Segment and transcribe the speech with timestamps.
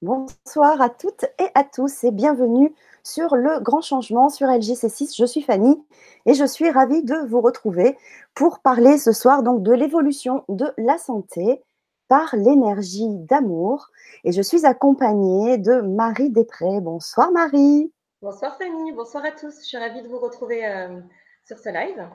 [0.00, 2.72] Bonsoir à toutes et à tous et bienvenue
[3.02, 5.16] sur le grand changement sur LGC6.
[5.16, 5.76] Je suis Fanny
[6.24, 7.98] et je suis ravie de vous retrouver
[8.32, 11.64] pour parler ce soir donc de l'évolution de la santé
[12.06, 13.88] par l'énergie d'amour.
[14.22, 16.80] Et je suis accompagnée de Marie Després.
[16.80, 17.92] Bonsoir Marie.
[18.22, 19.58] Bonsoir Fanny, bonsoir à tous.
[19.62, 21.00] Je suis ravie de vous retrouver euh,
[21.44, 22.08] sur ce live.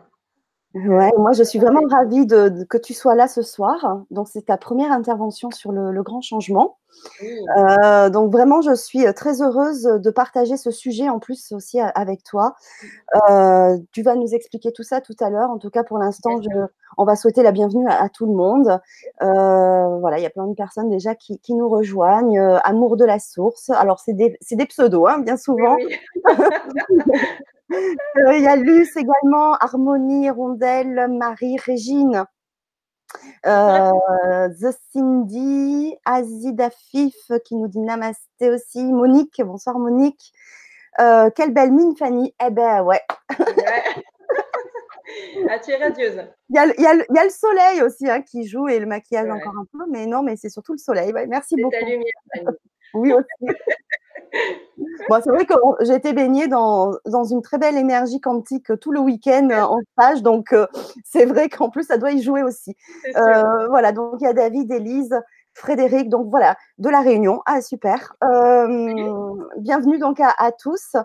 [0.74, 4.04] Ouais, moi je suis vraiment ravie de, que tu sois là ce soir.
[4.10, 6.78] Donc c'est ta première intervention sur le, grand changement.
[7.58, 12.24] Euh, donc vraiment je suis très heureuse de partager ce sujet en plus aussi avec
[12.24, 12.56] toi.
[13.30, 15.52] Euh, tu vas nous expliquer tout ça tout à l'heure.
[15.52, 16.40] En tout cas pour l'instant,
[16.98, 18.80] on va souhaiter la bienvenue à, tout le monde.
[19.22, 22.40] Euh, voilà, il y a plein de personnes déjà qui, nous rejoignent.
[22.64, 23.70] Amour de la source.
[23.70, 25.78] Alors c'est des, des, pseudos, hein, bien souvent.
[25.78, 26.34] Euh,
[27.70, 32.26] il y a Luce également, Harmonie, Rondelle, Marie, Régine.
[33.46, 40.34] Euh, The Cindy, Azida Fif qui nous dit namasté aussi, Monique, bonsoir Monique.
[41.00, 42.34] Euh, quelle belle mine Fanny.
[42.44, 43.02] Eh ben ouais.
[45.50, 46.24] ah, tu es radieuse.
[46.50, 46.94] Il y, a, y a,
[47.24, 50.36] le soleil aussi hein, qui joue et le maquillage encore un peu, mais non, mais
[50.36, 51.14] c'est surtout le soleil.
[51.28, 51.72] merci beaucoup.
[51.72, 52.48] Ta lumière, Fanny.
[52.94, 53.28] oui aussi.
[55.10, 58.92] Bon, c'est vrai que j'ai été baignée dans, dans, une très belle énergie quantique tout
[58.92, 60.68] le week-end euh, en stage, donc euh,
[61.04, 62.76] c'est vrai qu'en plus ça doit y jouer aussi.
[63.16, 65.16] Euh, voilà, donc il y a David, Élise,
[65.54, 67.42] Frédéric, donc voilà, de la Réunion.
[67.46, 68.16] Ah super.
[69.58, 70.96] bienvenue donc à, tous.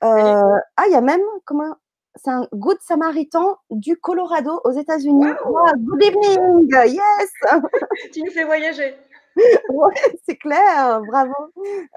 [0.00, 1.74] ah, il y a même comment
[2.14, 5.32] c'est un good samaritain du Colorado aux États-Unis.
[5.78, 7.30] good evening, yes.
[8.12, 8.96] tu nous fais voyager.
[10.26, 11.32] c'est clair, bravo.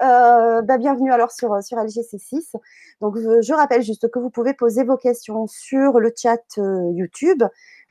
[0.02, 2.52] Euh, bah, bienvenue alors sur, sur LGC6.
[3.00, 7.42] Donc, je, rappelle juste que vous pouvez poser vos questions sur le chat euh, YouTube.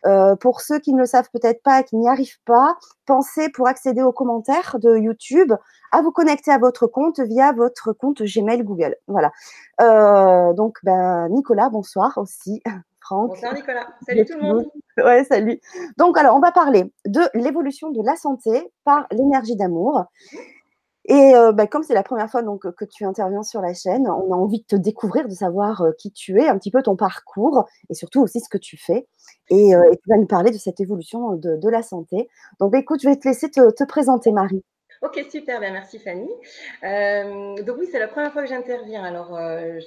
[0.06, 3.68] Euh, pour ceux qui ne le savent peut-être pas, qui n'y arrivent pas, pensez pour
[3.68, 5.52] accéder aux commentaires de YouTube
[5.92, 8.96] à vous connecter à votre compte via votre compte Gmail Google.
[9.08, 9.32] Voilà.
[10.54, 12.62] donc, ben, Nicolas, bonsoir aussi.
[13.10, 13.88] Bonsoir Nicolas.
[14.06, 14.66] Salut tout le monde.
[14.98, 15.60] Ouais, salut.
[15.98, 20.06] Donc, alors, on va parler de l'évolution de la santé par l'énergie d'amour.
[21.08, 24.08] Et euh, bah, comme c'est la première fois donc, que tu interviens sur la chaîne,
[24.08, 26.82] on a envie de te découvrir, de savoir euh, qui tu es, un petit peu
[26.82, 29.08] ton parcours et surtout aussi ce que tu fais.
[29.50, 32.28] Et, euh, tu vas nous parler de cette évolution de, la santé.
[32.60, 34.64] Donc, bah, écoute, je vais te laisser te, présenter, Marie.
[35.04, 36.30] Ok, super, bien, merci Fanny.
[37.64, 39.04] donc oui, c'est la première fois que j'interviens.
[39.04, 39.38] Alors,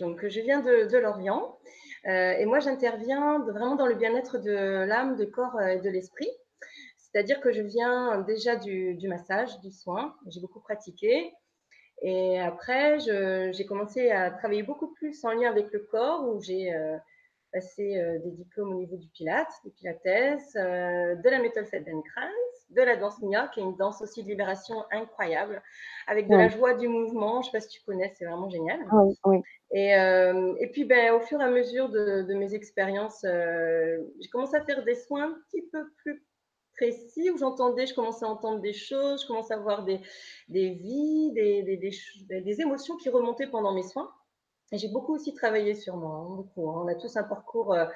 [0.01, 1.57] donc, je viens de, de Lorient.
[2.07, 6.31] Euh, et moi, j'interviens vraiment dans le bien-être de l'âme, du corps et de l'esprit.
[6.97, 10.15] C'est-à-dire que je viens déjà du, massage, du soin.
[10.27, 11.33] J'ai beaucoup pratiqué.
[12.03, 16.73] Et après, j'ai commencé à travailler beaucoup plus en lien avec le corps, où j'ai
[17.55, 22.29] euh, passé euh, des diplômes au niveau du Pilates, du Pilates, de la méthode Feldenkrais,
[22.71, 25.63] de la danse Nia, qui est une danse aussi de libération incroyable,
[26.07, 27.43] avec de la joie du mouvement.
[27.43, 28.81] Je ne sais pas si tu connais, c'est vraiment génial.
[28.93, 29.43] Oui, oui.
[29.71, 34.29] Et, euh, et, puis, ben, au fur et à mesure de, mes expériences, euh, j'ai
[34.31, 36.25] commencé à faire des soins un petit peu plus
[36.77, 40.01] précis, où j'entendais, je commençais à entendre des choses, je commençais à voir des,
[40.49, 44.11] des vies, des, des, des, émotions qui remontaient pendant mes soins.
[44.73, 46.71] J'ai beaucoup aussi travaillé sur moi, hein, beaucoup.
[46.71, 46.83] Hein.
[46.85, 47.87] On a tous un parcours euh,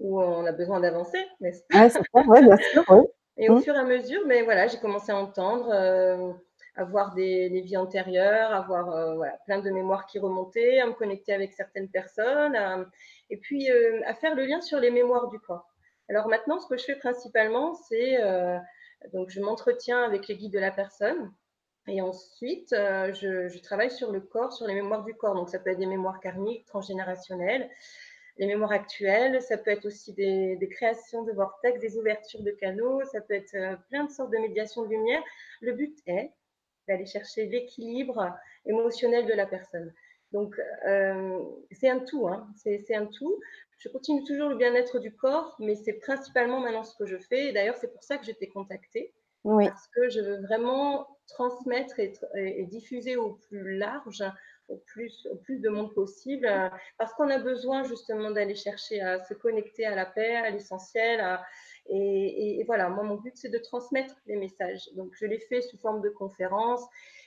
[0.00, 2.22] où on a besoin d'avancer, n'est-ce pas?
[2.26, 3.00] Ouais, bien sûr, oui.
[3.36, 3.62] Et au mmh.
[3.62, 6.32] fur et à mesure, mais voilà, j'ai commencé à entendre, euh,
[6.76, 10.86] à voir des, vies antérieures, à voir euh, voilà, plein de mémoires qui remontaient, à
[10.86, 12.56] me connecter avec certaines personnes,
[13.30, 15.66] et puis euh, à faire le lien sur les mémoires du corps.
[16.08, 18.18] Alors maintenant, ce que je fais principalement, c'est
[19.12, 21.32] donc je m'entretiens avec les guides de la personne.
[21.86, 25.34] Et ensuite, je, je, travaille sur le corps, sur les mémoires du corps.
[25.34, 27.68] Donc, ça peut être des mémoires karmiques, transgénérationnelles,
[28.38, 33.04] les mémoires actuelles, ça peut être aussi des, créations de vortex, des ouvertures de canaux,
[33.04, 35.22] ça peut être euh, plein de sortes de médiations de lumière.
[35.60, 36.32] Le but est
[36.88, 38.34] d'aller chercher l'équilibre
[38.66, 39.92] émotionnel de la personne.
[40.32, 41.38] Donc, euh,
[41.70, 42.48] c'est un tout, hein.
[42.56, 43.40] c'est un tout.
[43.78, 47.52] Je continue toujours le bien-être du corps, mais c'est principalement maintenant ce que je fais.
[47.52, 49.14] D'ailleurs, c'est pour ça que j'étais contactée.
[49.44, 54.22] Parce que je veux vraiment transmettre et diffuser au plus large
[54.68, 56.68] au plus, au plus de monde possible, euh,
[56.98, 61.22] parce qu'on a besoin justement d'aller chercher à se connecter à la paix, à l'essentiel.
[61.90, 64.88] Et, voilà, moi, mon but, c'est de transmettre les messages.
[64.96, 66.80] Donc, je l'ai fait sous forme de conférence,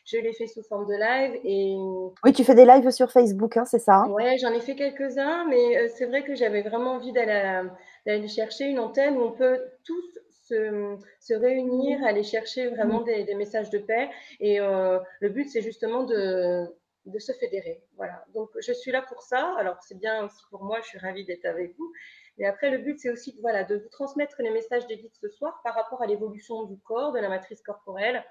[0.05, 1.39] je l'ai fait sous forme de live.
[1.44, 1.75] Et...
[2.23, 4.09] Oui, tu fais des lives sur Facebook, hein, c'est ça hein?
[4.09, 8.65] Oui, j'en ai fait quelques-uns, mais euh, c'est vrai que j'avais vraiment envie d'aller chercher
[8.65, 13.69] une antenne où on peut tous se, se, réunir, aller chercher vraiment des, des messages
[13.69, 14.09] de paix.
[14.39, 16.65] Et euh, le but, c'est justement de,
[17.05, 17.83] de se fédérer.
[17.95, 18.23] Voilà.
[18.33, 19.55] Donc, je suis là pour ça.
[19.57, 21.91] Alors, c'est bien aussi pour moi, je suis ravie d'être avec vous.
[22.38, 25.59] Mais après, le but, c'est aussi voilà, de vous transmettre les messages des ce soir
[25.63, 28.23] par rapport à l'évolution du corps, de la matrice corporelle.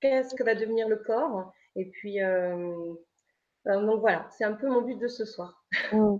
[0.00, 1.52] Qu'est-ce que va devenir le corps?
[1.76, 2.18] Et puis,
[3.64, 5.64] donc voilà, c'est un peu mon but de ce soir.
[5.92, 6.16] Mmh.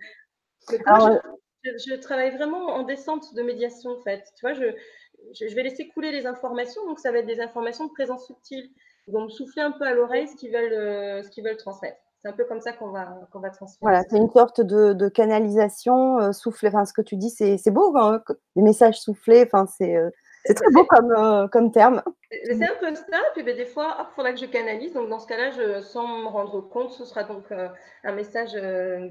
[1.65, 4.25] je, travaille vraiment en descente de médiation, en fait.
[4.37, 4.75] Tu vois, je,
[5.33, 8.71] je, vais laisser couler les informations, donc ça va être des informations de présence subtile.
[9.07, 11.99] Ils vont me souffler un peu à l'oreille ce qu'ils veulent, ce qu'ils veulent transmettre.
[12.21, 13.79] C'est un peu comme ça qu'on va, qu'on va transmettre.
[13.81, 16.69] Voilà, c'est une sorte de, de canalisation euh, soufflée.
[16.69, 18.23] Enfin, ce que tu dis, c'est beau, hein,
[18.57, 19.45] les messages soufflés.
[19.47, 20.11] Enfin, c'est euh,
[20.45, 22.03] très beau comme, euh, comme terme.
[22.45, 23.19] C'est un peu ça.
[23.35, 24.95] Puis ben, des fois, il faudra que je canalise.
[24.95, 28.55] Donc, dans ce cas-là, je, sans me rendre compte, ce sera donc un message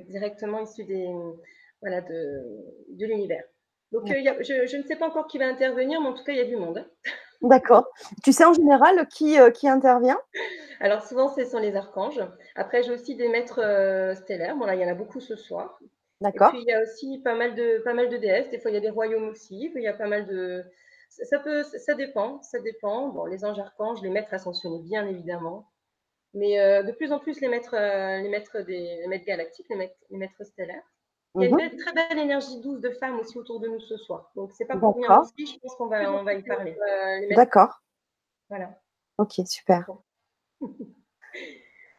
[0.10, 1.08] directement issu des,
[1.82, 2.44] voilà, de,
[2.90, 3.44] de l'univers.
[3.92, 6.38] Donc, je, je, ne sais pas encore qui va intervenir, mais en tout cas, il
[6.38, 6.80] y a du monde.
[6.80, 6.88] Hein.
[7.42, 7.88] D'accord.
[8.24, 10.20] Tu sais en général qui, euh, qui intervient?
[10.80, 12.22] Alors souvent, ce sont les archanges.
[12.56, 14.56] Après, j'ai aussi des maîtres euh, stellaires.
[14.56, 15.80] Bon, là, il y en a beaucoup ce soir.
[16.20, 16.50] D'accord.
[16.50, 18.50] Et puis, il y a aussi pas mal, de, pas mal de déesses.
[18.50, 19.72] Des fois, il y a des royaumes aussi.
[19.74, 20.64] Il y a pas mal de...
[21.10, 23.10] Ça, peut, ça dépend, ça dépend.
[23.10, 25.70] Bon, les anges archanges, les maîtres ascensionnés, bien évidemment.
[26.34, 29.92] Mais euh, de plus en plus, les maîtres, les maîtres, des, les maîtres galactiques, les
[30.10, 30.84] les maîtres stellaires.
[31.40, 31.78] Il y a une mhm.
[31.78, 34.32] très belle énergie douce de femmes aussi autour de nous ce soir.
[34.36, 36.76] Donc, c'est pas pour rien aussi, je pense qu'on va, on va y parler.
[36.76, 37.82] Euh, D'accord.
[38.50, 38.80] Voilà.
[39.18, 39.90] Ok, super.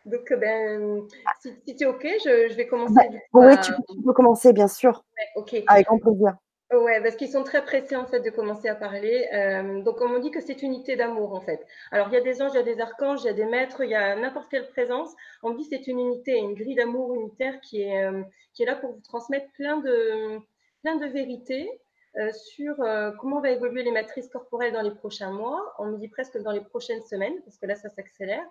[0.05, 1.06] Donc, ben,
[1.40, 3.08] si, tu es OK, je, vais commencer.
[3.11, 3.73] du coup, oui, tu,
[4.05, 5.05] peux commencer, bien sûr.
[5.37, 5.62] ok.
[5.67, 6.37] Avec grand plaisir.
[6.70, 9.26] Ouais, parce qu'ils sont très pressés en fait de commencer à parler.
[9.32, 11.67] Euh, donc on dit que c'est unité d'amour en fait.
[11.93, 13.47] Alors il y a des anges, il y a des archanges, il y a des
[13.47, 15.11] maîtres, il y a n'importe quelle présence.
[15.43, 18.23] On dit c'est une unité, une grille d'amour unitaire qui est euh,
[18.53, 20.41] qui est là pour vous transmettre plein de
[20.82, 21.70] plein de vérités
[22.19, 22.76] euh, sur
[23.19, 25.75] comment va évoluer les matrices corporelles dans les prochains mois.
[25.79, 28.44] On dit presque dans les prochaines semaines parce que là ça s'accélère.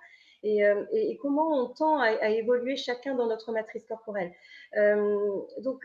[0.43, 0.61] Et,
[0.91, 4.31] et, comment on tend à, à, évoluer chacun dans notre matrice corporelle.
[5.59, 5.83] donc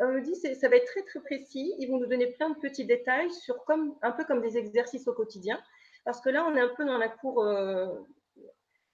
[0.00, 1.74] on me dit ça va être très très précis.
[1.78, 5.08] Ils vont nous donner plein de petits détails sur comme un peu comme des exercices
[5.08, 5.60] au quotidien,
[6.04, 7.86] parce que là on est un peu dans la cour, euh,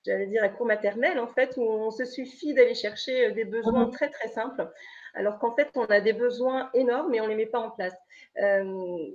[0.04, 3.44] j'allais dire la cour maternelle en fait, où on se suffit d'aller chercher euh, des
[3.44, 3.92] besoins mhm.
[3.92, 4.70] très très simples,
[5.14, 7.96] alors qu'en fait on a des besoins énormes et on les met pas en place.
[8.40, 8.64] Euh,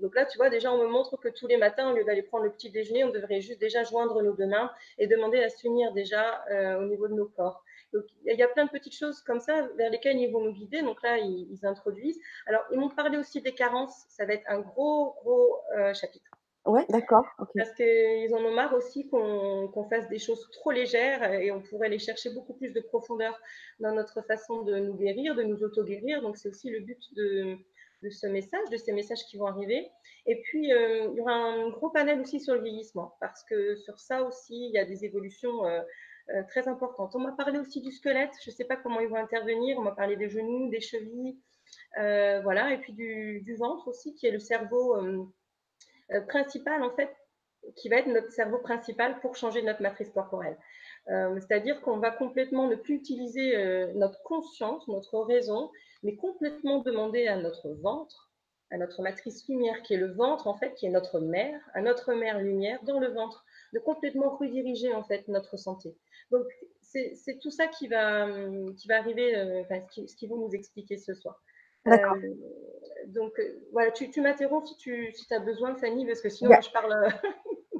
[0.01, 2.23] donc là tu vois déjà on me montre que tous les matins au lieu d'aller
[2.23, 5.49] prendre le petit déjeuner, on devrait juste déjà joindre nos deux mains et demander à
[5.49, 6.43] s'unir déjà
[6.79, 7.63] au niveau de nos corps.
[7.93, 10.53] Donc, il y a plein de petites choses comme ça vers lesquelles ils vont nous
[10.53, 10.81] guider.
[10.81, 12.19] Donc là, ils, introduisent.
[12.45, 14.05] Alors, ils m'ont parlé aussi des carences.
[14.09, 16.29] Ça va être un gros, gros euh, chapitre.
[16.65, 17.23] Ouais, d'accord.
[17.55, 21.87] Parce qu'ils en ont marre aussi qu'on fasse des choses trop légères et on pourrait
[21.87, 23.39] aller chercher beaucoup plus de profondeur
[23.79, 26.21] dans notre façon de nous guérir, de nous auto-guérir.
[26.21, 27.55] Donc, c'est aussi le but de,
[28.03, 29.89] de, ce message, de ces messages qui vont arriver.
[30.25, 33.77] Et puis, euh, il y aura un gros panel aussi sur le vieillissement parce que
[33.77, 35.65] sur ça aussi, il y a des évolutions.
[35.65, 35.81] Euh,
[36.49, 37.15] très importante.
[37.15, 39.81] On m'a parlé aussi du squelette, je ne sais pas comment ils vont intervenir, on
[39.81, 41.37] m'a parlé des genoux, des chevilles,
[41.97, 47.13] euh, voilà, et puis du, ventre aussi, qui est le cerveau euh, principal, en fait,
[47.75, 50.57] qui va être notre cerveau principal pour changer notre matrice corporelle.
[51.07, 53.55] C'est-à-dire qu'on va complètement ne plus utiliser
[53.95, 55.71] notre conscience, notre raison,
[56.03, 58.29] mais complètement demander à notre ventre,
[58.71, 61.81] à notre matrice lumière, qui est le ventre, en fait, qui est notre mère, à
[61.81, 65.95] notre mère lumière dans le ventre, de complètement rediriger, en fait, notre santé.
[66.31, 66.45] Donc,
[66.81, 68.27] c'est tout ça qui va,
[68.77, 71.41] qui va arriver, euh, ce qu'ils vont nous expliquer ce soir.
[71.85, 72.15] D'accord.
[72.15, 72.33] Euh,
[73.07, 76.51] donc, euh, voilà, tu, tu m'interromps si tu si as besoin, Fanny, parce que sinon,
[76.61, 77.07] je parle.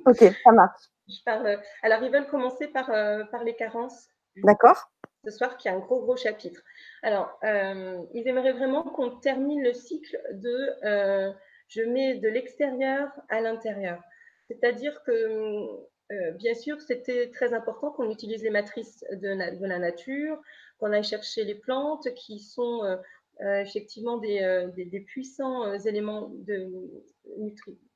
[0.05, 0.81] ok, ça marche.
[1.09, 1.61] Je parle.
[1.83, 4.09] Alors, ils veulent commencer par, par les carences.
[4.43, 4.91] D'accord.
[5.23, 6.61] Ce soir, qui est un gros, gros chapitre.
[7.01, 7.39] Alors,
[8.13, 11.33] ils aimeraient vraiment qu'on termine le cycle de
[11.69, 14.01] je mets de l'extérieur à l'intérieur.
[14.47, 15.67] C'est-à-dire que
[16.11, 19.27] euh, bien sûr, c'était très important qu'on utilise les matrices de,
[19.65, 20.41] la nature,
[20.79, 22.95] qu'on aille chercher les plantes qui sont euh,
[23.41, 26.69] euh, effectivement des, puissants éléments de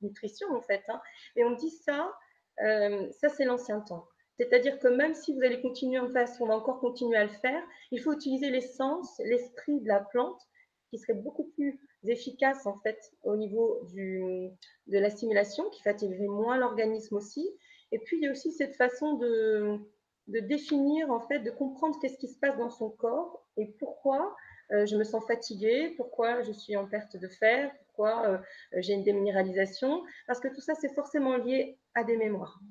[0.02, 0.84] nutrition en fait.
[0.90, 1.02] Hein.
[1.36, 2.12] Et on dit ça,
[2.58, 4.08] ça c'est l'ancien temps.
[4.38, 7.30] C'est-à-dire que même si vous allez continuer en face, on va encore continuer à le
[7.30, 10.42] faire, il faut utiliser l'essence, l'esprit de la plante
[10.90, 11.80] qui serait beaucoup plus
[12.10, 14.52] efficace en fait au niveau de
[14.88, 17.48] l'assimilation, qui fatiguerait moins l'organisme aussi,
[17.92, 19.80] et puis, il y a aussi cette façon de,
[20.28, 24.36] définir, en fait, de comprendre qu'est-ce qui se passe dans son corps et pourquoi
[24.72, 28.38] euh, je me sens fatiguée, pourquoi je suis en perte de fer, pourquoi euh,
[28.78, 32.62] j'ai une déminéralisation, parce que tout ça, c'est forcément lié à des mémoires.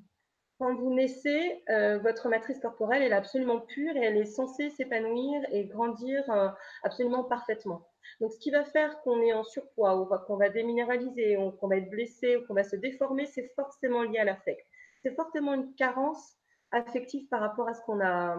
[0.60, 4.70] Quand vous naissez, euh, votre matrice corporelle, elle est absolument pure et elle est censée
[4.70, 6.22] s'épanouir et grandir
[6.84, 7.88] absolument parfaitement.
[8.20, 11.66] Donc, ce qui va faire qu'on est en surpoids ou qu'on va déminéraliser, ou qu'on
[11.66, 14.64] va être blessé ou qu'on va se déformer, c'est forcément lié à l'affect
[15.02, 16.36] c'est fortement une carence
[16.72, 18.36] affective par rapport à ce qu'on a,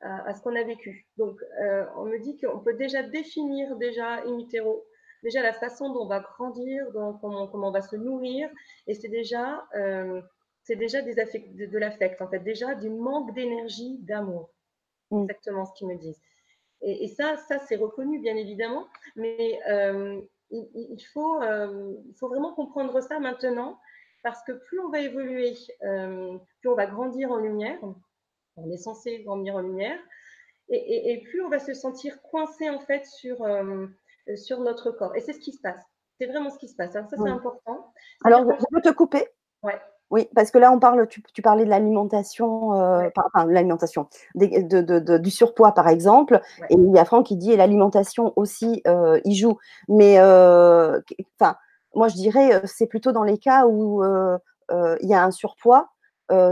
[0.00, 1.06] a vécu.
[1.16, 4.86] Donc, euh, on me dit qu'on peut déjà définir déjà in utero,
[5.22, 8.48] déjà la façon dont on va grandir, comment, comment on va se nourrir,
[8.86, 10.20] et c'est déjà euh,
[10.64, 14.50] c'est déjà des de, l'affect, en fait, déjà du manque d'énergie, d'amour.
[15.10, 15.24] Mm.
[15.24, 16.20] Exactement ce qu'ils me disent.
[16.80, 22.52] Et, ça, ça c'est reconnu, bien évidemment, mais euh, il, faut, euh, il faut vraiment
[22.52, 23.78] comprendre ça maintenant,
[24.22, 27.78] parce que plus on va évoluer, euh, plus on va grandir en lumière,
[28.56, 29.98] on est censé grandir en lumière,
[30.68, 33.46] et, plus on va se sentir coincé en fait sur,
[34.34, 35.14] sur notre corps.
[35.16, 35.82] Et c'est ce qui se passe.
[36.18, 36.94] C'est vraiment ce qui se passe.
[36.96, 37.92] Alors ça, c'est important.
[38.24, 39.26] Alors, je peux te couper
[39.62, 39.80] Ouais.
[40.14, 44.06] Oui, parce que là, on parle, tu, parlais de l'alimentation, euh, enfin, l'alimentation,
[44.36, 46.40] du surpoids, par exemple.
[46.70, 49.58] Et il y a Franck qui dit, et l'alimentation aussi, euh, il joue.
[49.88, 51.00] Mais, euh,
[51.40, 51.56] enfin,
[51.96, 54.04] moi, je dirais, c'est plutôt dans les cas où
[54.70, 55.88] il y a un surpoids,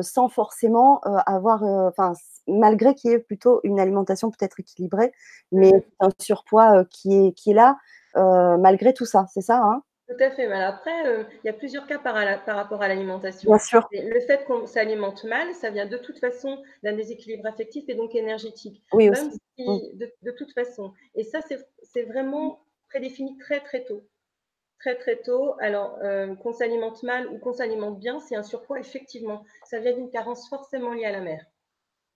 [0.01, 2.15] sans forcément avoir, enfin,
[2.49, 5.13] malgré qu'il y ait plutôt une alimentation peut-être équilibrée,
[5.53, 7.79] mais mmh un surpoids qui, est, qui est là,
[8.59, 9.85] malgré tout ça, c'est ça hein?
[10.09, 10.49] Tout à fait.
[10.49, 13.51] Mais après, euh, il y a plusieurs cas par, rapport à l'alimentation.
[13.51, 13.89] Bien sûr.
[13.93, 18.15] le fait qu'on s'alimente mal, ça vient de toute façon d'un déséquilibre affectif et donc
[18.15, 18.83] énergétique.
[18.93, 19.39] Oui, aussi.
[19.59, 19.79] Mm.
[20.23, 20.93] de, toute façon.
[21.15, 21.41] Et ça,
[21.83, 24.03] c'est vraiment prédéfini très, très tôt.
[24.81, 25.55] Très, très tôt.
[25.61, 29.45] Alors, euh, qu'on s'alimente mal ou qu'on s'alimente bien, c'est un surpoids, effectivement.
[29.65, 31.47] Ça vient d'une carence forcément liée à la mère.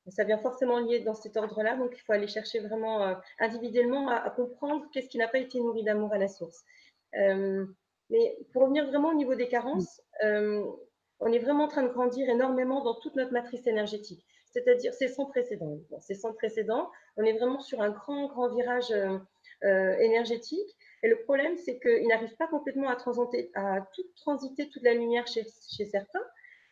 [0.09, 4.09] Ça vient forcément lié dans cet ordre-là, donc il faut aller chercher vraiment euh, individuellement
[4.09, 6.65] à, comprendre qu'est-ce qui n'a pas été nourri d'amour à la source.
[8.11, 10.65] Mais pour revenir vraiment au niveau des carences, euh,
[11.21, 14.25] on est vraiment en train de grandir énormément dans toute notre matrice énergétique.
[14.53, 15.79] C'est-à-dire, c'est sans précédent.
[16.01, 16.91] c'est sans précédent.
[17.17, 19.19] On est vraiment sur un grand, grand virage euh,
[19.65, 20.77] euh, énergétique.
[21.03, 24.95] Et le problème, c'est qu'il n'arrive pas complètement à, transiter, à tout transiter toute la
[24.95, 25.45] lumière chez
[25.85, 26.25] certains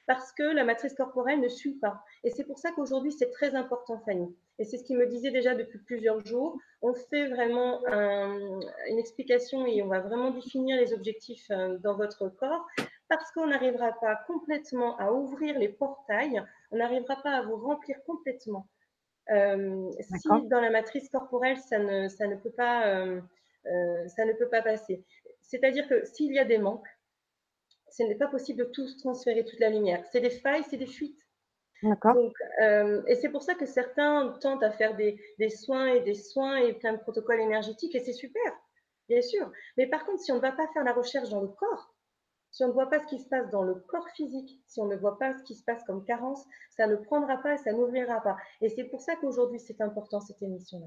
[0.07, 2.05] parce que la matrice corporelle ne suit pas.
[2.25, 4.35] Et c'est pour ça qu'aujourd'hui, c'est très important, Fanny.
[4.59, 6.59] Et c'est ce qu'il me disait déjà depuis plusieurs jours.
[6.83, 12.29] On fait vraiment une explication et on va vraiment définir les objectifs euh, dans votre
[12.29, 12.67] corps
[13.09, 17.97] parce qu'on n'arrivera pas complètement à ouvrir les portails, on n'arrivera pas à vous remplir
[18.07, 18.67] complètement.
[19.31, 23.21] Euh, si dans la matrice corporelle, ça ne, ça ne, peut, pas, euh,
[24.09, 25.03] ça ne peut pas passer.
[25.43, 26.89] C'est-à-dire que s'il y a des manques,
[27.97, 30.05] ce n'est pas possible de tous transférer toute la lumière.
[30.11, 31.21] C'est des failles, c'est des fuites.
[31.83, 32.17] D'accord.
[32.61, 35.17] Euh, et c'est pour ça que certains tentent à faire des,
[35.51, 38.53] soins et des soins et plein de protocoles énergétiques, et c'est super,
[39.09, 39.51] bien sûr.
[39.77, 41.95] Mais par contre, si on ne va pas faire la recherche dans le corps,
[42.51, 44.87] si on ne voit pas ce qui se passe dans le corps physique, si on
[44.87, 47.73] ne voit pas ce qui se passe comme carence, ça ne prendra pas et ça
[47.73, 48.37] n'ouvrira pas.
[48.61, 50.87] Et c'est pour ça qu'aujourd'hui, c'est important cette émission-là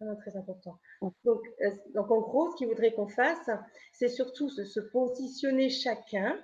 [0.00, 0.78] vraiment très important.
[1.24, 3.50] Donc, euh, donc, en gros, ce qu'il voudrait qu'on fasse,
[3.92, 6.38] c'est surtout se, positionner chacun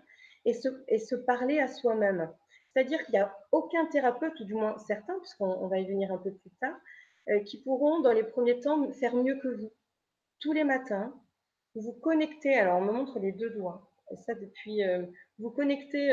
[0.45, 2.31] et se, et se parler à soi-même.
[2.73, 6.19] C'est-à-dire qu'il n'y a aucun thérapeute, ou du moins certains, puisqu'on va y venir un
[6.19, 6.77] peu plus tard,
[7.29, 9.73] euh, qui pourront, dans les premiers temps, faire mieux que vous.
[10.41, 11.15] Tous les matins,
[11.75, 15.05] vous vous connectez, alors on me montre les deux doigts, et ça depuis, euh,
[15.39, 16.11] vous connectez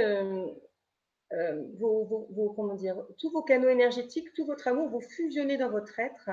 [1.78, 6.00] vos, vos, comment dire, tous vos canaux énergétiques, tout votre amour, vous fusionnez dans votre
[6.00, 6.32] être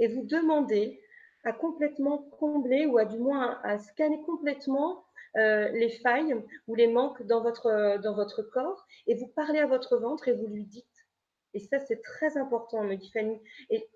[0.00, 1.00] et vous demandez
[1.44, 5.04] à complètement combler ou à du moins à scanner complètement
[5.36, 6.34] euh, les failles
[6.66, 10.32] ou les manques dans votre, dans votre corps et vous parlez à votre ventre et
[10.32, 10.86] vous lui dites.
[11.54, 13.40] Et ça, c'est très important, me dit Fanny.
[13.70, 13.88] Et,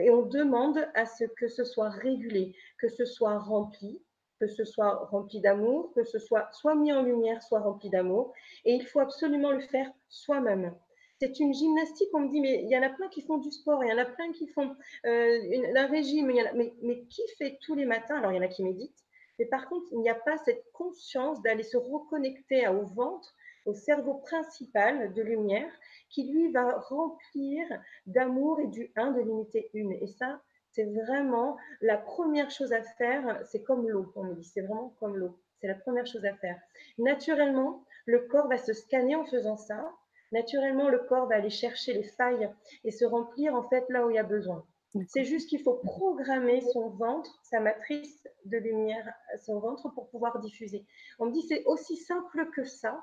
[0.00, 4.02] et, on demande à ce que ce soit régulé, que ce soit rempli,
[4.40, 8.32] que ce soit rempli d'amour, que ce soit soit mis en lumière, soit rempli d'amour.
[8.64, 10.74] Et il faut absolument le faire soi-même
[11.22, 12.08] c'est une gymnastique.
[12.14, 13.92] On me dit, mais il y en a plein qui font du sport, il y
[13.92, 14.74] en a plein qui font
[15.06, 18.16] euh, un régime, mais, mais, qui fait tous les matins?
[18.16, 19.04] Alors, il y en a qui méditent,
[19.38, 23.32] mais par contre, il n'y a pas cette conscience d'aller se reconnecter au ventre,
[23.66, 25.72] au cerveau principal de lumière,
[26.10, 27.68] qui lui va remplir
[28.06, 29.90] d'amour et du 1 de l'unité 1.
[30.00, 33.40] Et ça, c'est vraiment la première chose à faire.
[33.44, 35.38] C'est comme l'eau, on me dit, c'est vraiment comme l'eau.
[35.60, 36.60] C'est la première chose à faire.
[36.98, 39.94] Naturellement, le corps va se scanner en faisant ça
[40.32, 42.50] naturellement, le corps va aller chercher les failles
[42.84, 44.64] et se remplir en fait là où il y a besoin.
[45.08, 49.08] C'est juste qu'il faut programmer son ventre, sa matrice de lumière,
[49.42, 50.84] son ventre pour pouvoir diffuser.
[51.18, 53.02] On me dit c'est aussi simple que ça.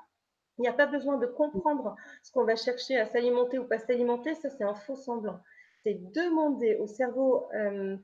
[0.58, 3.78] Il n'y a pas besoin de comprendre ce qu'on va chercher à s'alimenter ou pas
[3.78, 4.34] s'alimenter.
[4.34, 5.40] Ça, c'est un faux semblant.
[5.82, 7.96] C'est demander au cerveau euh,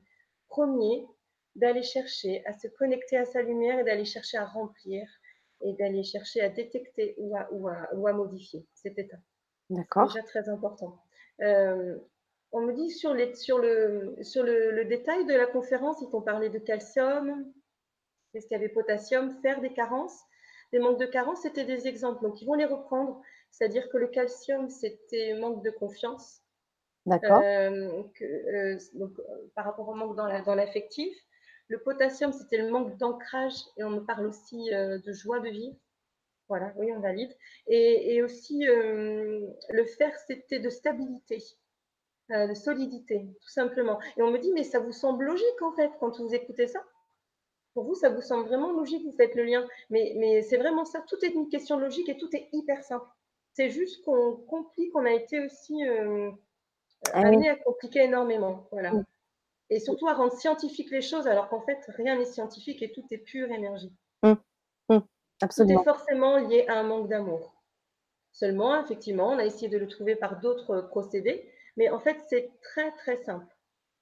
[0.49, 1.07] premier
[1.55, 5.07] d'aller chercher à se connecter à sa lumière et d'aller chercher à remplir
[5.61, 7.47] et d'aller chercher à détecter ou à,
[7.93, 9.17] ou à, modifier cet état.
[9.69, 10.11] D'accord.
[10.11, 10.99] C'est déjà très important.
[11.41, 11.97] Euh,
[12.51, 16.21] on me dit sur, les, sur, le, sur le, détail de la conférence, ils t'ont
[16.21, 17.51] parlé de calcium,
[18.33, 20.19] est-ce qu'il y avait potassium, faire des carences.
[20.71, 22.21] Des manques de carences, c'était des exemples.
[22.21, 23.21] Donc, ils vont les reprendre.
[23.51, 26.41] C'est-à-dire que le calcium, c'était manque de confiance.
[27.05, 27.41] D'accord.
[27.41, 29.13] Euh, euh, donc,
[29.55, 31.15] par rapport au manque dans l'affectif.
[31.69, 35.49] Le potassium, c'était le manque d'ancrage et on me parle aussi euh, de joie de
[35.49, 35.75] vivre.
[36.47, 37.35] Voilà, oui, on valide.
[37.67, 41.43] Et, aussi, le faire, c'était de stabilité,
[42.29, 43.99] de solidité, tout simplement.
[44.15, 46.81] Et on me dit, mais ça vous semble logique, en fait, quand vous écoutez ça
[47.73, 49.67] Pour vous, ça vous semble vraiment logique, vous faites le lien.
[49.89, 52.81] Mais, mais c'est vraiment ça, tout est une question de logique et tout est hyper
[52.81, 53.07] simple.
[53.51, 55.83] C'est juste qu'on complique, on a été aussi
[57.11, 58.67] ah amené à compliquer énormément.
[58.71, 58.93] Voilà.
[59.69, 63.05] Et surtout à rendre scientifique les choses, alors qu'en fait, rien n'est scientifique et tout
[63.11, 63.93] est pure énergie.
[64.23, 64.33] Mmh.
[64.89, 64.99] Mmh.
[65.41, 65.83] Absolument.
[65.83, 67.53] Tout est forcément lié à un manque d'amour.
[68.31, 72.51] Seulement, effectivement, on a essayé de le trouver par d'autres procédés, mais en fait, c'est
[72.61, 73.47] très, très simple.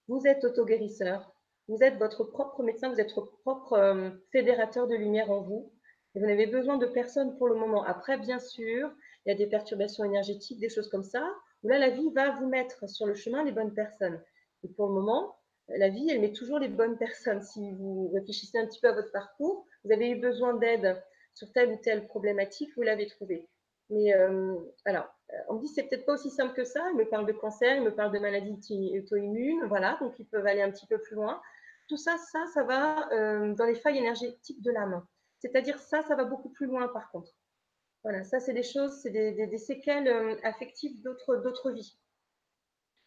[0.07, 1.34] Vous êtes autoguérisseur,
[1.67, 5.72] vous êtes votre propre médecin, vous êtes votre propre euh, fédérateur de lumière en vous,
[6.13, 7.84] et vous n'avez besoin de personne pour le moment.
[7.84, 8.91] Après, bien sûr,
[9.25, 11.27] il y a des perturbations énergétiques, des choses comme ça,
[11.63, 14.22] où là, la vie va vous mettre sur le chemin les bonnes personnes.
[14.63, 15.36] Et pour le moment,
[15.69, 17.41] la vie, elle met toujours les bonnes personnes.
[17.41, 21.01] Si vous réfléchissez un petit peu à votre parcours, vous avez eu besoin d'aide
[21.34, 23.48] sur telle ou telle problématique, vous l'avez trouvé.
[23.89, 24.55] Mais euh,
[24.86, 26.81] alors, euh, on me dit c'est peut-être pas aussi simple que ça.
[26.91, 30.45] Il me parle de cancer, il me parle de maladies auto-immunes, voilà, donc ils peuvent
[30.45, 31.41] aller un petit peu plus loin.
[31.88, 35.05] Tout ça, ça, ça va euh, dans les failles énergétiques de l'âme.
[35.39, 37.31] C'est-à-dire ça, ça va beaucoup plus loin par contre.
[38.03, 40.07] Voilà, ça c'est des choses, c'est des, séquelles
[40.43, 41.98] affectives d'autres vies.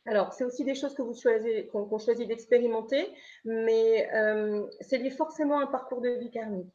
[0.08, 3.06] Alors, c'est aussi des choses que vous choisissez, qu'on choisit d'expérimenter,
[3.44, 4.08] mais
[4.80, 6.72] c'est lié forcément à un parcours de vie karmique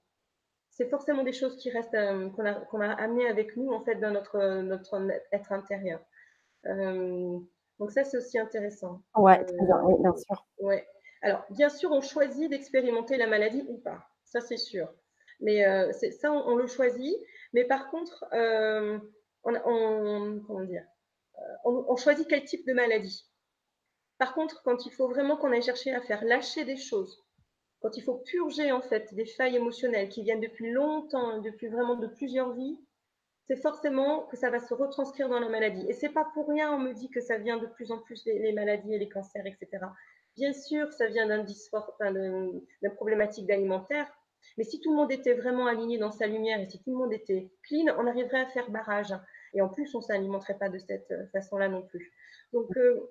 [0.76, 4.12] c'est forcément des choses qui restent, euh, qu'on a, amenées avec nous, en fait, dans
[4.12, 6.00] notre, notre être intérieur.
[6.66, 7.38] Euh,
[7.80, 9.02] donc ça, c'est aussi intéressant.
[9.16, 10.46] Ouais, euh, oui, bien sûr.
[10.60, 10.88] Ouais.
[11.22, 14.92] Alors, bien sûr, on choisit d'expérimenter la maladie ou pas, ça c'est sûr.
[15.40, 15.64] Mais
[16.12, 17.16] ça, on, le choisit.
[17.54, 19.02] Mais par contre, on,
[19.44, 20.86] on, comment dire,
[21.66, 23.26] on, on, choisit quel type de maladie.
[24.18, 27.24] Par contre, quand il faut vraiment qu'on aille chercher à faire lâcher des choses,
[27.82, 31.96] quand il faut purger en fait des failles émotionnelles qui viennent depuis longtemps, depuis vraiment
[31.96, 32.80] de plusieurs vies,
[33.48, 35.86] c'est forcément que ça va se retranscrire dans la maladie.
[35.90, 38.24] Et c'est pas pour rien, on me dit que ça vient de plus en plus
[38.26, 39.86] les, maladies et les cancers, etc.
[40.38, 44.08] Bien sûr, ça vient d'un d'une problématique alimentaire,
[44.58, 46.98] mais si tout le monde était vraiment aligné dans sa lumière et si tout le
[46.98, 49.14] monde était clean, on arriverait à faire barrage.
[49.54, 52.12] Et en plus, on ne s'alimenterait pas de cette façon-là non plus.
[52.52, 53.10] Donc, euh,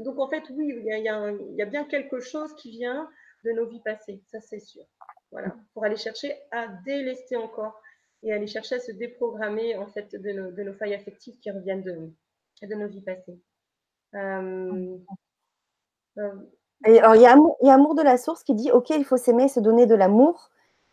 [0.00, 3.08] donc en fait, oui, il y, a, il y a bien quelque chose qui vient
[3.44, 4.84] de nos vies passées, ça c'est sûr.
[5.30, 7.80] Voilà, pour aller chercher à délester encore
[8.22, 11.50] et aller chercher à se déprogrammer en fait de nos, de nos failles affectives qui
[11.50, 12.12] reviennent de,
[12.62, 13.38] de nos vies passées.
[14.14, 14.96] Euh,
[16.18, 16.34] euh,
[16.86, 18.70] et alors, il y, a amour, il y a Amour de la Source qui dit
[18.70, 20.50] Ok, il faut s'aimer, se donner de l'amour,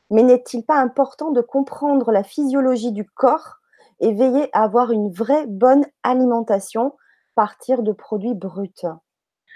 [0.09, 3.60] mais n'est-il pas important de comprendre la physiologie du corps
[4.01, 6.97] et veiller à avoir une vraie bonne alimentation,
[7.35, 8.73] partir de produits bruts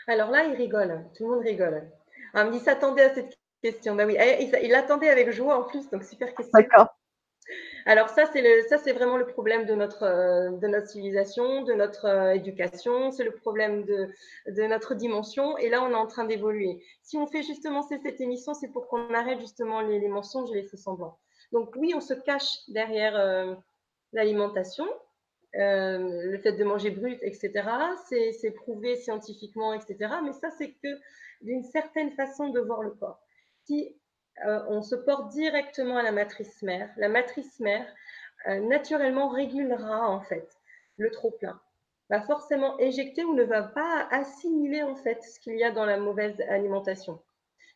[0.07, 1.91] Alors là, il rigole, tout le monde rigole.
[2.33, 3.95] Ah, il s'attendait à cette question.
[3.95, 6.51] Bah oui, eh, il l'attendait avec joie en plus, donc super question.
[6.53, 6.95] D'accord.
[7.85, 11.61] Alors ça, c'est le, ça c'est vraiment le problème de notre, euh, de notre civilisation,
[11.61, 14.09] de notre euh, éducation, c'est le problème de,
[14.47, 15.55] de notre dimension.
[15.59, 16.83] Et là, on est en train d'évoluer.
[17.03, 20.55] Si on fait justement cette émission, c'est pour qu'on arrête justement les, les, mensonges et
[20.55, 21.19] les faux semblants.
[21.51, 23.53] Donc oui, on se cache derrière euh,
[24.13, 24.87] l'alimentation,
[25.53, 27.51] le fait de manger brut, etc.
[28.09, 30.15] C'est prouvé scientifiquement, etc.
[30.23, 30.99] Mais ça, c'est que
[31.41, 33.21] d'une certaine façon de voir le corps.
[33.65, 33.95] Si
[34.45, 37.87] euh, on se porte directement à la matrice mère, la matrice mère
[38.47, 40.47] euh, naturellement régulera en fait
[40.97, 41.59] le trop plein,
[42.09, 45.85] va forcément éjecter ou ne va pas assimiler en fait ce qu'il y a dans
[45.85, 47.21] la mauvaise alimentation.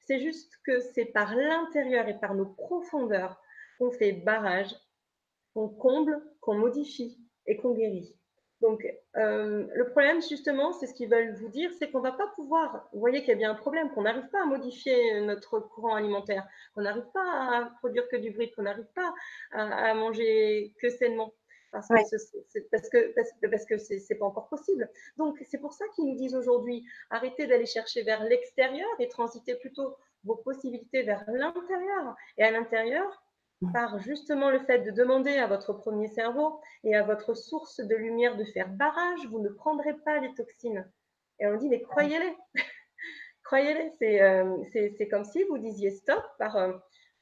[0.02, 3.42] C'est juste que c'est par l'intérieur et par nos profondeurs
[3.78, 4.76] qu'on fait barrage,
[5.60, 8.16] qu'on comble, qu'on modifie et qu'on guérit.
[8.62, 12.12] Donc, euh, le problème, justement, c'est ce qu'ils veulent vous dire, c'est qu'on ne va
[12.12, 15.22] pas pouvoir, vous voyez qu'il y a bien un problème, qu'on n'arrive pas à modifier
[15.22, 16.46] notre courant alimentaire,
[16.76, 19.14] qu'on n'arrive pas à produire que du bruit, qu'on n'arrive pas
[19.52, 21.34] à, manger que sainement.
[21.72, 22.18] Parce que
[22.48, 23.14] c'est parce que
[23.50, 24.90] parce, que c'est pas encore possible.
[25.18, 29.54] Donc c'est pour ça qu'ils nous disent aujourd'hui arrêtez d'aller chercher vers l'extérieur et transiter
[29.54, 32.16] plutôt vos possibilités vers l'intérieur.
[32.40, 33.24] Et à l'intérieur,
[33.74, 37.96] par justement le fait de demander à votre premier cerveau et à votre source de
[37.96, 40.90] lumière de faire barrage, vous ne prendrez pas les toxines.
[41.40, 42.36] Et on dit, mais croyez-les,
[43.44, 46.74] croyez-les, euh, c'est comme si vous disiez stop par, euh,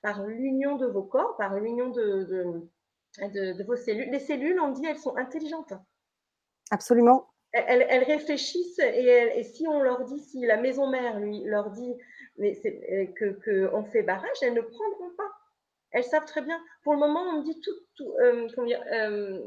[0.01, 4.09] par l'union de vos corps, par l'union de, de, de, vos cellules.
[4.11, 5.73] Les cellules, on dit, elles sont intelligentes.
[6.69, 7.27] Absolument.
[7.53, 11.95] Elles, réfléchissent et, et, si on leur dit, si la maison mère lui leur dit
[12.37, 12.55] mais
[13.15, 15.31] que qu'on fait barrage, elles ne prendront pas
[15.97, 16.59] elles savent très bien.
[16.83, 18.47] Pour le moment, on me dit tout, tout euh,
[18.93, 19.41] euh,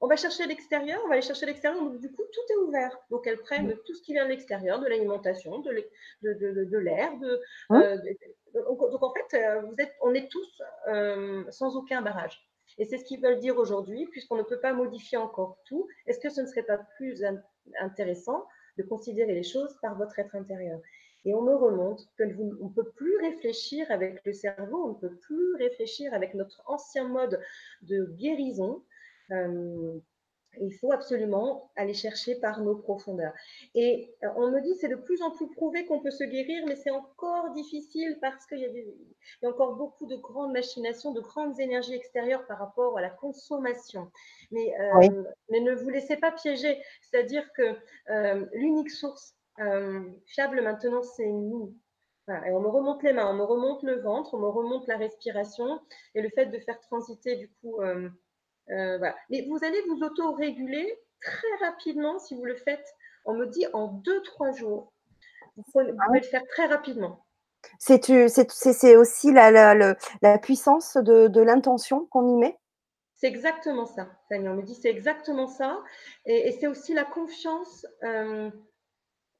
[0.00, 2.52] on va chercher à l'extérieur, on va aller chercher à l'extérieur, donc du coup, tout
[2.52, 2.96] est ouvert.
[3.10, 3.78] Donc, elles prennent mm.
[3.86, 7.40] tout ce qui vient de l'extérieur, de l'alimentation, de l'air, de,
[7.70, 7.96] hein euh,
[8.52, 10.62] donc, en fait, vous êtes, on est tous
[11.50, 12.46] sans aucun barrage.
[12.78, 15.88] Et c'est ce qu'ils veulent dire aujourd'hui, puisqu'on ne peut pas modifier encore tout.
[16.06, 17.24] Est-ce que ce ne serait pas plus
[17.80, 18.46] intéressant
[18.78, 20.80] de considérer les choses par votre être intérieur?
[21.24, 25.16] Et on me remonte qu'on ne peut plus réfléchir avec le cerveau, on ne peut
[25.16, 27.40] plus réfléchir avec notre ancien mode
[27.82, 28.82] de guérison.
[29.30, 29.98] Euh,
[30.60, 33.32] il faut absolument aller chercher par nos profondeurs.
[33.74, 36.64] Et euh, on me dit, c'est de plus en plus prouvé qu'on peut se guérir,
[36.66, 41.58] mais c'est encore difficile parce qu'il y, a encore beaucoup de grandes machinations, de grandes
[41.60, 44.10] énergies extérieures par rapport à la consommation.
[44.50, 46.80] Mais, euh, mais ne vous laissez pas piéger.
[47.02, 47.76] C'est-à-dire que
[48.10, 49.34] euh, l'unique source
[50.26, 51.74] fiable maintenant, c'est nous.
[52.28, 54.96] Et on me remonte les mains, on me remonte le ventre, on me remonte la
[54.96, 55.78] respiration
[56.14, 58.08] et le fait de faire transiter du coup euh,
[59.28, 62.94] Mais vous allez vous auto-réguler très rapidement si vous le faites.
[63.26, 64.92] On me dit en 2-3 jours.
[65.56, 67.24] Vous pouvez, ah le faire très rapidement.
[67.78, 69.74] C'est aussi la,
[70.20, 72.58] la, puissance de, l'intention qu'on y met?
[73.14, 74.48] C'est exactement ça, Fanny.
[74.48, 75.82] On me dit c'est exactement ça.
[76.26, 78.50] Et, c'est aussi la confiance, euh, euh,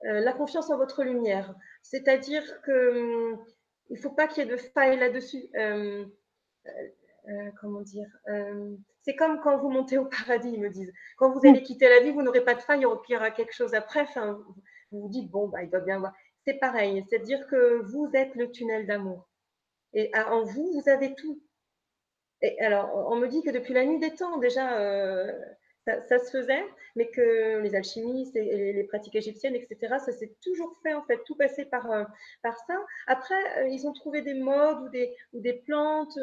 [0.04, 1.54] la confiance en votre lumière.
[1.82, 3.44] C'est-à-dire qu'il hum,
[3.90, 5.48] ne faut pas qu'il y ait de faille là-dessus.
[7.60, 8.08] comment dire
[9.04, 10.92] c'est comme quand vous montez au paradis, ils me disent.
[11.18, 13.52] Quand vous allez quitter la vie, vous n'aurez pas de faille, il y aura quelque
[13.52, 14.06] chose après.
[14.14, 16.14] Vous vous dites, bon, bah, il doit bien voir.
[16.46, 19.28] C'est pareil, c'est-à-dire que vous êtes le tunnel d'amour.
[19.92, 21.42] Et en vous, vous avez tout.
[22.40, 24.78] Et alors, on me dit que depuis la nuit des temps, déjà,
[25.84, 26.64] ça, se faisait,
[26.96, 31.22] mais que les alchimistes et les, pratiques égyptiennes, etc., ça s'est toujours fait, en fait,
[31.24, 32.04] tout passé par, euh,
[32.42, 32.76] par ça.
[33.06, 36.18] Après, euh, ils ont trouvé des modes ou des, ou des plantes.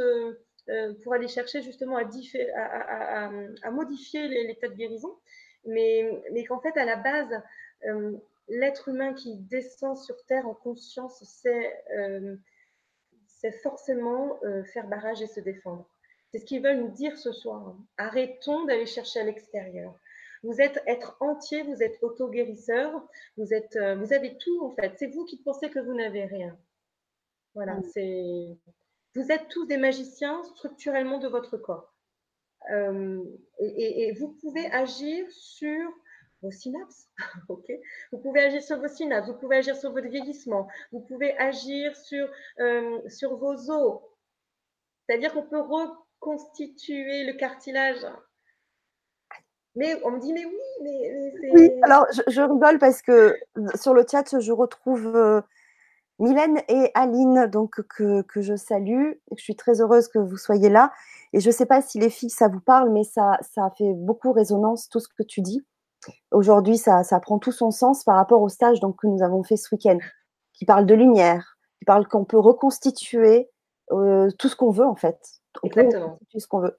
[0.69, 2.06] Euh, pour aller chercher justement à,
[3.63, 5.17] à, modifier l'état de guérison,
[5.65, 7.41] mais, mais qu'en fait, à la base,
[8.47, 12.36] l'être humain qui descend sur Terre en conscience, c'est euh,
[13.63, 14.39] forcément
[14.71, 15.90] faire barrage et se défendre.
[16.32, 17.76] C'est ce qu'ils veulent nous dire ce soir.
[17.98, 19.94] Arrêtons d'aller chercher à l'extérieur.
[20.44, 24.94] Vous êtes être entier, vous êtes auto-guérisseur, vous, êtes, vous avez tout en fait.
[24.98, 26.58] C'est vous qui pensez que vous n'avez rien.
[27.54, 27.84] Voilà, mm.
[27.94, 28.58] c'est
[29.15, 31.94] vous êtes tous des magiciens structurellement de votre corps.
[32.72, 33.22] Euh,
[33.60, 35.91] et, vous pouvez agir sur
[36.41, 37.10] vos synapses,
[37.50, 37.65] ok?
[38.12, 41.96] Vous pouvez agir sur vos synapses, vous pouvez agir sur votre vieillissement, vous pouvez agir
[41.98, 44.02] sur, euh, sur vos os.
[45.06, 45.60] C'est-à-dire qu'on peut
[46.21, 48.05] reconstituer le cartilage.
[49.75, 50.53] Mais on me dit, mais oui,
[50.84, 53.38] mais, Oui, alors je, rigole parce que
[53.75, 55.41] sur le chat, je retrouve euh,
[56.19, 59.13] Mylène et Aline, donc que, je salue.
[59.36, 60.91] Je suis très heureuse que vous soyez là.
[61.31, 63.93] Et je ne sais pas si les filles, ça vous parle, mais ça, ça fait
[63.93, 65.65] beaucoup résonance, tout ce que tu dis.
[66.31, 69.43] Aujourd'hui, ça, ça prend tout son sens par rapport au stage donc, que nous avons
[69.43, 69.99] fait ce week-end,
[70.53, 73.49] qui parle de lumière, qui parle qu'on peut reconstituer
[73.93, 75.40] euh, tout ce qu'on veut, en fait.
[75.64, 76.78] On peut reconstituer ce qu'on veut.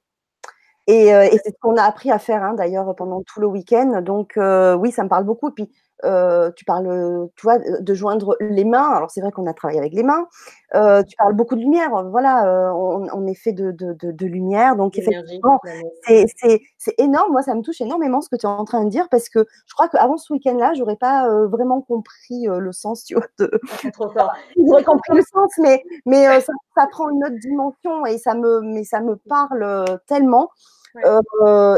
[0.88, 3.46] Et, euh, et c'est ce qu'on a appris à faire, hein, d'ailleurs, pendant tout le
[3.46, 4.02] week-end.
[4.02, 5.50] Donc, euh, oui, ça me parle beaucoup.
[5.52, 5.70] Puis,
[6.04, 8.90] euh, tu parles, tu vois, de joindre les mains.
[8.90, 10.26] Alors c'est vrai qu'on a travaillé avec les mains.
[10.74, 11.90] Euh, tu parles beaucoup de lumière.
[12.10, 14.76] Voilà, euh, on, est fait de, de, de, lumière.
[14.76, 15.60] Donc effectivement,
[16.06, 17.32] c'est énorme.
[17.32, 19.46] Moi, ça me touche énormément ce que tu es en train de dire parce que
[19.66, 23.26] je crois qu'avant ce week-end-là, j'aurais pas vraiment compris le sens, tu vois.
[23.38, 23.50] De...
[23.92, 24.32] Trop fort.
[24.56, 28.60] J'aurais compris le sens, mais mais ça, ça, prend une autre dimension et ça me
[28.60, 30.50] mais ça me parle tellement.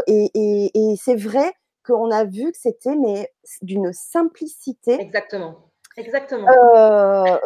[0.06, 1.52] et, et, et c'est vrai
[1.84, 5.00] qu'on a vu que c'était mais d'une simplicité.
[5.00, 5.70] Exactement.
[5.96, 6.48] Exactement.
[6.48, 7.38] Euh,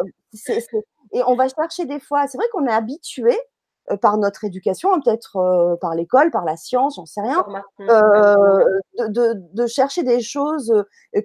[1.13, 3.37] et on va chercher des fois, c'est vrai qu'on est habitué
[3.91, 7.45] euh, par notre éducation, hein, peut-être euh, par l'école, par la science, j'en sais rien,
[8.99, 10.73] de, chercher des choses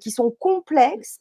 [0.00, 1.18] qui sont complexes,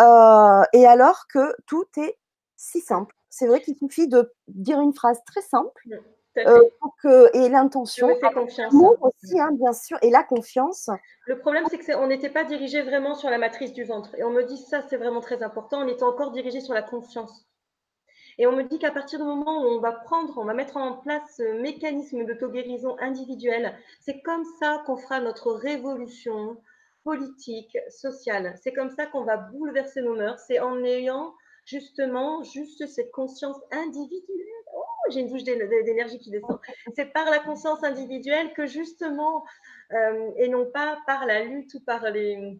[0.00, 2.18] et alors que tout est
[2.56, 3.14] si simple.
[3.30, 6.02] C'est vrai qu'il suffit de dire une phrase très simple
[6.46, 6.62] Euh,
[7.02, 8.08] que, et l'intention.
[9.00, 10.90] aussi, hein, bien sûr, et la confiance.
[11.26, 14.14] Le problème, c'est qu'on n'était pas dirigé vraiment sur la matrice du ventre.
[14.16, 15.82] Et on me dit ça, c'est vraiment très important.
[15.82, 17.46] On était encore dirigé sur la confiance.
[18.38, 20.76] Et on me dit qu'à partir du moment où on va prendre, on va mettre
[20.76, 26.56] en place ce mécanisme d'auto-guérison individuelle, c'est comme ça qu'on fera notre révolution
[27.02, 28.54] politique, sociale.
[28.62, 30.40] C'est comme ça qu'on va bouleverser nos mœurs.
[30.46, 31.34] C'est en ayant
[31.68, 34.48] justement juste cette conscience individuelle
[35.10, 36.58] j'ai une douche d'énergie qui descend.
[36.94, 39.44] C'est par la conscience individuelle que justement,
[39.92, 42.58] euh, et non pas par la lutte ou par les...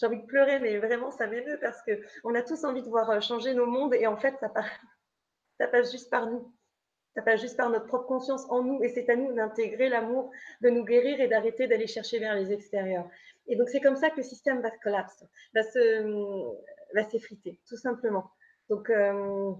[0.00, 3.10] J'ai envie de pleurer, mais vraiment, ça m'émeut parce qu'on a tous envie de voir
[3.10, 4.48] euh, changer nos mondes et en fait, ça,
[5.68, 6.52] passe juste par nous.
[7.14, 10.32] Ça passe juste par notre propre conscience en nous et c'est à nous d'intégrer l'amour,
[10.62, 13.08] de nous guérir et d'arrêter d'aller chercher vers les extérieurs.
[13.46, 15.62] Et donc, c'est comme ça que le système va se collapser, va
[17.02, 18.30] s'effriter, tout simplement.
[18.68, 19.52] Donc, euh,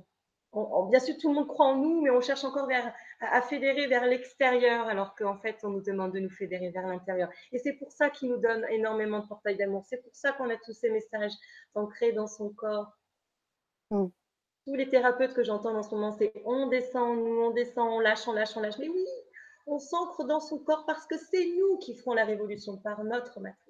[0.90, 3.86] bien sûr, tout le monde croit en nous, mais on cherche encore vers, à, fédérer
[3.86, 7.28] vers l'extérieur, alors qu'en fait, on nous demande de nous fédérer vers l'intérieur.
[7.52, 9.84] Et c'est pour ça qu'il nous donne énormément de portails d'amour.
[9.88, 11.32] C'est pour ça qu'on a tous ces messages
[11.74, 12.92] ancrés dans son corps.
[13.90, 14.06] Mm.
[14.66, 18.00] Tous les thérapeutes que j'entends en ce moment, c'est on descend, nous, on descend, on
[18.00, 18.78] lâche, on lâche, on lâche.
[18.78, 19.04] Mais oui,
[19.66, 23.40] on s'ancre dans son corps parce que c'est nous qui ferons la révolution par notre
[23.40, 23.63] matrice.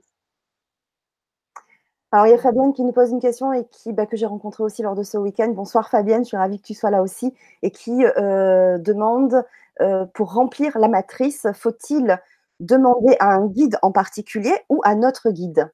[2.15, 4.27] Alors, il y a Fabienne qui nous pose une question et qui, bah, que j'ai
[4.27, 5.49] rencontrée aussi lors de ce week-end.
[5.49, 7.35] Bonsoir Fabienne, je suis ravie que tu sois là aussi.
[7.63, 9.45] Et qui euh, demande,
[9.81, 12.17] euh, pour remplir la matrice, faut-il
[12.61, 15.73] demander à un guide en particulier ou à notre guide?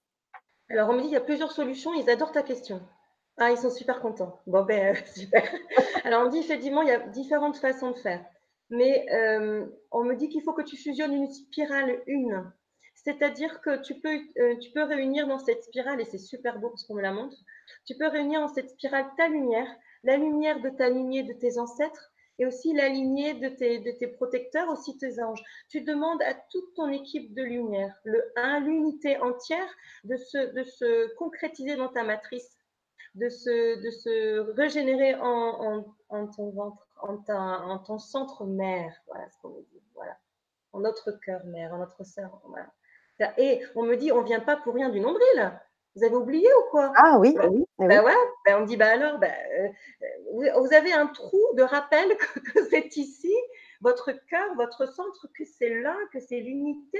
[0.71, 1.93] Alors, on me dit qu'il y a plusieurs solutions.
[1.93, 2.81] Ils adorent ta question.
[3.37, 4.41] Ah, ils sont super contents.
[4.47, 5.45] Bon, ben, super.
[6.05, 8.25] Alors, on dit effectivement, il y a différentes façons de faire.
[8.71, 12.51] Mais euh, on me dit qu'il faut que tu fusionnes une spirale une
[13.05, 16.69] c'est-à-dire que tu peux, euh, tu peux réunir dans cette spirale, et c'est super beau
[16.69, 17.37] parce qu'on me la montre,
[17.87, 19.69] tu peux réunir dans cette spirale ta lumière,
[20.05, 24.69] la lumière de ta lignée, de tes ancêtres, et aussi la lignée de tes, protecteurs,
[24.71, 25.43] aussi tes anges.
[25.69, 29.69] Tu demandes à toute ton équipe de lumière, le 1, l'unité entière,
[30.05, 32.57] de se, concrétiser dans ta matrice,
[33.15, 35.85] de se, régénérer en,
[37.87, 38.95] ton centre mère.
[39.07, 39.83] Voilà ce qu'on dit.
[39.95, 40.17] Voilà.
[40.73, 42.41] En notre cœur mère, en notre sœur.
[42.45, 42.73] Voilà.
[43.39, 45.53] Et on me dit, on vient pas pour rien du nombril.
[45.97, 46.93] Vous avez oublié ou quoi?
[46.97, 47.65] Ah oui, bah, oui.
[47.79, 48.15] Bah ouais,
[48.47, 49.29] bah, on me dit, bah alors, bah,
[49.59, 49.69] euh,
[50.33, 52.17] vous avez un trou de rappel
[52.55, 53.35] que, c'est ici,
[53.81, 56.99] votre cœur, votre centre, que c'est là, que c'est l'unité.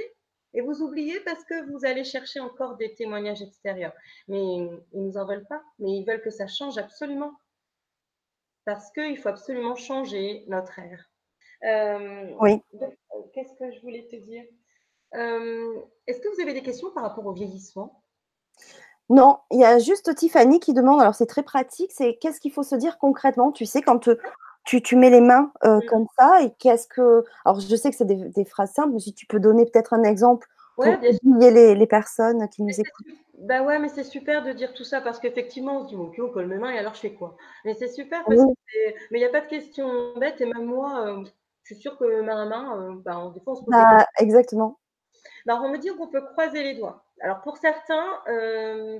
[0.53, 3.93] Et vous oubliez parce que vous allez chercher encore des témoignages extérieurs.
[4.27, 7.31] Mais ils ne nous en veulent pas, mais ils veulent que ça change absolument.
[8.65, 11.09] Parce qu'il faut absolument changer notre ère.
[11.63, 12.61] Euh, oui.
[13.33, 14.43] Qu'est-ce que je voulais te dire?
[14.43, 14.60] euh,
[15.13, 18.01] est-ce que vous avez des questions par rapport au vieillissement?
[19.11, 22.53] Non, il y a juste Tiffany qui demande, alors c'est très pratique, c'est qu'est-ce qu'il
[22.53, 24.07] faut se dire concrètement, tu sais, quand
[24.63, 25.85] tu, tu mets les mains euh, mmh.
[25.89, 27.25] comme ça, et qu'est-ce que...
[27.43, 30.03] Alors je sais que c'est des, phrases simples, mais si tu peux donner peut-être un
[30.03, 33.17] exemple pour ouais, les, les, personnes qui nous écoutent.
[33.39, 36.05] Bah ouais, mais c'est super de dire tout ça parce qu'effectivement, on se dit, bon,
[36.05, 37.35] ok, on colle mes mains et alors je fais quoi?
[37.65, 38.47] Mais c'est super parce que
[39.11, 41.25] mais il n'y a pas de question bête et même moi, euh,
[41.63, 44.77] je suis sûre que main à main, bah, des fois on se pose bah, Exactement.
[45.47, 47.05] Alors, on me dit qu'on peut croiser les doigts.
[47.21, 48.99] Alors, pour certains, euh,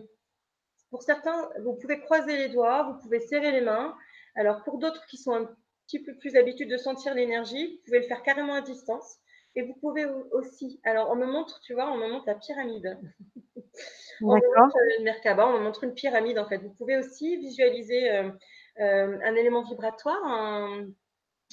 [0.89, 3.95] pour certains, vous pouvez croiser les doigts, vous pouvez serrer les mains.
[4.35, 5.49] Alors, pour d'autres qui sont un
[5.87, 9.17] petit peu plus habitués de sentir l'énergie, vous pouvez le faire carrément à distance.
[9.55, 12.97] Et vous pouvez aussi, alors on me montre, tu vois, on me montre la pyramide.
[14.21, 16.57] on me montre une Merkaba, on me montre une pyramide en fait.
[16.59, 18.31] Vous pouvez aussi visualiser euh,
[18.79, 20.87] euh, un élément vibratoire, un,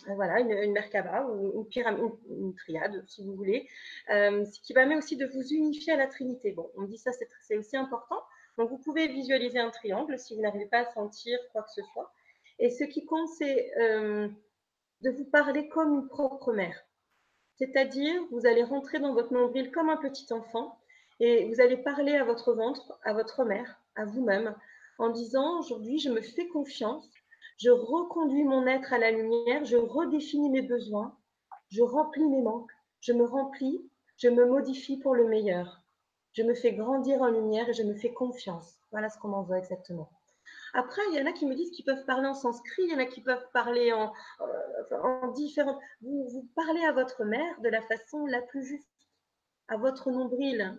[0.06, 3.68] voilà, une, une Merkaba ou une pyramide, une, triade, si vous voulez,
[4.10, 6.52] euh, ce qui permet aussi de vous unifier à la Trinité.
[6.52, 7.10] Bon, on dit ça,
[7.42, 8.20] c'est aussi important.
[8.56, 11.82] Donc, vous pouvez visualiser un triangle si vous n'arrivez pas à sentir quoi que ce
[11.92, 12.12] soit.
[12.58, 14.28] Et ce qui compte, c'est euh,
[15.02, 16.84] de vous parler comme une propre mère.
[17.56, 20.78] C'est-à-dire, vous allez rentrer dans votre nombril comme un petit enfant
[21.20, 24.54] et vous allez parler à votre ventre, à votre mère, à vous-même,
[24.98, 27.08] en disant, aujourd'hui, je me fais confiance
[27.58, 31.16] je reconduis mon être à la lumière, je redéfinis mes besoins,
[31.70, 35.82] je remplis mes manques, je me remplis, je me modifie pour le meilleur.
[36.32, 38.76] Je me fais grandir en lumière et je me fais confiance.
[38.92, 40.10] Voilà ce qu'on envoie exactement.
[40.72, 42.94] Après, il y en a qui me disent qu'ils peuvent parler en sanskrit, il y
[42.94, 45.80] en a qui peuvent parler en, euh, en différentes.
[46.02, 49.08] Vous, vous parlez à votre mère de la façon la plus juste,
[49.68, 50.78] à votre nombril.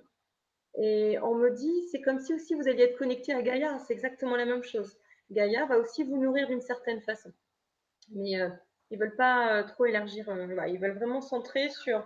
[0.81, 3.93] Et on me dit, c'est comme si aussi vous alliez être connecté à Gaïa, c'est
[3.93, 4.98] exactement la même chose.
[5.31, 7.31] Gaïa va aussi vous nourrir d'une certaine façon.
[8.11, 8.49] Mais euh,
[8.89, 12.03] ils ne veulent pas euh, trop élargir, euh, ils veulent vraiment centrer sur,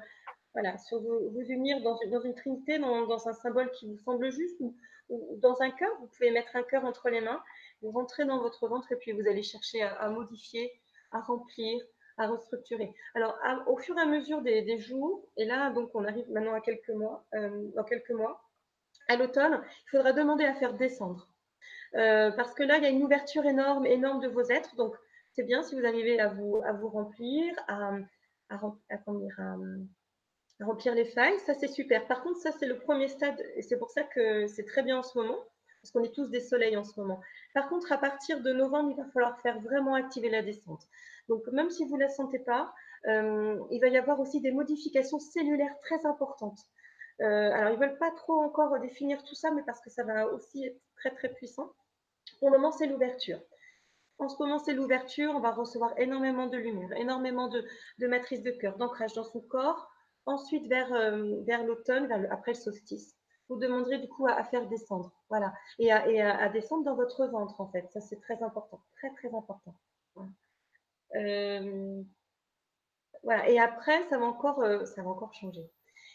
[0.54, 4.76] voilà, sur vous, unir dans une, trinité, dans, un symbole qui vous semble juste, ou,
[5.38, 5.92] dans un cœur.
[6.02, 7.42] Vous pouvez mettre un cœur entre les mains,
[7.82, 10.72] vous rentrez dans votre ventre et puis vous allez chercher à, modifier,
[11.12, 11.82] à remplir,
[12.18, 12.94] à restructurer.
[13.16, 16.62] Alors, au fur et à mesure des, jours, et là, donc, on arrive maintenant à
[16.62, 18.44] quelques mois, dans quelques mois,
[19.08, 21.33] à l'automne, il faudra demander à faire descendre
[21.96, 24.76] euh, parce que là, il y a une ouverture énorme, énorme de vos êtres.
[24.76, 24.96] Donc,
[25.34, 27.92] c'est bien si vous arrivez à vous, à vous remplir, à,
[28.50, 28.58] à,
[30.62, 31.40] remplir les failles.
[31.40, 32.08] Ça, c'est super.
[32.08, 33.40] Par contre, ça, c'est le premier stade.
[33.56, 35.38] Et c'est pour ça que c'est très bien en ce moment,
[35.82, 37.22] parce qu'on est tous des soleils en ce moment.
[37.54, 40.88] Par contre, à partir de novembre, il va falloir faire vraiment activer la descente.
[41.30, 42.74] Donc, même si vous ne la sentez pas,
[43.08, 46.60] euh, il va y avoir aussi des modifications cellulaires très importantes.
[47.22, 50.04] Euh, alors, ils ne veulent pas trop encore définir tout ça, mais parce que ça
[50.04, 51.72] va aussi être très, très puissant.
[52.40, 53.40] Pour le moment, c'est l'ouverture.
[54.20, 55.34] En ce moment, c'est l'ouverture.
[55.36, 57.66] On va recevoir énormément de lumière, énormément de,
[58.00, 59.90] de matrices de cœur, d'ancrage dans son corps.
[60.26, 63.18] Ensuite, vers, euh, l'automne, après le solstice,
[63.50, 65.12] vous demanderez du coup à, faire descendre.
[65.30, 65.54] Voilà.
[65.80, 67.90] Et, à, descendre dans votre ventre, en fait.
[67.92, 68.82] Ça, c'est très important.
[68.98, 69.76] Très, très important.
[73.24, 73.50] voilà.
[73.50, 75.70] Et après, ça va encore, ça va encore changer.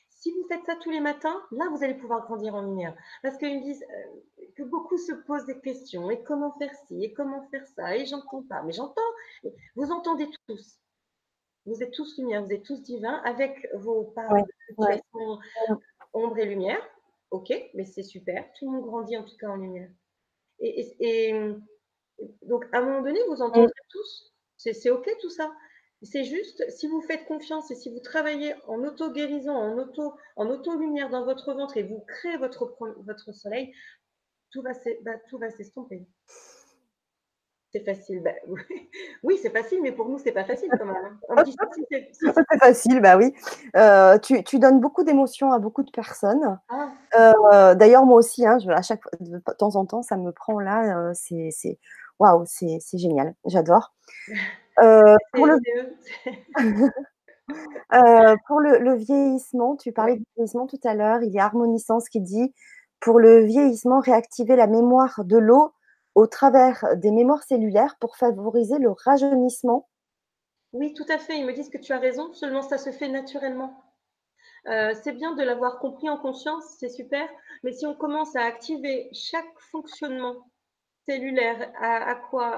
[0.08, 2.96] Si vous faites ça tous les matins, là, vous allez pouvoir grandir en lumière.
[3.22, 3.84] Parce qu'ils me disent
[4.58, 6.10] que beaucoup se posent des questions.
[6.10, 7.96] Et comment faire ci Et comment faire ça?
[7.96, 8.62] Et j'entends pas.
[8.64, 9.00] Mais j'entends.
[9.76, 10.80] Vous entendez tous.
[11.64, 14.94] Vous êtes tous lumière, vous êtes tous divins avec vos de
[16.14, 16.82] ombre et lumière.
[17.30, 18.50] Ok, mais c'est super.
[18.58, 19.90] Tout le monde grandit en tout cas en lumière.
[20.60, 21.34] Et,
[22.42, 24.32] donc, à un moment donné, vous entendrez tous.
[24.56, 25.52] C'est ok tout ça.
[26.02, 30.48] C'est juste, si vous faites confiance et si vous travaillez en auto-guérison, en auto, en
[30.48, 33.72] auto-lumière dans votre ventre et vous créez votre, votre soleil,
[34.50, 34.70] tout va,
[35.04, 36.06] bah, tout va s'estomper.
[37.70, 38.22] C'est facile.
[38.22, 38.30] Bah,
[39.22, 40.96] oui, c'est facile, mais pour nous, c'est pas facile quand même.
[41.28, 41.44] Hein.
[42.20, 43.34] c'est facile, bah oui.
[43.76, 46.58] Euh, tu, tu, donnes beaucoup d'émotions à beaucoup de personnes.
[46.68, 46.92] Ah.
[47.18, 50.60] Euh, d'ailleurs, moi aussi, hein, je, à chaque de temps en temps, ça me prend
[50.60, 50.98] là.
[50.98, 51.78] Euh, c'est
[52.18, 53.34] waouh, c'est génial.
[53.44, 53.94] J'adore.
[54.76, 55.58] pour, le...
[58.46, 61.22] pour le, le, vieillissement, tu parlais de vieillissement tout à l'heure.
[61.22, 62.54] Il y a Harmonisance qui dit
[63.00, 65.72] pour le vieillissement, réactiver la mémoire de l'eau
[66.14, 69.88] au travers des mémoires cellulaires pour favoriser le rajeunissement
[70.72, 71.38] Oui, tout à fait.
[71.38, 73.84] Ils me disent que tu as raison, seulement ça se fait naturellement.
[74.66, 77.28] Euh, c'est bien de l'avoir compris en conscience, c'est super,
[77.62, 80.50] mais si on commence à activer chaque fonctionnement
[81.06, 82.48] cellulaire, à, quoi,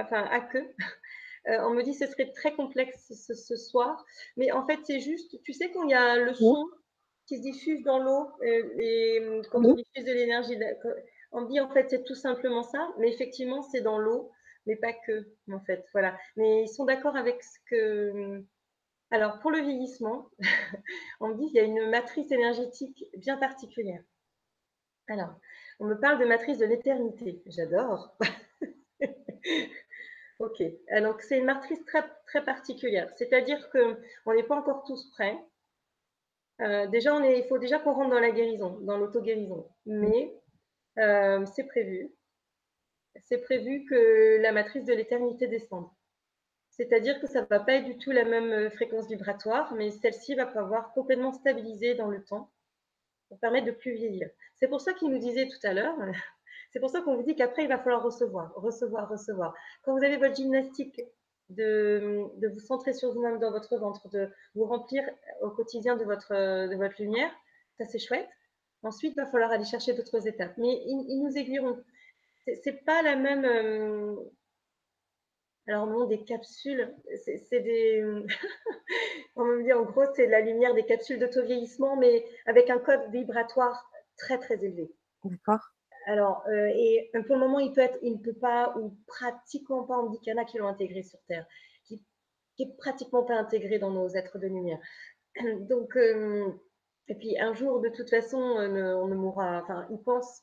[0.00, 0.58] enfin à que,
[1.48, 4.04] euh, on me dit que ce serait très complexe ce, soir,
[4.36, 6.66] mais en fait c'est juste, tu sais quand il y a le son
[7.32, 10.58] qui se diffuse dans l'eau euh, et quand on diffuse de l'énergie,
[11.32, 14.30] on dit en fait c'est tout simplement ça, mais effectivement c'est dans l'eau,
[14.66, 15.86] mais pas que en fait.
[15.92, 16.14] Voilà.
[16.36, 18.44] Mais ils sont d'accord avec ce que.
[19.10, 20.28] Alors pour le vieillissement,
[21.20, 24.02] on me dit qu'il y a une matrice énergétique bien particulière.
[25.08, 25.34] Alors,
[25.80, 27.42] on me parle de matrice de l'éternité.
[27.46, 28.14] J'adore.
[30.38, 30.62] ok.
[30.90, 33.10] Alors c'est une matrice très très particulière.
[33.16, 35.38] C'est-à-dire que on n'est pas encore tous prêts.
[36.60, 39.68] Euh, déjà, il faut déjà qu'on rentre dans la guérison, dans l'auto-guérison.
[39.86, 40.34] Mais
[40.98, 42.12] euh, c'est prévu.
[43.20, 45.88] C'est prévu que la matrice de l'éternité descende.
[46.70, 49.90] C'est-à-dire que ça ne va pas être du tout la même euh, fréquence vibratoire, mais
[49.90, 52.50] celle-ci va pouvoir complètement stabiliser dans le temps
[53.28, 54.30] pour permettre de plus vieillir.
[54.56, 55.94] C'est pour ça qu'il nous disait tout à l'heure,
[56.72, 59.54] c'est pour ça qu'on vous dit qu'après, il va falloir recevoir, recevoir, recevoir.
[59.82, 61.00] Quand vous avez votre gymnastique
[61.54, 65.02] de, vous centrer sur vous-même dans votre ventre, de vous remplir
[65.40, 67.30] au quotidien de votre, de votre lumière,
[67.78, 68.28] ça c'est chouette.
[68.82, 70.54] Ensuite, il va falloir aller chercher d'autres étapes.
[70.58, 71.82] Mais ils, nous aiguilleront.
[72.62, 73.44] C'est pas la même.
[73.44, 74.16] Euh,
[75.68, 76.92] alors, non, des capsules,
[77.24, 78.02] c'est des.
[79.36, 83.10] On me dit en gros, c'est la lumière des capsules d'auto-vieillissement, mais avec un code
[83.10, 84.90] vibratoire très, très élevé.
[85.24, 85.60] D'accord.
[86.06, 89.84] Alors, euh, et pour le moment, il peut être, il ne peut pas, ou pratiquement
[89.84, 91.46] pas, on dit qu'il y en a qui l'ont intégré sur Terre,
[91.84, 92.02] qui,
[92.56, 94.80] qui est pratiquement pas intégré dans nos êtres de lumière.
[95.68, 96.50] Donc, euh,
[97.08, 99.62] et puis un jour, de toute façon, euh, on ne mourra.
[99.62, 100.42] Enfin, il pense,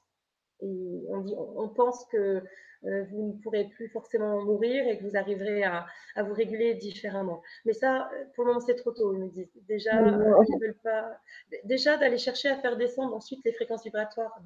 [0.61, 2.43] et on dit, on, pense que
[2.85, 5.85] euh, vous ne pourrez plus forcément mourir et que vous arriverez à,
[6.17, 7.41] vous réguler différemment.
[7.65, 9.13] Mais ça, pour le moment, c'est trop tôt.
[9.13, 11.17] Ils me disent déjà, ils veulent pas.
[11.63, 14.37] Déjà d'aller chercher à faire descendre ensuite les fréquences vibratoires.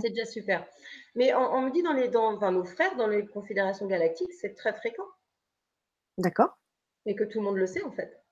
[0.00, 0.66] C'est déjà super.
[1.14, 4.54] Mais on, me dit dans les, dans, enfin, nos frères dans les confédérations galactiques, c'est
[4.54, 5.06] très fréquent.
[6.18, 6.58] D'accord.
[7.06, 8.22] Et que tout le monde le sait en fait.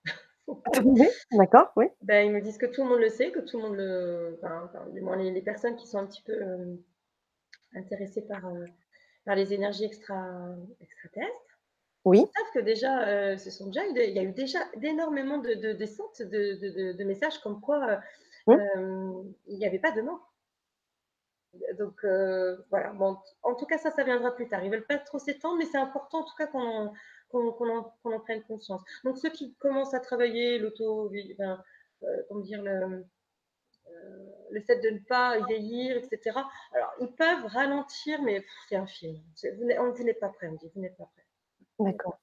[1.32, 1.86] D'accord, oui.
[2.02, 4.38] Ben, ils me disent que tout le monde le sait, que tout le monde le.
[4.42, 6.74] Enfin, du moins, les, personnes qui sont un petit peu euh,
[7.74, 8.66] intéressées par, euh,
[9.24, 10.22] par les énergies extra,
[10.80, 11.32] extraterrestres.
[12.04, 12.18] Oui.
[12.18, 15.54] Ils savent que déjà, euh, ce sont déjà, il y a eu déjà d'énormément de,
[15.54, 17.98] de, descentes de, de, messages comme quoi
[18.46, 20.33] il n'y avait pas de mort.
[21.78, 22.04] Donc
[22.70, 24.64] voilà, bon, en tout cas, ça, ça viendra plus tard.
[24.64, 26.92] Ils veulent pas trop s'étendre, mais c'est important en tout cas qu'on
[27.34, 28.82] qu'on en, prenne conscience.
[29.04, 33.04] Donc ceux qui commencent à travailler l'auto, euh, dire le,
[33.88, 36.38] euh, le fait de ne pas vieillir, etc.
[36.72, 39.20] Alors ils peuvent ralentir, mais c'est un film.
[39.58, 41.24] Vous n'êtes pas prêt, on dit, vous n'êtes pas prêt.
[41.80, 42.18] D'accord.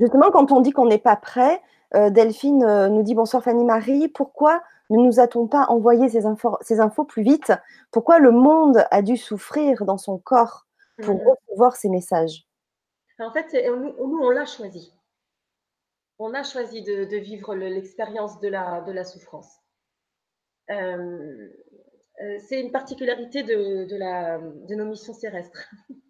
[0.00, 1.60] Justement, quand on dit qu'on n'est pas prêt,
[1.94, 6.56] euh, Delphine nous dit bonsoir Fanny Marie, pourquoi ne nous a-t-on pas envoyé ces, infos,
[6.60, 7.52] ces infos plus vite?
[7.90, 10.66] Pourquoi le monde a dû souffrir dans son corps
[11.02, 11.28] pour mmh.
[11.28, 12.46] recevoir ces messages?
[13.18, 14.92] En fait, nous, on l'a choisi.
[16.18, 19.60] On a choisi de, vivre l'expérience de la, de la souffrance.
[20.70, 21.48] Euh,
[22.22, 25.70] euh, c'est une particularité de, la, de nos missions terrestres.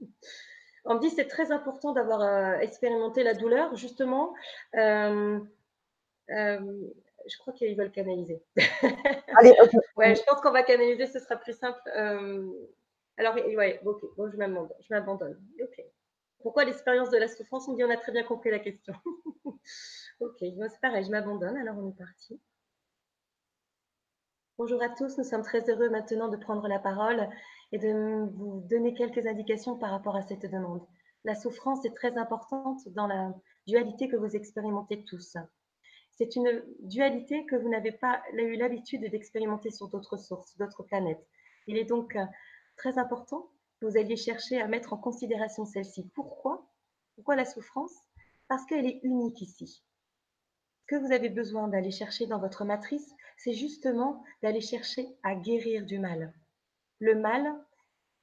[0.84, 4.34] On me dit c'est très important d'avoir euh, expérimenté la douleur, justement.
[4.74, 5.40] je
[7.38, 8.42] crois qu'ils veulent canaliser.
[9.38, 9.54] Allez,
[9.96, 11.80] ouais, je pense qu'on va canaliser, ce sera plus simple.
[13.16, 14.76] alors, ouais, ok, bon, je m'abandonne.
[14.80, 15.40] Je m'abandonne.
[15.62, 15.84] Ok.
[16.42, 17.68] pourquoi l'expérience de la souffrance?
[17.68, 18.94] On dit on a très bien compris la question.
[20.20, 22.40] ok, c'est pareil, je m'abandonne, alors on est parti.
[24.60, 27.30] Bonjour à tous, nous sommes très heureux maintenant de prendre la parole
[27.72, 30.86] et de vous donner quelques indications par rapport à cette demande.
[31.24, 33.32] La souffrance est très importante dans la
[33.66, 35.38] dualité que vous expérimentez tous.
[36.16, 41.26] C'est une dualité que vous n'avez pas eu l'habitude d'expérimenter sur d'autres sources, d'autres planètes.
[41.66, 42.24] Il est donc euh,
[42.76, 43.48] très important
[43.80, 46.10] que vous alliez chercher à mettre en considération celle-ci.
[46.14, 46.68] Pourquoi?
[47.14, 47.94] Pourquoi la souffrance?
[48.46, 49.82] Parce qu'elle est unique ici.
[50.86, 55.86] Que vous avez besoin d'aller chercher dans votre matrice, c'est justement d'aller chercher à guérir
[55.86, 56.34] du mal.
[56.98, 57.54] Le mal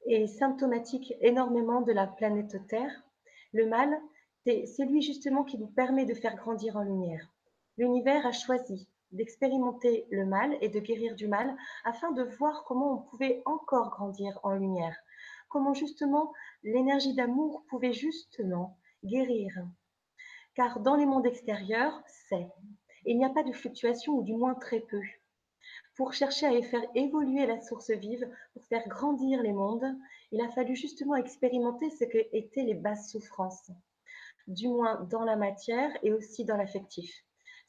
[0.06, 3.04] est symptomatique énormément de la planète Terre.
[3.52, 4.00] Le mal,
[4.44, 7.34] c'est celui justement qui vous permet de faire grandir en lumière.
[7.78, 12.94] L'univers a choisi d'expérimenter le mal et de guérir du mal afin de voir comment
[12.94, 14.96] on pouvait encore grandir en lumière,
[15.50, 16.32] comment justement
[16.64, 19.52] l'énergie d'amour pouvait justement guérir.
[20.54, 22.48] Car dans les mondes extérieurs, c'est,
[23.08, 25.02] il n'y a pas de fluctuation ou du moins très peu.
[25.96, 29.98] Pour chercher à faire évoluer la source vive, pour faire grandir les mondes,
[30.32, 33.72] il a fallu justement expérimenter ce qu'étaient les basses souffrances,
[34.48, 37.12] du moins dans la matière et aussi dans l'affectif.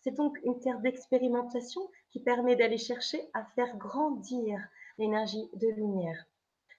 [0.00, 4.60] C'est donc une terre d'expérimentation qui permet d'aller chercher à faire grandir
[4.98, 6.26] l'énergie de lumière.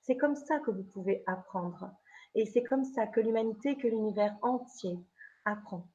[0.01, 1.91] C'est comme ça que vous pouvez apprendre.
[2.35, 4.97] Et c'est comme ça que l'humanité, que l'univers entier
[5.45, 5.87] apprend.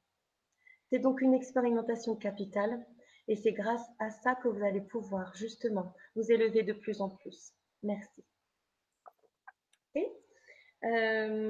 [0.89, 2.85] C'est donc une expérimentation capitale
[3.27, 7.09] et c'est grâce à ça que vous allez pouvoir justement vous élever de plus en
[7.09, 7.53] plus.
[7.83, 8.23] Merci.
[10.85, 11.49] Euh,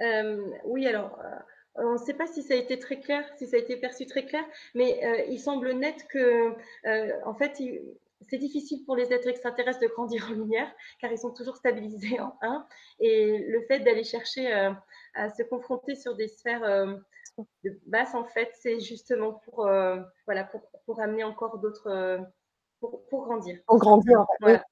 [0.00, 1.38] euh, oui, alors, euh,
[1.74, 4.06] on ne sait pas si ça a été très clair, si ça a été perçu
[4.06, 4.44] très clair,
[4.74, 6.54] mais il semble net que,
[7.24, 7.60] en fait,
[8.22, 12.18] c'est difficile pour les êtres extraterrestres de grandir en lumière, car ils sont toujours stabilisés
[12.20, 12.66] en 1.
[13.00, 14.52] Et le fait d'aller chercher
[15.14, 16.64] à se confronter sur des sphères
[17.64, 21.88] de basse, en fait, c'est justement pour, euh, voilà, pour, pour, amener encore d'autres.
[21.88, 22.18] Euh,
[22.80, 23.58] pour, pour, grandir.
[23.66, 24.62] Pour grandir, en fait.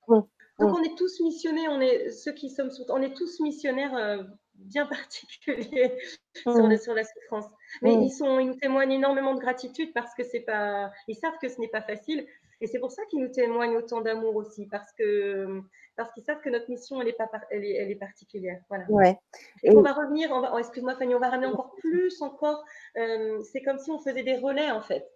[0.59, 4.23] Donc, on est tous missionnés, on est, ceux qui sommes on est tous missionnaires euh,
[4.55, 5.99] bien particuliers
[6.37, 7.47] sur, la, sur, la, souffrance.
[7.83, 10.93] Mais ils, sont, ils nous témoignent énormément de gratitude parce que c'est pas.
[11.09, 12.27] Ils savent que ce n'est pas facile.
[12.61, 15.63] Et c'est pour ça qu'ils nous témoignent autant d'amour aussi, parce que
[15.97, 18.61] parce qu'ils savent que notre mission, elle est, pas elle est, elle est particulière.
[18.69, 18.85] Voilà.
[18.89, 19.19] Ouais.
[19.63, 22.65] Et, on va revenir, on va, oh, excuse-moi Fanny, on va ramener encore plus, encore.
[22.97, 25.09] Euh, c'est comme si on faisait des relais en fait.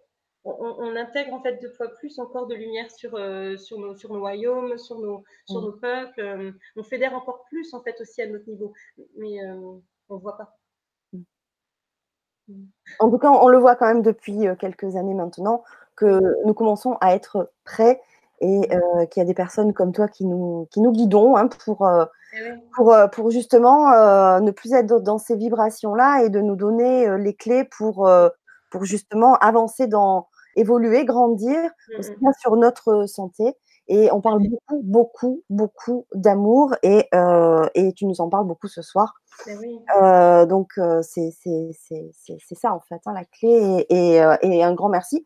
[0.45, 4.13] On, intègre en fait deux fois plus encore de lumière sur, euh, sur, nos, sur
[4.13, 5.65] nos royaumes, sur nos, sur mm.
[5.65, 6.21] nos peuples.
[6.21, 8.73] Euh, on fédère encore plus en fait aussi à notre niveau,
[9.17, 10.57] mais on ne voit pas.
[12.47, 12.63] Mm.
[12.99, 15.63] En tout cas, on le voit quand même depuis quelques années maintenant
[15.99, 18.01] que nous commençons à être prêts
[18.39, 21.47] et euh, qu'il y a des personnes comme toi qui nous, qui nous guidons hein,
[21.65, 23.89] pour, euh, eh pour, euh, pour, justement
[24.39, 28.09] ne plus être dans ces vibrations-là et de nous donner les clés pour,
[28.71, 33.55] pour justement avancer dans, évoluer, grandir, aussi bien sur notre santé
[33.89, 38.67] et on parle beaucoup, beaucoup, beaucoup d'amour et, euh, et, tu nous en parles beaucoup
[38.67, 39.15] ce soir.
[39.47, 39.79] Oui.
[40.01, 41.31] Euh, donc, euh, c'est
[42.53, 45.25] ça en fait, hein, la clé et, et, et, un grand merci.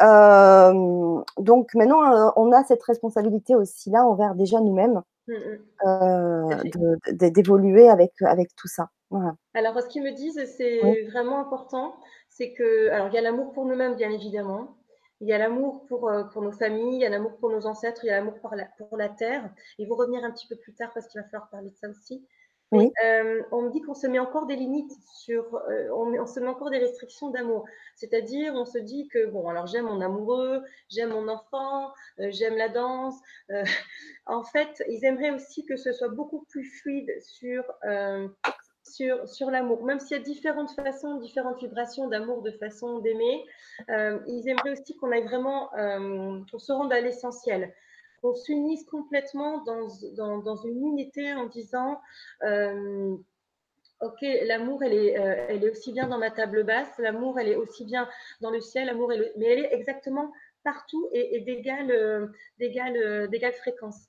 [0.00, 5.34] donc, maintenant, on a cette responsabilité aussi là envers déjà nous-mêmes mmh,
[5.84, 6.96] mmh.
[7.30, 8.90] d'évoluer avec, avec tout ça.
[9.54, 11.96] Alors, ce qu'ils me disent, c'est vraiment important,
[12.28, 14.76] c'est que, alors, il y a l'amour pour nous-mêmes, bien évidemment.
[15.24, 17.64] Il y a l'amour pour, euh, pour nos familles, il y a l'amour pour nos
[17.64, 19.48] ancêtres, il y a l'amour pour la, pour la terre.
[19.78, 21.88] Ils vont revenir un petit peu plus tard parce qu'il va falloir parler de ça
[21.88, 22.28] aussi.
[22.72, 22.92] oui.
[23.02, 26.46] Euh, on me dit qu'on se met encore des limites sur, euh, on, se met
[26.46, 27.64] encore des restrictions d'amour.
[27.96, 32.68] C'est-à-dire, on se dit que bon, alors j'aime mon amoureux, j'aime mon enfant, j'aime la
[32.68, 33.16] danse.
[34.26, 37.64] en fait, ils aimeraient aussi que ce soit beaucoup plus fluide sur
[38.84, 39.84] sur, sur l'amour.
[39.84, 43.44] Même s'il y a différentes façons, différentes vibrations d'amour, de façon d'aimer,
[43.90, 47.74] euh, ils aimeraient aussi qu'on aille vraiment, euh, qu'on se rende à l'essentiel,
[48.22, 52.00] qu'on s'unisse complètement dans, dans, dans, une unité en disant
[52.42, 53.16] euh,
[54.00, 57.56] Ok, l'amour, elle est, elle est aussi bien dans ma table basse, l'amour, elle est
[57.56, 58.06] aussi bien
[58.42, 59.08] dans le ciel, l'amour,
[59.38, 60.30] mais elle est exactement
[60.62, 61.88] partout et, et d'égale
[63.54, 64.08] fréquence.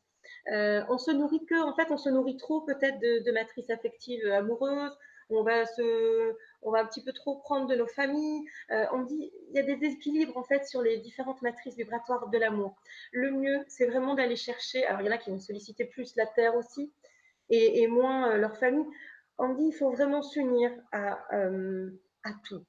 [0.52, 4.26] Euh, on se nourrit que, en fait, on se nourrit trop peut-être de, matrices affectives
[4.32, 4.96] amoureuses.
[5.30, 8.46] On va se, on va un petit peu trop prendre de nos familles.
[8.70, 12.30] Euh, on dit, il y a des déséquilibres en fait sur les différentes matrices vibratoires
[12.30, 12.76] de l'amour.
[13.12, 14.86] Le mieux, c'est vraiment d'aller chercher.
[14.86, 16.94] Alors, il y en a qui vont solliciter plus la terre aussi
[17.50, 18.86] et, moins euh, leur famille.
[19.40, 22.64] On dit, il faut vraiment s'unir à, à tout.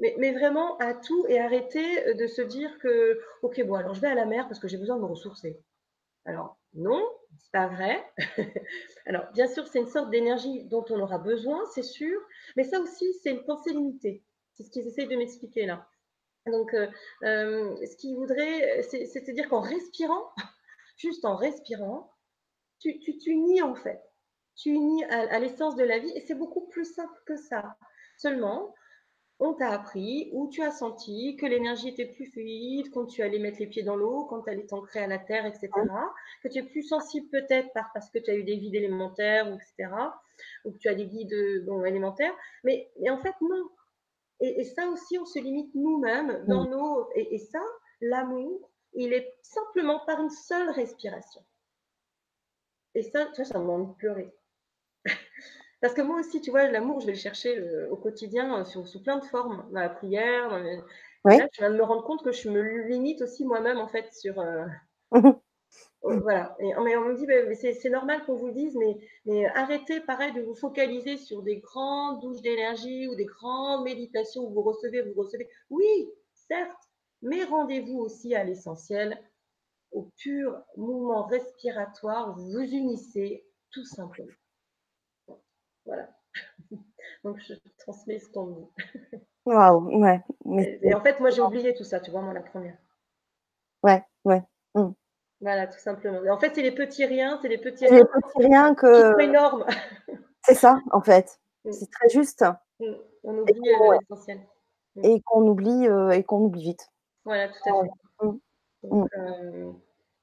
[0.00, 4.00] Mais, mais, vraiment à tout et arrêter de se dire que, ok, bon, alors je
[4.00, 5.56] vais à la mer parce que j'ai besoin de me ressourcer.
[6.24, 7.06] Alors, non,
[7.38, 8.04] c'est pas vrai.
[9.06, 12.20] Alors, bien sûr, c'est une sorte d'énergie dont on aura besoin, c'est sûr,
[12.56, 14.24] mais ça aussi, c'est une pensée limitée.
[14.54, 15.88] C'est ce qu'ils essayent de m'expliquer là.
[16.46, 16.88] Donc, euh,
[17.22, 20.30] euh, ce qu'ils voudraient, c'est-à-dire qu'en respirant,
[20.96, 22.12] juste en respirant,
[22.80, 24.02] tu, tu, nies en fait.
[24.56, 27.76] Tu unis à, à l'essence de la vie et c'est beaucoup plus simple que ça.
[28.18, 28.74] Seulement,
[29.44, 33.38] on t'a appris ou tu as senti que l'énergie était plus fluide quand tu allais
[33.38, 35.68] mettre les pieds dans l'eau, quand tu allais t'ancrer à la terre, etc.
[36.42, 39.92] Que tu es plus sensible peut-être parce que tu as eu des guides élémentaires, etc.
[40.64, 41.32] Ou que tu as des guides
[41.86, 42.34] élémentaires.
[42.64, 43.68] Mais, en fait, non.
[44.40, 47.08] Et, ça aussi, on se limite nous-mêmes dans nos.
[47.14, 47.60] Et, ça,
[48.00, 51.42] l'amour, il est simplement par une seule respiration.
[52.94, 54.32] Et ça, tu vois, ça me demande pleurer.
[55.84, 58.64] Parce que moi aussi, tu vois, l'amour, je vais le chercher euh, au quotidien euh,
[58.64, 60.48] sous, plein de formes, dans la prière.
[61.26, 64.40] je viens de me rendre compte que je me limite aussi moi-même, en fait, sur.
[64.40, 64.64] Euh,
[66.02, 66.56] voilà.
[66.58, 70.00] Et, mais on me dit, bah, c'est normal qu'on vous le dise, mais, mais arrêtez,
[70.00, 74.62] pareil, de vous focaliser sur des grandes douches d'énergie ou des grandes méditations où vous
[74.62, 75.50] recevez, vous recevez.
[75.68, 76.88] Oui, certes,
[77.20, 79.22] mais rendez-vous aussi à l'essentiel,
[79.92, 84.32] au pur mouvement respiratoire, vous vous unissez tout simplement.
[85.86, 86.08] Voilà.
[87.24, 88.66] Donc, je transmets ce qu'on dit.
[89.46, 90.22] Waouh, ouais.
[90.82, 92.76] Et, en fait, moi, j'ai oublié tout ça, tu vois, moi, la première.
[93.82, 94.42] Ouais, ouais.
[94.74, 94.90] Mmh.
[95.40, 96.20] Voilà, tout simplement.
[96.32, 97.98] en fait, c'est les petits riens, c'est les petits riens.
[97.98, 98.94] Les petits riens que.
[98.94, 99.66] Qui sont énormes.
[100.44, 101.38] c'est ça, en fait.
[101.64, 101.72] Mmh.
[101.72, 102.44] C'est très juste.
[102.80, 102.94] Mmh.
[103.24, 104.40] On oublie euh, l'essentiel.
[105.02, 106.88] Et qu'on oublie, euh, et qu'on oublie vite.
[107.24, 108.28] Voilà, tout à fait.
[108.88, 109.72] Donc, euh,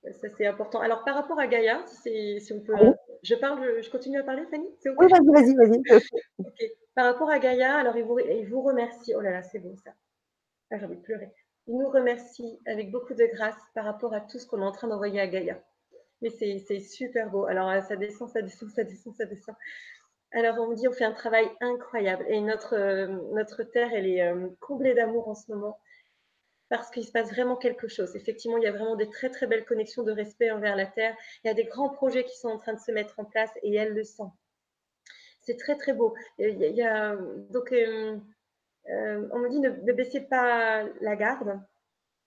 [0.04, 0.80] ça, c'est important.
[0.80, 2.74] Alors, par rapport à Gaïa, si, si on peut.
[3.24, 6.12] Je, parle, je continue à parler, Fanny Oui, vas-y, vas-y, vas-y.
[6.96, 9.14] Par rapport à Gaïa, alors il vous, il vous remercie.
[9.16, 9.92] Oh là là, c'est beau ça.
[10.72, 11.32] Ah, j'ai envie de pleurer.
[11.68, 14.72] Il nous remercie avec beaucoup de grâce par rapport à tout ce qu'on est en
[14.72, 15.62] train d'envoyer à Gaïa.
[16.22, 17.46] Mais c'est super beau.
[17.46, 19.56] Alors, euh, ça descend, ça descend, ça descend, ça descend.
[20.32, 22.26] Alors, on me dit, on fait un travail incroyable.
[22.28, 25.78] Et notre, euh, notre terre, elle est euh, comblée d'amour en ce moment
[26.72, 28.16] parce qu'il se passe vraiment quelque chose.
[28.16, 31.18] Effectivement, il y a vraiment des très très belles connexions de respect envers la Terre.
[31.44, 33.52] Il y a des grands projets qui sont en train de se mettre en place
[33.62, 34.32] et elle le sent.
[35.42, 36.16] C'est très très beau.
[36.40, 38.18] Donc, euh,
[38.90, 41.60] euh, on me dit ne, baissez pas la garde.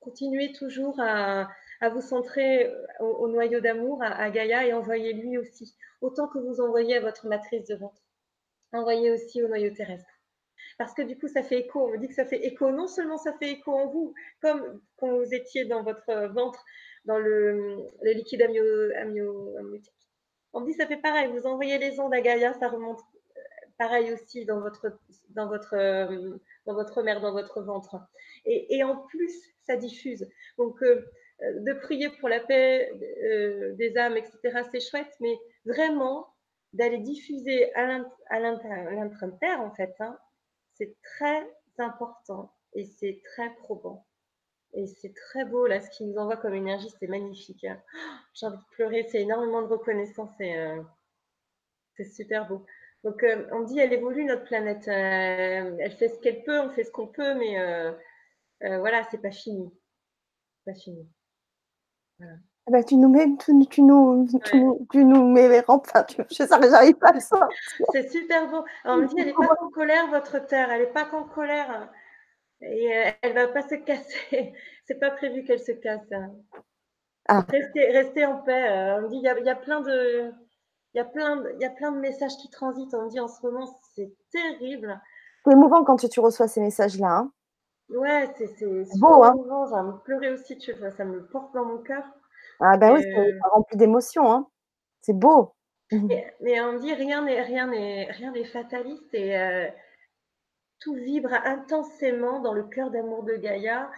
[0.00, 1.48] Continuez toujours à,
[1.90, 2.70] vous centrer
[3.00, 7.26] au, noyau d'amour, à, à, Gaïa, et envoyez-lui aussi, autant que vous envoyez à votre
[7.28, 8.02] matrice de ventre.
[8.72, 10.13] Envoyez aussi au noyau terrestre
[10.78, 11.86] parce que du coup, ça fait écho.
[11.86, 12.70] On me dit que ça fait écho.
[12.70, 16.64] Non seulement ça fait écho en vous, comme quand vous étiez dans votre ventre,
[17.04, 19.92] dans le, liquide amniotique.
[20.52, 21.28] On me dit ça fait pareil.
[21.28, 23.00] Vous envoyez les ondes à Gaïa, ça remonte
[23.36, 23.40] euh,
[23.78, 24.98] pareil aussi dans votre,
[25.30, 27.96] dans votre, euh, dans votre mère, dans votre ventre.
[28.46, 30.28] Et, en plus, ça diffuse.
[30.58, 31.02] Donc, euh,
[31.40, 32.92] de prier pour la paix
[33.76, 36.28] des âmes, etc., c'est chouette, mais vraiment
[36.72, 40.18] d'aller diffuser à l'intérieur, en fait, hein,
[40.74, 41.46] c'est très
[41.78, 44.06] important et c'est très probant.
[44.74, 47.64] Et c'est très beau, là, ce qu'il nous envoie comme énergie, c'est magnifique.
[47.64, 47.80] Hein.
[48.34, 50.82] J'ai envie de pleurer, c'est énormément de reconnaissance et euh,
[51.96, 52.66] c'est super beau.
[53.04, 54.88] Donc, euh, on dit, elle évolue, notre planète.
[54.88, 57.56] Euh, elle fait ce qu'elle peut, on fait ce qu'on peut, mais
[58.60, 59.72] voilà, c'est pas fini.
[60.64, 61.08] Pas fini.
[62.18, 62.36] Voilà.
[62.66, 63.52] Ah bah, tu nous mets, tu,
[63.82, 64.26] nous,
[64.90, 67.48] tu, nous mets enfin, tu, je j'arrive pas à le sortir.
[67.92, 68.64] C'est super beau.
[68.86, 71.90] on me dit, elle n'est pas en colère, votre terre, elle n'est pas qu'en colère.
[72.62, 74.54] Et euh, elle va pas se casser.
[74.86, 76.08] C'est pas prévu qu'elle se casse.
[77.28, 77.44] Ah.
[77.48, 78.70] Restez, en paix.
[78.70, 80.30] Euh, on me dit, il y a, plein de,
[80.94, 82.94] il y a plein de, il y a plein de messages qui transitent.
[82.94, 85.00] On me dit en ce moment, c'est terrible.
[85.44, 87.16] C'est émouvant quand tu, reçois ces messages-là.
[87.18, 87.32] Hein.
[87.90, 89.22] Ouais, c'est beau.
[89.24, 89.34] Hein.
[89.36, 90.90] J'ai envie de pleurer aussi, tu vois.
[90.90, 92.04] Ça me porte dans mon cœur.
[92.60, 94.48] Ah ben oui, ça remplit d'émotions, hein.
[95.00, 95.54] C'est beau.
[96.40, 99.68] Mais, on dit rien n'est rien n'est rien n'est fataliste et euh,
[100.80, 103.90] tout vibre intensément dans le cœur d'amour de Gaïa.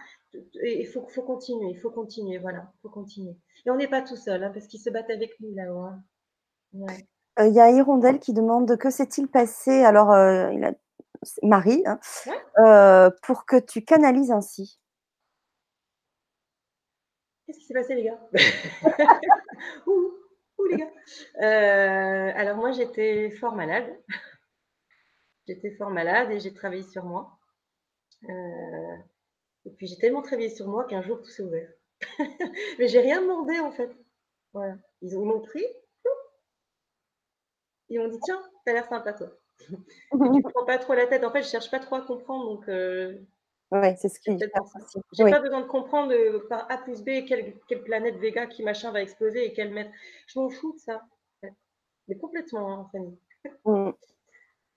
[0.61, 3.35] Et il faut, faut continuer, il faut continuer, voilà, il faut continuer.
[3.65, 5.85] Et on n'est pas tout seul, hein, parce qu'ils se battent avec nous là-haut.
[5.85, 6.03] Hein.
[7.39, 10.73] Euh, il y a Hirondelle qui demande que s'est-il passé Alors, euh, il a...
[11.41, 11.83] Marie,
[13.23, 14.79] pour que tu canalises ainsi.
[17.47, 18.19] Qu'est-ce qui s'est passé, les gars?
[19.87, 20.13] Ouh,
[20.57, 20.91] ouh, les gars
[21.41, 23.97] euh, Alors, moi, j'étais fort malade.
[25.47, 27.39] j'étais fort malade et j'ai travaillé sur moi.
[28.29, 28.97] Euh,
[29.65, 31.69] et puis, j'ai tellement travaillé sur moi qu'un jour, tout s'est ouvert.
[32.79, 33.91] Mais j'ai rien demandé, en fait.
[34.51, 34.75] Voilà.
[35.01, 35.65] Ils m'ont pris.
[37.87, 39.29] Ils m'ont dit Tiens, t'as l'air sympa, toi.
[39.69, 41.23] tu prends pas trop la tête.
[41.23, 42.45] En fait, je cherche pas trop à comprendre.
[42.55, 43.17] Donc, euh,
[43.71, 44.37] Oui, c'est ce qui
[45.13, 46.13] J'ai pas besoin de comprendre
[46.47, 47.53] par A plus B quelle,
[47.83, 49.91] planète Vega qui machin va exploser et quelle mettre.
[50.27, 51.01] Je m'en fous de ça.
[52.07, 53.19] Mais complètement, hein, Fanny.
[53.65, 53.91] Mm.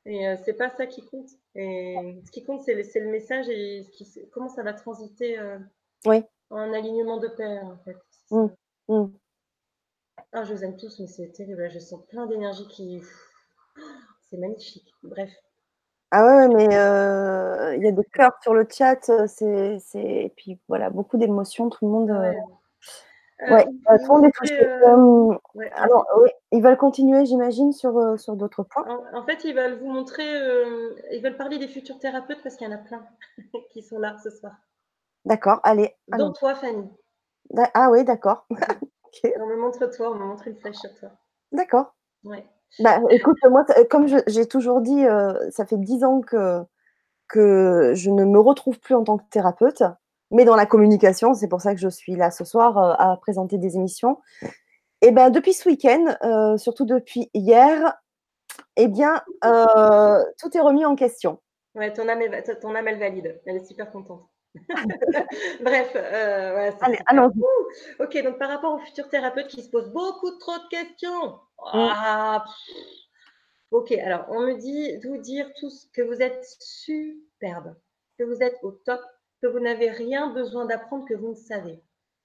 [0.07, 1.31] Et euh, c'est pas ça qui compte.
[1.55, 3.87] Et ce qui compte, c'est le, le, message et
[4.33, 5.59] comment ça va transiter euh,
[6.07, 6.25] oui.
[6.51, 7.97] en alignement de paix, en fait.
[8.31, 8.47] Mm.
[8.89, 9.13] Mm.
[10.33, 11.71] Ah, je vous aime tous, mais c'est terrible.
[11.71, 13.03] Je sens plein d'énergie qui.
[14.31, 14.93] C'est magnifique.
[15.03, 15.31] Bref.
[16.11, 19.99] Ah ouais, mais euh, il y a des cœurs sur le chat, c'est, c'est...
[19.99, 22.11] et puis voilà, beaucoup d'émotions, tout le monde.
[22.11, 23.65] Ouais, ouais.
[23.65, 24.67] tout le monde est touché.
[25.77, 28.85] alors, oui, ils veulent continuer, j'imagine, sur, sur d'autres points.
[29.15, 30.27] En, fait, ils veulent vous montrer,
[31.13, 33.07] ils veulent parler des futurs thérapeutes parce qu'il y en a plein
[33.73, 34.53] qui sont là ce soir.
[35.25, 35.95] D'accord, allez.
[36.09, 36.91] Dont toi, Fanny.
[37.75, 38.47] Ah oui, d'accord.
[39.39, 41.11] On me montre toi, on me montre une flèche sur toi.
[41.53, 41.95] D'accord.
[42.23, 42.47] Ouais.
[42.79, 46.63] Bah, écoute, moi, comme j'ai toujours dit, euh, ça fait dix ans que,
[47.29, 49.83] que je ne me retrouve plus en tant que thérapeute,
[50.31, 53.17] mais dans la communication, c'est pour ça que je suis là ce soir euh, à
[53.17, 54.19] présenter des émissions.
[55.03, 57.95] Et ben depuis ce week-end, euh, surtout depuis hier,
[58.77, 61.41] eh bien, tout est remis en question.
[61.75, 62.21] Ouais, ton âme,
[62.61, 63.41] ton âme, elle valide.
[63.47, 64.29] Elle est super contente.
[65.61, 67.31] Bref, euh, Allez, allons
[68.01, 71.39] Ok, donc par rapport aux futurs thérapeutes qui se posent beaucoup trop de questions.
[71.67, 72.45] Ah,
[73.71, 77.77] ok, alors on me dit de vous dire tous que vous êtes superbe,
[78.19, 79.01] que vous êtes au top,
[79.43, 81.83] que vous n'avez rien besoin d'apprendre que vous ne savez.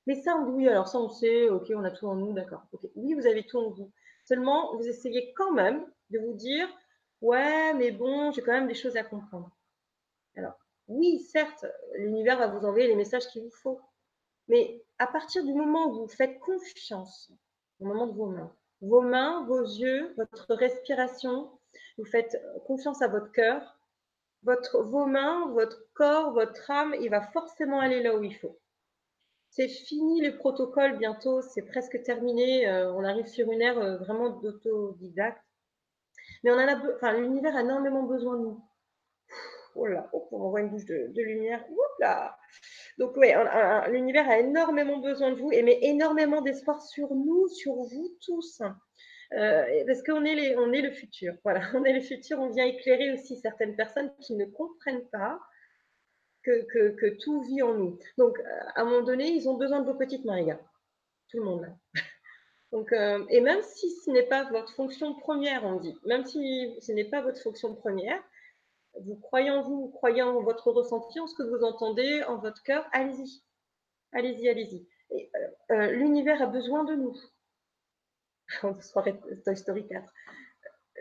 [0.07, 2.63] Mais ça, oui, alors ça on sait, ok, on a tout en nous, d'accord.
[2.95, 3.91] Oui, vous avez tout en vous.
[4.25, 6.67] Seulement, vous essayez quand même de vous dire,
[7.21, 9.49] ouais, mais bon, j'ai quand même des choses à comprendre.
[10.35, 10.53] Alors,
[10.87, 11.65] oui, certes,
[11.95, 13.79] l'univers va vous envoyer les messages qu'il vous faut.
[14.47, 17.31] Mais à partir du moment où vous faites confiance,
[17.79, 18.55] au moment de vos mains,
[18.87, 21.49] vos mains, vos yeux, votre respiration,
[21.97, 23.77] vous faites confiance à votre cœur,
[24.73, 28.59] vos mains, votre corps, votre âme, il va forcément aller là où il faut.
[29.49, 32.67] C'est fini le protocole bientôt, c'est presque terminé.
[32.67, 35.41] Euh, on arrive sur une ère euh, vraiment d'autodidacte.
[36.43, 36.51] Mais
[37.13, 38.61] l'univers a énormément besoin de nous.
[39.75, 41.63] Oh là, on voit une bouche de, lumière.
[41.99, 42.37] là.
[42.97, 43.27] Donc oui,
[43.89, 48.61] l'univers a énormément besoin de vous et met énormément d'espoir sur nous, sur vous tous.
[49.33, 51.33] Euh, parce qu'on est, est le futur.
[51.43, 52.39] Voilà, on est le futur.
[52.39, 55.39] On vient éclairer aussi certaines personnes qui ne comprennent pas
[56.43, 57.99] que, tout vit en nous.
[58.17, 58.37] Donc,
[58.75, 60.61] à un moment donné, ils ont besoin de vos petites mains, les gars.
[61.29, 61.65] Tout le monde.
[62.71, 66.75] Donc, euh, et même si ce n'est pas votre fonction première, on dit, même si
[66.81, 68.21] ce n'est pas votre fonction première,
[69.01, 72.63] vous croyez en vous, croyez en votre ressenti, en ce que vous entendez, en votre
[72.63, 73.43] cœur, allez-y.
[74.11, 74.87] Allez-y, allez-y.
[75.11, 75.17] Euh,
[75.71, 77.15] euh, l'univers a besoin de nous.
[78.81, 80.03] Soirée Toy Story 4.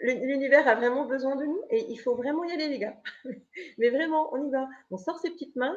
[0.02, 3.00] L'univers a vraiment besoin de nous et il faut vraiment y aller, les gars.
[3.78, 4.68] Mais vraiment, on y va.
[4.90, 5.76] On sort ses petites mains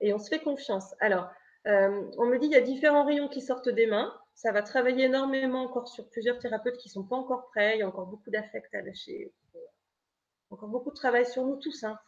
[0.00, 0.94] et on se fait confiance.
[1.00, 1.28] Alors,
[1.66, 4.14] euh, on me dit il y a différents rayons qui sortent des mains.
[4.34, 7.76] Ça va travailler énormément encore sur plusieurs thérapeutes qui ne sont pas encore prêts.
[7.76, 9.32] Il y a encore beaucoup d'affect à lâcher
[10.50, 11.84] encore beaucoup de travail sur nous tous.
[11.84, 11.98] Hein.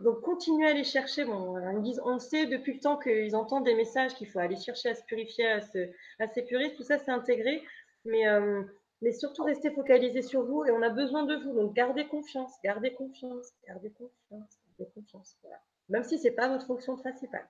[0.00, 1.24] Donc, continuez à aller chercher.
[1.24, 1.56] Bon,
[2.04, 5.04] on sait depuis le temps qu'ils entendent des messages qu'il faut aller chercher à se
[5.04, 6.74] purifier, à s'épurer.
[6.74, 7.62] Tout ça, c'est intégré.
[8.04, 8.62] Mais, euh,
[9.00, 11.54] mais surtout, restez focalisés sur vous et on a besoin de vous.
[11.54, 15.36] Donc, gardez confiance, gardez confiance, gardez confiance, gardez confiance.
[15.88, 17.48] Même si ce n'est pas votre fonction principale.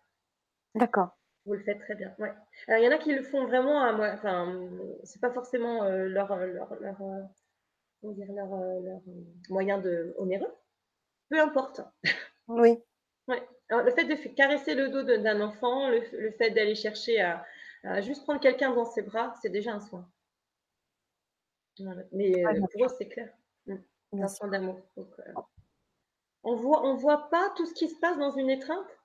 [0.77, 1.17] D'accord.
[1.45, 2.15] Vous le faites très bien.
[2.21, 2.33] Ouais.
[2.69, 4.11] Alors, il y en a qui le font vraiment à moi.
[4.15, 4.61] Enfin,
[5.03, 6.99] c'est pas forcément euh, leur, leur, leur,
[8.11, 10.53] dire, leur, euh, leur euh, moyen de onéreux.
[11.29, 11.81] Peu importe.
[12.49, 12.77] Oui.
[13.29, 13.41] Ouais.
[13.69, 18.25] Alors, le fait de caresser le dos d'un enfant, le, fait d'aller chercher à, juste
[18.25, 20.11] prendre quelqu'un dans ses bras, c'est déjà un soin.
[22.11, 23.33] Mais euh, pour eux, c'est clair.
[23.67, 23.77] Mm.
[24.23, 24.81] Un soin d'amour.
[26.43, 28.99] on voit, on voit pas tout ce qui se passe dans une étreinte?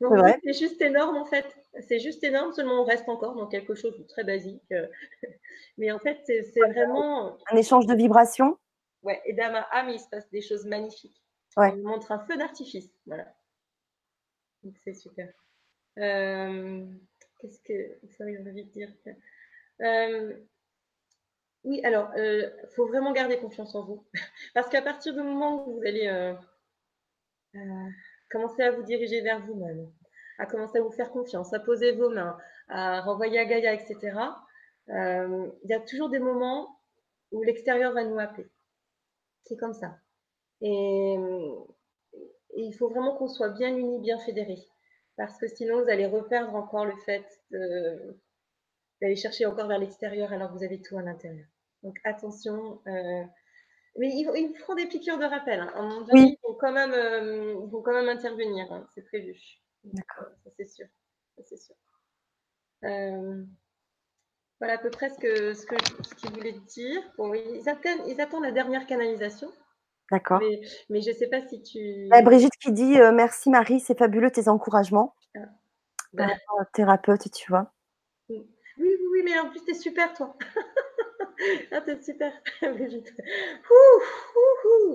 [0.00, 1.46] C'est juste énorme en fait.
[1.86, 4.62] C'est juste énorme, seulement on reste encore dans quelque chose de très basique.
[5.78, 7.36] Mais en fait, c'est vraiment.
[7.50, 8.58] Un échange de vibrations.
[9.02, 11.22] Ouais, et dans ma âme, il se passe des choses magnifiques.
[11.56, 11.72] Ouais.
[11.72, 12.90] On montre un feu d'artifice.
[13.06, 13.26] Voilà.
[14.62, 15.32] Donc c'est super.
[15.98, 16.84] Euh,
[17.38, 17.98] qu'est-ce que.
[18.16, 18.92] Ça, j'ai envie de dire.
[19.80, 20.36] Euh,
[21.64, 24.06] oui, alors, il euh, faut vraiment garder confiance en vous.
[24.54, 26.36] Parce qu'à partir du moment où vous allez
[28.30, 29.90] commencer à vous diriger vers vous-même,
[30.38, 32.36] à commencer à vous faire confiance, à poser vos mains,
[32.68, 34.18] à renvoyer à Gaïa, etc.,
[34.90, 36.80] euh, il y a toujours des moments
[37.30, 38.46] où l'extérieur va nous appeler.
[39.44, 39.98] C'est comme ça.
[40.60, 41.16] Et,
[42.56, 44.62] il faut vraiment qu'on soit bien unis, bien fédérés.
[45.16, 47.26] Parce que sinon, vous allez reperdre encore le fait
[49.00, 51.46] d'aller chercher encore vers l'extérieur alors que vous avez tout à l'intérieur.
[51.82, 52.80] Donc attention.
[52.86, 53.24] Euh,
[53.98, 55.60] mais ils, ils, feront des piqûres de rappel.
[55.60, 55.72] Hein.
[55.74, 56.04] Un
[56.54, 56.92] quand même,
[57.68, 59.36] vont quand même intervenir, hein, c'est prévu.
[59.84, 60.28] D'accord.
[60.44, 60.86] Ça, c'est sûr.
[61.44, 61.74] c'est sûr.
[62.82, 67.02] voilà à peu près ce que ce qu'ils voulaient dire.
[67.16, 69.50] Bon, ils attendent, ils attendent la dernière canalisation.
[70.10, 70.40] D'accord.
[70.88, 72.08] Mais, je ne sais pas si tu.
[72.24, 75.14] Brigitte qui dit merci Marie, c'est fabuleux tes encouragements.
[75.36, 75.40] Ah.
[76.12, 76.28] Bah.
[76.72, 77.72] thérapeute, tu vois.
[78.28, 80.36] Oui, oui, oui, mais en plus, tu es super, toi.
[81.72, 82.32] ah, t'es super.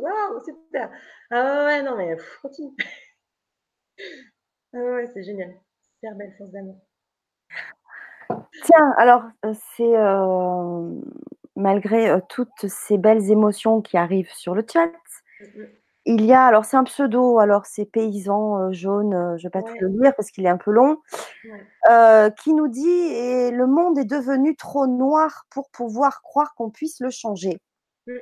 [0.02, 0.92] Waouh, super.
[1.32, 2.76] Ah ouais, non, mais continue.
[4.74, 5.54] ah ouais, c'est génial.
[5.82, 6.82] Super belle force d'amour.
[8.64, 11.02] Tiens, alors, euh, c'est euh,
[11.56, 14.92] malgré euh, toutes ces belles émotions qui arrivent sur le chat,
[15.40, 15.68] mm, mm.
[16.06, 19.48] Il y a, alors c'est un pseudo, alors c'est paysan euh, jaune, euh, je ne
[19.48, 20.98] vais pas tout le lire parce qu'il est un peu long,
[21.90, 26.70] euh, qui nous dit et le monde est devenu trop noir pour pouvoir croire qu'on
[26.70, 27.58] puisse le changer.
[28.08, 28.18] Mmh.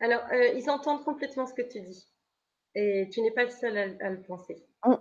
[0.00, 0.22] Alors,
[0.54, 2.08] ils entendent complètement ce que tu dis
[2.76, 4.64] et tu n'es pas le seul à, le penser.
[4.84, 4.94] Mmh.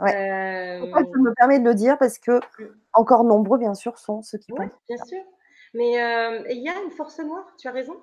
[0.00, 0.80] Ouais.
[0.82, 2.76] je me permets de le dire parce que mmh.
[2.92, 4.70] encore nombreux, bien sûr, sont ceux qui pensent.
[4.88, 5.22] Bien sûr.
[5.74, 5.90] Mais
[6.54, 7.96] il y a une force noire, tu as raison.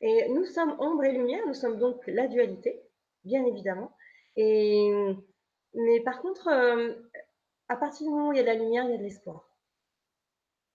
[0.00, 2.85] Et nous sommes ombre et lumière, nous sommes donc la dualité
[3.26, 3.94] bien évidemment.
[4.36, 4.90] Et,
[5.74, 6.94] mais par contre, euh,
[7.68, 9.02] à partir du moment où il y a de la lumière, il y a de
[9.02, 9.50] l'espoir.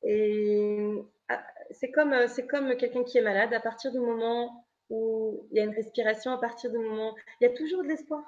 [0.04, 0.94] Et
[1.30, 5.58] ah, c'est comme, c'est comme quelqu'un qui est malade, à partir du moment où il
[5.58, 8.24] y a une respiration, à partir du moment, il y a toujours de l'espoir,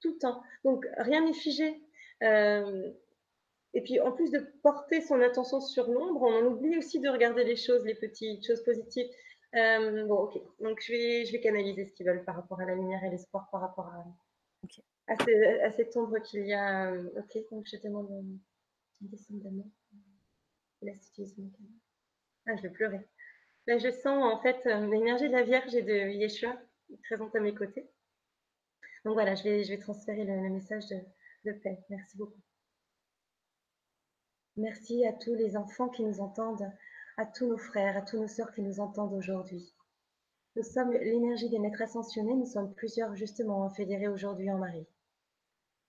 [0.00, 0.42] tout le temps.
[0.64, 1.82] Donc rien n'est figé.
[2.22, 2.90] Euh,
[3.74, 7.44] et puis en plus de porter son attention sur l'ombre, on oublie aussi de regarder
[7.44, 9.08] les choses, les petites choses positives.
[9.56, 10.38] Euh, bon, ok.
[10.60, 13.10] Donc, je vais, je vais canaliser ce qu'ils veulent par rapport à la lumière et
[13.10, 14.04] l'espoir par rapport à,
[15.08, 16.92] à, cette ombre qu'il y a.
[16.92, 19.66] Euh, ok, donc je demande une descente d'amour.
[22.46, 23.00] Ah, je vais pleurer.
[23.66, 26.56] Là, je sens en fait euh, l'énergie de la Vierge et de Yeshua
[27.04, 27.88] présente à mes côtés.
[29.04, 31.00] Donc voilà, je vais, je vais transférer le, le message de,
[31.44, 31.78] de paix.
[31.88, 32.40] Merci beaucoup.
[34.56, 36.70] Merci à tous les enfants qui nous entendent
[37.18, 39.74] à tous nos frères, à tous nos sœurs qui nous entendent aujourd'hui.
[40.54, 44.86] Nous sommes l'énergie des maîtres ascensionnés, nous sommes plusieurs justement fédérés aujourd'hui en Marie.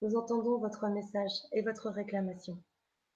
[0.01, 2.57] Nous entendons votre message et votre réclamation.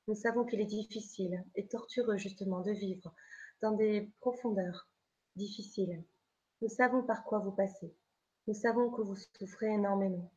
[0.09, 3.13] Nous savons qu'il est difficile et tortureux justement de vivre
[3.61, 4.89] dans des profondeurs
[5.37, 6.03] difficiles.
[6.61, 7.95] Nous savons par quoi vous passez.
[8.47, 10.29] Nous savons que vous souffrez énormément.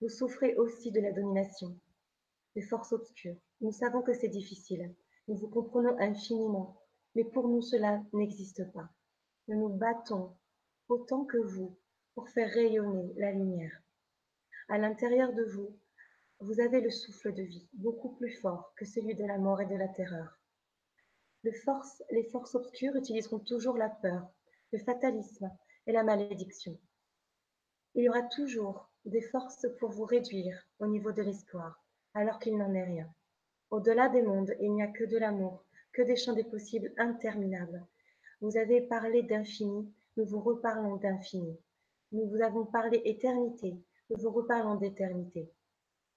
[0.00, 1.78] Vous souffrez aussi de la domination,
[2.56, 3.36] des forces obscures.
[3.60, 4.92] Nous savons que c'est difficile.
[5.28, 6.81] Nous vous comprenons infiniment
[7.14, 8.88] mais pour nous cela n'existe pas.
[9.48, 10.36] Nous nous battons
[10.88, 11.76] autant que vous
[12.14, 13.82] pour faire rayonner la lumière.
[14.68, 15.76] À l'intérieur de vous,
[16.40, 19.66] vous avez le souffle de vie, beaucoup plus fort que celui de la mort et
[19.66, 20.38] de la terreur.
[21.44, 21.52] les
[22.30, 24.28] forces obscures utiliseront toujours la peur,
[24.72, 25.50] le fatalisme
[25.86, 26.78] et la malédiction.
[27.94, 31.84] Il y aura toujours des forces pour vous réduire au niveau de l'espoir,
[32.14, 33.12] alors qu'il n'en est rien.
[33.70, 37.86] Au-delà des mondes, il n'y a que de l'amour que des champs des possibles interminables.
[38.40, 41.58] Vous avez parlé d'infini, nous vous reparlons d'infini.
[42.12, 43.76] Nous vous avons parlé éternité,
[44.10, 45.50] nous vous reparlons d'éternité.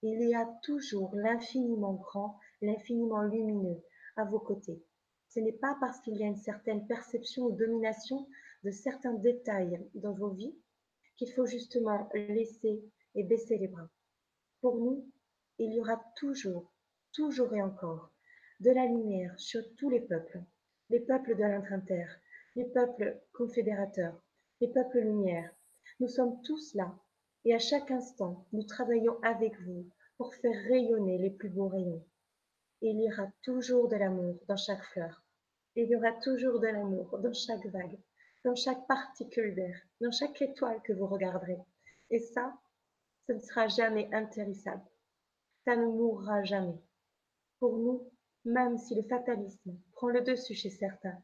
[0.02, 3.82] Il y a toujours l'infiniment grand, l'infiniment lumineux
[4.16, 4.82] à vos côtés.
[5.28, 8.26] Ce n'est pas parce qu'il y a une certaine perception ou domination
[8.64, 10.54] de certains détails dans vos vies
[11.16, 12.82] qu'il faut justement laisser
[13.14, 13.88] et baisser les bras.
[14.60, 15.10] Pour nous,
[15.58, 16.72] il y aura toujours,
[17.12, 18.10] toujours et encore
[18.60, 20.40] de la lumière sur tous les peuples,
[20.90, 22.16] les peuples de l'intra-terre,
[22.54, 24.20] les peuples confédérateurs,
[24.60, 25.50] les peuples lumière.
[26.00, 26.94] Nous sommes tous là
[27.44, 32.04] et à chaque instant, nous travaillons avec vous pour faire rayonner les plus beaux rayons.
[32.80, 35.22] il y aura toujours de l'amour dans chaque fleur.
[35.76, 37.98] Il y aura toujours de l'amour dans chaque vague,
[38.44, 41.58] dans chaque particule d'air, dans chaque étoile que vous regarderez.
[42.10, 42.58] Et ça,
[43.26, 44.82] ce ne sera jamais intéressable.
[45.64, 46.80] Ça ne mourra jamais.
[47.60, 48.10] Pour nous,
[48.46, 51.20] même si le fatalisme prend le dessus chez certains,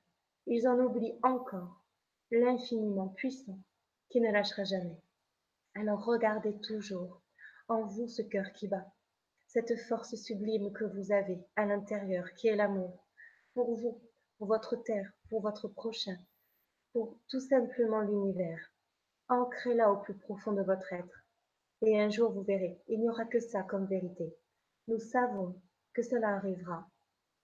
[0.46, 1.84] ils en oublient encore
[2.32, 3.60] l'infiniment puissant
[4.08, 5.00] qui ne lâchera jamais.
[5.76, 7.22] Alors regardez toujours
[7.68, 8.92] en vous ce cœur qui bat,
[9.46, 13.06] cette force sublime que vous avez à l'intérieur qui est l'amour,
[13.54, 14.02] pour vous,
[14.38, 16.16] pour votre terre, pour votre prochain,
[16.92, 18.72] pour tout simplement l'univers.
[19.28, 21.24] Ancrez-la au plus profond de votre être.
[21.82, 24.36] Et un jour, vous verrez, il n'y aura que ça comme vérité.
[24.88, 25.54] Nous savons
[25.94, 26.88] que cela arrivera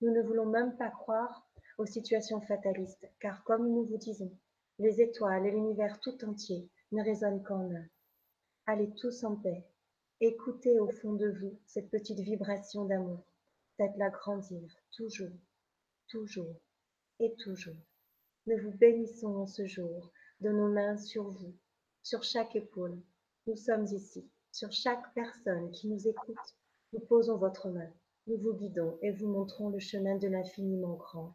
[0.01, 1.47] nous ne voulons même pas croire
[1.79, 4.33] aux situations fatalistes, car comme nous vous disons,
[4.79, 7.87] les étoiles et l'univers tout entier ne résonnent qu'en un.
[8.67, 9.65] Allez tous en paix.
[10.21, 13.25] Écoutez au fond de vous cette petite vibration d'amour.
[13.77, 15.37] Faites-la grandir toujours,
[16.09, 16.61] toujours
[17.21, 17.77] et toujours.
[18.47, 21.55] Nous vous bénissons en ce jour de nos mains sur vous,
[22.03, 22.99] sur chaque épaule.
[23.47, 26.57] Nous sommes ici sur chaque personne qui nous écoute,
[26.93, 27.91] nous posons votre main.
[28.29, 31.35] Nous vous guidons et vous montrons le chemin de l'infiniment grand,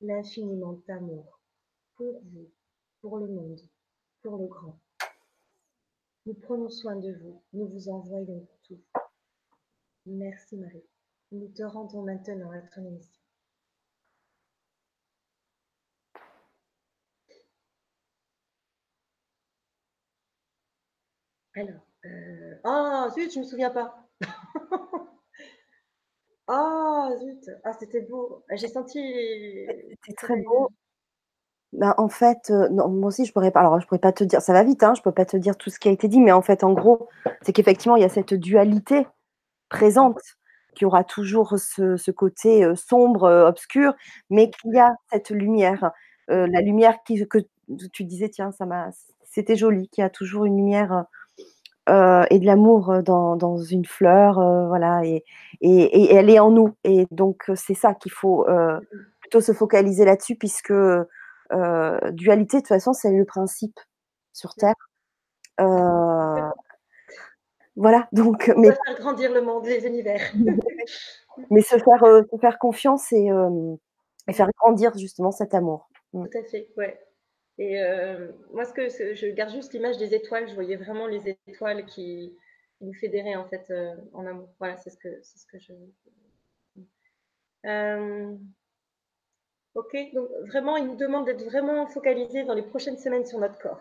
[0.00, 1.40] l'infiniment amour
[1.96, 2.48] pour vous,
[3.00, 3.60] pour le monde,
[4.22, 4.78] pour le grand.
[6.24, 8.80] Nous prenons soin de vous, nous vous envoyons tout.
[10.06, 10.84] Merci Marie.
[11.32, 13.20] Nous te rendons maintenant à ton émission.
[21.56, 22.60] Alors, euh...
[22.62, 24.08] oh zut, je ne me souviens pas.
[26.48, 28.42] oh zut, ah c'était beau.
[28.52, 28.98] J'ai senti.
[29.90, 30.70] C'était très beau.
[31.72, 33.60] Bah, en fait, euh, non, moi aussi, je pourrais pas.
[33.60, 34.40] Alors, je pourrais pas te dire.
[34.40, 34.94] Ça va vite, hein.
[34.94, 36.72] Je peux pas te dire tout ce qui a été dit, mais en fait, en
[36.72, 37.08] gros,
[37.42, 39.06] c'est qu'effectivement, il y a cette dualité
[39.68, 40.20] présente
[40.74, 43.94] qui aura toujours ce, côté euh, sombre, euh, obscur,
[44.30, 45.92] mais qu'il y a cette lumière,
[46.28, 47.38] la lumière qui, que
[47.92, 48.90] tu disais, tiens, ça m'a,
[49.24, 51.04] c'était joli, qui a toujours une lumière
[51.88, 54.34] et de l'amour dans, une fleur,
[54.68, 55.24] voilà, et,
[55.60, 58.46] et, elle est en nous, et donc c'est ça qu'il faut
[59.20, 60.72] plutôt se focaliser là-dessus, puisque
[62.12, 63.78] dualité, de toute façon, c'est le principe
[64.32, 64.74] sur Terre.
[67.76, 68.50] Voilà, donc.
[68.56, 70.20] mais faire grandir le monde, les univers.
[71.50, 73.74] mais se faire, euh, se faire confiance et, euh,
[74.28, 75.90] et, faire grandir justement cet amour.
[76.14, 76.24] Mm.
[76.24, 76.98] Tout à fait, ouais.
[77.58, 80.48] Et euh, moi, ce que je garde juste l'image des étoiles.
[80.48, 82.36] Je voyais vraiment les étoiles qui,
[82.82, 83.72] nous fédéraient en fait
[84.12, 84.50] en amour.
[84.58, 85.72] Voilà, c'est ce que c'est ce que je.
[89.74, 93.58] ok, donc vraiment, il nous demande d'être vraiment focalisé dans les prochaines semaines sur notre
[93.58, 93.80] corps.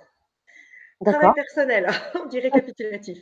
[1.04, 1.88] Travail personnel,
[2.32, 3.18] du récapitulatif.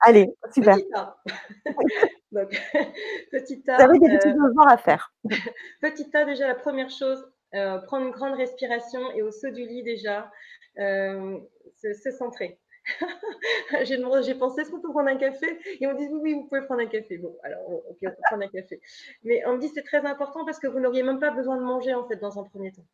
[0.00, 0.76] Allez, super.
[0.76, 1.16] Petit A.
[2.32, 2.50] Donc,
[3.32, 3.76] petit A.
[3.76, 5.12] Vous avez des petits euh, devoirs à faire.
[5.80, 9.66] petit A, déjà, la première chose, euh, prendre une grande respiration et au saut du
[9.66, 10.30] lit, déjà,
[10.78, 11.38] euh,
[11.80, 12.58] se, centrer.
[13.82, 16.62] j'ai pensé, est-ce qu'on peut prendre un café Et on dit, oui, oui, vous pouvez
[16.62, 17.18] prendre un café.
[17.18, 18.80] Bon, alors, ok, on peut prendre un café.
[19.24, 21.62] Mais on me dit, c'est très important parce que vous n'auriez même pas besoin de
[21.62, 22.86] manger, en fait, dans un premier temps.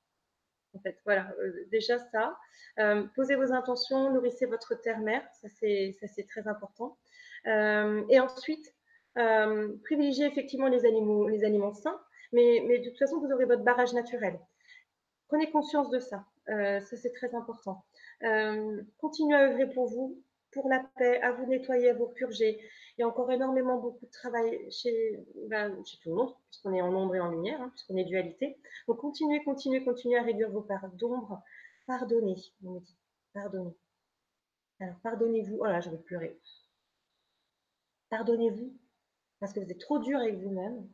[0.75, 1.29] En fait, voilà,
[1.71, 2.37] déjà ça.
[2.79, 6.97] Euh, posez vos intentions, nourrissez votre terre-mère, ça c'est très important.
[7.47, 8.75] Euh, et ensuite,
[9.19, 12.01] euh, privilégiez effectivement les animaux, les aliments sains,
[12.33, 14.39] mais, de toute façon, vous aurez votre barrage naturel.
[15.29, 17.85] Prenez conscience de ça, ça c'est très important.
[18.99, 20.23] continuez à œuvrer pour vous,
[20.53, 22.61] pour la paix, à vous nettoyer, à vous purger.
[22.97, 25.19] Il y a encore énormément beaucoup de travail chez,
[25.49, 28.59] ben, tout le monde, puisqu'on est en ombre et en lumière, hein, puisqu'on est dualité.
[28.87, 31.43] Donc continuez, continuez, continuez à réduire vos parts d'ombre,
[31.87, 32.97] Pardonnez, on dit.
[33.33, 33.77] Pardonnez.
[34.81, 35.59] Alors, pardonnez-vous.
[35.61, 36.39] Oh là, je vais pleurer.
[38.11, 38.77] Pardonnez-vous
[39.41, 40.89] parce que vous êtes trop dur avec vous-même,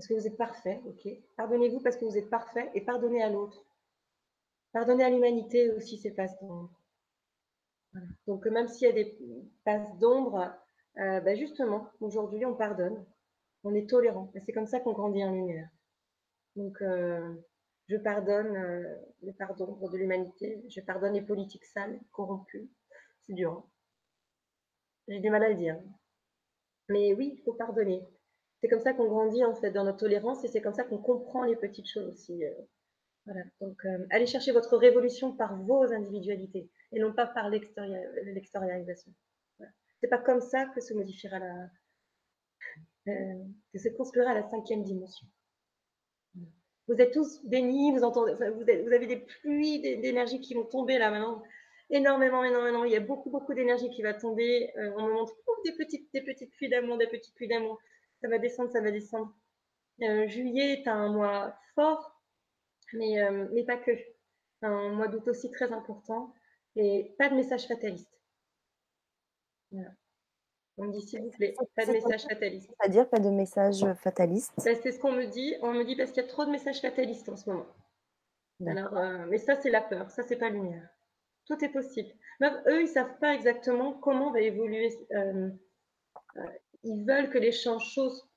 [0.00, 3.28] parce que vous êtes parfait, ok Pardonnez-vous parce que vous êtes parfait et pardonnez à
[3.28, 3.66] l'autre.
[4.72, 6.70] Pardonnez à l'humanité aussi ces passes d'ombre.
[8.26, 9.14] Donc, même s'il y a des
[9.62, 10.54] passes d'ombre,
[10.96, 13.04] euh, bah, justement, aujourd'hui, on pardonne,
[13.62, 14.32] on est tolérant.
[14.46, 15.68] C'est comme ça qu'on grandit en lumière.
[16.56, 17.34] Donc, euh,
[17.88, 20.64] je pardonne euh, les pardons de l'humanité.
[20.70, 22.70] Je pardonne les politiques sales, corrompues.
[23.26, 23.52] C'est dur.
[23.52, 23.64] Hein.
[25.08, 25.78] J'ai du mal à le dire.
[26.88, 28.02] Mais oui, il faut pardonner.
[28.60, 30.98] C'est comme ça qu'on grandit en fait dans notre tolérance et c'est comme ça qu'on
[30.98, 32.44] comprend les petites choses aussi.
[32.44, 32.52] Euh.
[33.24, 33.42] voilà.
[33.60, 39.12] Donc, euh, allez chercher votre révolution par vos individualités et non pas par l'extériorisation.
[39.58, 39.72] Voilà.
[40.00, 41.70] C'est pas comme ça que se modifiera la,
[43.06, 45.26] que se construira la cinquième dimension.
[46.88, 51.10] Vous êtes tous bénis, vous, entendez, vous, avez des pluies d'énergie qui vont tomber là
[51.10, 51.42] maintenant.
[51.88, 52.84] Énormément, énormément.
[52.84, 54.70] Il y a beaucoup, beaucoup d'énergie qui va tomber.
[54.76, 55.34] Euh, on me montre
[55.64, 57.78] des, petites, des petites pluies d'amour, des petites pluies d'amour.
[58.22, 59.34] Ça va descendre, ça va descendre.
[60.02, 62.20] Euh, juillet est un mois fort,
[62.92, 63.92] mais, euh, mais pas que.
[64.62, 66.34] Un mois d'août aussi très important.
[66.76, 68.12] Et pas de message fataliste.
[69.70, 69.90] Voilà.
[70.76, 72.70] On me dit s'il vous plaît, pas de message fataliste.
[72.78, 75.54] C'est-à-dire pas de message fataliste ben, C'est ce qu'on me dit.
[75.62, 77.66] On me dit parce qu'il y a trop de messages fatalistes en ce moment.
[78.66, 80.10] Alors, euh, mais ça, c'est la peur.
[80.10, 80.88] Ça, c'est pas lumière.
[81.46, 82.10] Tout est possible.
[82.40, 84.90] Même eux, ils savent pas exactement comment va évoluer.
[85.12, 85.50] Euh,
[86.36, 86.42] euh,
[86.84, 88.28] ils veulent que les choses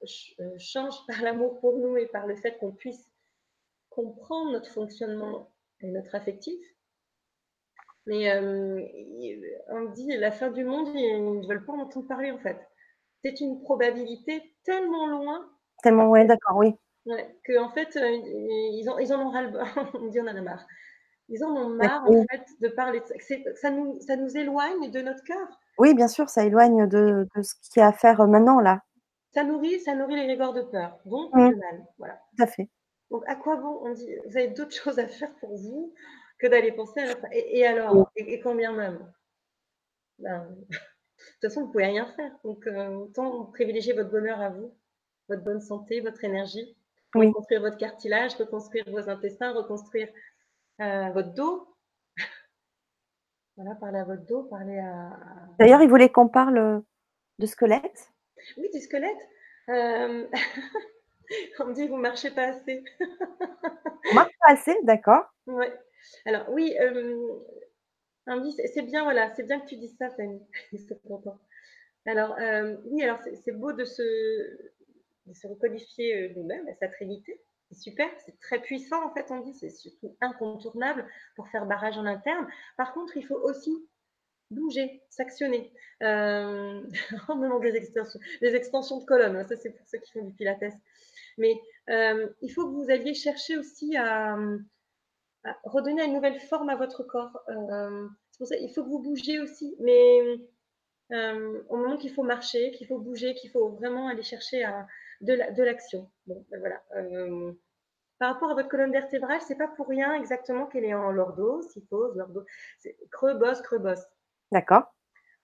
[0.58, 3.10] changent par l'amour pour nous et par le fait qu'on puisse
[3.90, 6.60] comprendre notre fonctionnement et notre affectif.
[8.06, 8.82] Mais euh,
[9.70, 12.58] on dit la fin du monde, ils ne veulent pas en entendre parler en fait.
[13.24, 15.50] C'est une probabilité tellement loin.
[15.82, 16.74] Tellement, ouais, d'accord, oui.
[17.06, 19.52] Ouais, Qu'en en fait, euh, ils, en ont ras le
[19.94, 20.66] On dit on en a marre.
[21.34, 23.02] Ils en ont marre en fait de parler.
[23.56, 25.48] Ça nous, ça nous éloigne de notre cœur.
[25.80, 28.84] Oui, bien sûr, ça éloigne de, de ce qu'il y a à faire maintenant là.
[29.34, 31.00] Ça nourrit, ça nourrit les rigoires de peur.
[31.06, 31.56] Donc, mmh.
[31.56, 31.88] mal.
[31.98, 32.22] Voilà.
[32.38, 32.70] Tout à fait.
[33.10, 35.92] Donc, à quoi bon On dit, vous avez d'autres choses à faire pour vous
[36.38, 37.28] que d'aller penser à la fin.
[37.32, 39.12] Et, alors, et, combien même?
[40.20, 42.32] Ben, toute façon, vous ne pouvez rien faire.
[42.44, 44.72] Donc, autant privilégier votre bonheur à vous,
[45.30, 46.78] votre bonne santé, votre énergie,
[47.16, 50.10] reconstruire votre cartilage, reconstruire vos intestins, reconstruire
[50.80, 51.76] votre dos.
[53.56, 55.18] voilà, parler à votre dos, parler à.
[55.60, 56.84] D'ailleurs, il voulait qu'on parle
[57.40, 58.12] de squelette.
[58.58, 59.30] Oui, du squelette.
[59.70, 60.28] Euh...
[61.60, 62.84] on me dit vous marchez pas assez.
[63.00, 65.26] on marche pas assez, d'accord.
[65.48, 65.74] Ouais.
[66.26, 67.40] Alors oui, euh...
[68.28, 70.42] on me dit c'est bien voilà, c'est bien que tu dises ça, Fanny.
[72.06, 74.02] Alors euh, oui, alors c'est beau de se,
[75.26, 77.42] de se recodifier euh, nous-mêmes, sa trinité.
[77.74, 82.06] Super, c'est très puissant en fait, on dit, c'est surtout incontournable pour faire barrage en
[82.06, 82.48] interne.
[82.78, 83.72] Par contre, il faut aussi
[84.52, 86.82] bouger, s'actionner, euh,
[87.28, 89.36] en donnant des extensions, des extensions de colonne.
[89.36, 90.74] Hein, ça, c'est pour ceux qui font du pilates.
[91.38, 91.56] Mais
[91.90, 94.38] euh, il faut que vous alliez chercher aussi à,
[95.66, 97.38] redonner une nouvelle forme à votre corps.
[97.50, 99.76] Euh, c'est pour ça il faut que vous bougiez aussi.
[99.80, 100.40] Mais
[101.70, 104.88] au moment qu'il faut marcher, qu'il faut bouger, qu'il faut vraiment aller chercher à,
[105.24, 106.10] de l'action.
[106.28, 106.82] bon, ben voilà.
[108.20, 111.68] Par rapport à votre colonne vertébrale, c'est pas pour rien exactement qu'elle est en lordose,
[111.68, 112.46] psychose, lordo,
[113.12, 114.06] creux, bosse, creux, bosse.
[114.52, 114.94] D'accord.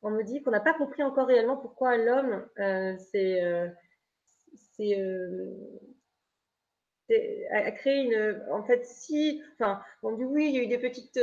[0.02, 3.68] On me dit qu'on n'a pas compris encore réellement pourquoi l'homme, euh, c'est, euh,
[7.12, 8.42] euh, a créé une.
[8.52, 9.42] En fait, si.
[9.54, 11.20] Enfin, on dit oui, il y a eu des petites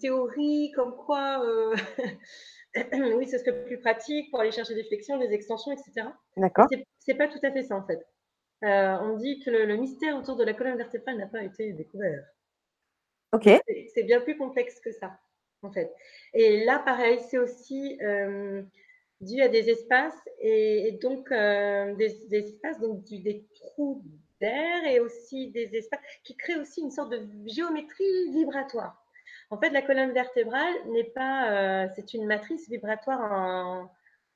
[0.00, 1.44] théories comme quoi.
[2.92, 6.08] oui, ce serait plus pratique pour aller chercher des flexions, des extensions, etc.
[6.36, 6.66] D'accord.
[6.98, 8.06] C'est pas tout à fait ça, en fait.
[8.62, 12.24] on dit que le, mystère autour de la colonne vertébrale n'a pas été découvert.
[13.32, 13.48] Ok.
[13.94, 15.18] C'est bien plus complexe que ça
[15.62, 15.92] en fait.
[16.34, 18.62] Et là, pareil, c'est aussi euh,
[19.20, 24.02] dû à des espaces et, donc euh, des, espaces, donc des trous
[24.42, 29.02] d'air et aussi des espaces qui créent aussi une sorte de géométrie vibratoire.
[29.50, 33.88] En fait, la colonne vertébrale n'est pas, euh, c'est une matrice vibratoire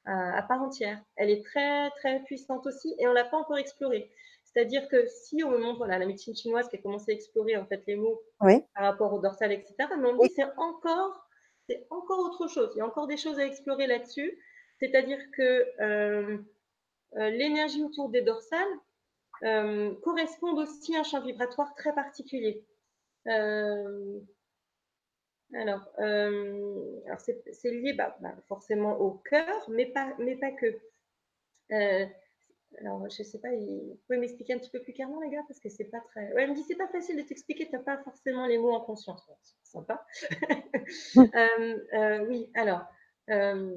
[0.05, 1.01] à, part entière.
[1.17, 4.11] Elle est très très puissante aussi et on l'a pas encore explorée.
[4.45, 7.57] C'est-à-dire que si on me montre voilà, la médecine chinoise qui a commencé à explorer
[7.57, 11.27] en fait les mots par rapport au dorsal, etc., mais on dit c'est encore,
[11.69, 12.71] c'est encore autre chose.
[12.75, 14.39] Il y a encore des choses à explorer là-dessus.
[14.79, 16.39] C'est-à-dire que euh,
[17.17, 18.75] euh, l'énergie autour des dorsales
[19.45, 22.65] euh, correspond aussi à un champ vibratoire très particulier.
[25.55, 30.79] alors, alors c'est lié bah, bah, forcément au cœur, mais pas, mais pas que.
[32.81, 35.61] Alors, je sais pas, vous pouvez m'expliquer un petit peu plus clairement, les gars, parce
[35.61, 36.33] que c'est pas très.
[36.33, 38.73] Ouais, elle me dit c'est pas facile de t'expliquer, tu n'as pas forcément les mots
[38.73, 39.31] en conscience.
[39.43, 40.07] c'est sympa.
[41.17, 42.85] Euh, euh, oui, alors,
[43.31, 43.75] euh,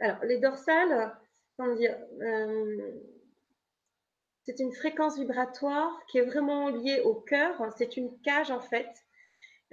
[0.00, 1.16] alors, les dorsales,
[1.56, 1.96] comment dire,
[4.44, 7.72] c'est une fréquence vibratoire qui est vraiment liée au cœur.
[7.76, 8.88] C'est une cage en fait.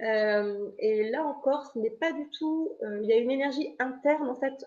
[0.00, 2.76] et là encore, ce n'est pas du tout.
[3.02, 4.64] il y a une énergie interne en fait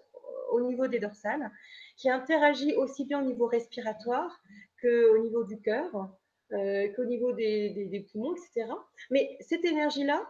[0.51, 1.51] au niveau des dorsales
[1.97, 4.41] qui interagit aussi bien au niveau respiratoire
[4.81, 6.09] qu'au niveau du cœur,
[6.51, 8.71] euh, qu'au niveau des, poumons, etc.
[9.11, 10.21] Mais cette énergie-là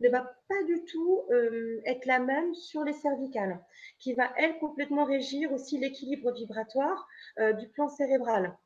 [0.00, 3.60] ne va pas du tout euh, être la même sur les cervicales,
[3.98, 7.06] qui va, elle, complètement régir aussi l'équilibre vibratoire
[7.38, 8.56] euh, du plan cérébral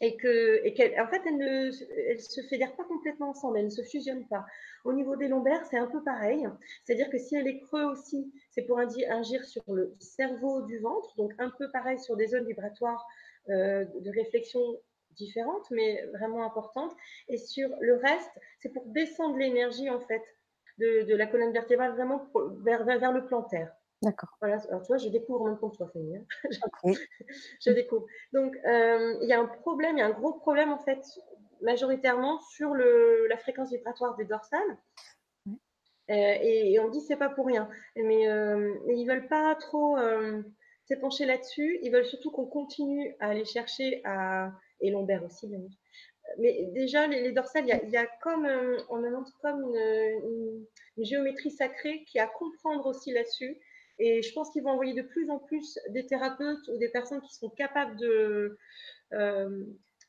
[0.00, 0.60] et que,
[1.00, 4.44] en fait, elle ne se pas complètement ensemble, elle ne se fusionne pas.
[4.84, 6.46] Au niveau des lombaires, c'est un peu pareil.
[6.84, 11.16] C'est-à-dire que si elle est creux aussi, c'est pour agir sur le cerveau du ventre,
[11.16, 13.06] donc un peu pareil sur des zones vibratoires
[13.48, 14.60] euh, de réflexion
[15.12, 16.92] différentes, mais vraiment importantes.
[17.28, 20.22] Et sur le reste, c'est pour descendre l'énergie, en fait,
[20.78, 22.28] de, la colonne vertébrale vraiment
[22.62, 23.72] vers, vers, vers le plantaire.
[24.06, 24.36] D'accord.
[24.40, 26.16] Voilà, alors tu vois, je découvre en même temps que toi, Fanny.
[26.16, 26.24] Hein.
[27.60, 28.06] je découvre.
[28.32, 31.02] Donc, euh, il y a un problème, il y a un gros problème en fait,
[31.60, 34.78] majoritairement sur le, la fréquence vibratoire des dorsales.
[35.48, 35.54] Euh,
[36.40, 37.68] et, on dit c'est pas pour rien.
[37.96, 40.40] Mais, euh, ils veulent pas trop euh,
[40.84, 41.80] s'épancher là-dessus.
[41.82, 45.58] Ils veulent surtout qu'on continue à aller chercher à et lombaire aussi, bien
[46.38, 48.46] mais déjà, les, dorsales, il y, a, comme,
[48.90, 53.58] on montre comme une, une, géométrie sacrée qui a à comprendre aussi là-dessus
[53.98, 57.20] et je pense qu'ils vont envoyer de plus en plus des thérapeutes ou des personnes
[57.22, 58.58] qui sont capables de,
[59.14, 59.64] euh,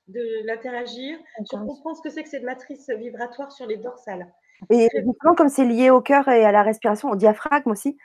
[0.08, 1.18] de l'interagir.
[1.46, 4.28] Sur comprendre ce que c'est que cette matrice vibratoire sur les dorsales.
[4.72, 7.98] Et justement, comme c'est lié au cœur et à la respiration, au diaphragme aussi,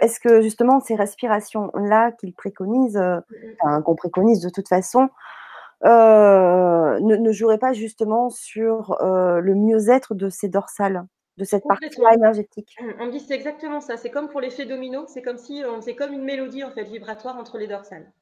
[0.00, 3.20] est-ce que, justement ces respirations-là qu'ils préconisent, euh,
[3.62, 5.08] enfin, qu'on préconise de toute façon,
[5.84, 11.06] euh, ne, ne joueraient pas justement sur le mieux-être de ces dorsales?
[11.36, 12.76] De cette partie-là énergétique.
[12.98, 13.96] On dit c'est exactement ça.
[13.96, 15.06] C'est comme pour l'effet domino.
[15.06, 18.12] C'est comme si c'est comme une mélodie en fait vibratoire entre les dorsales.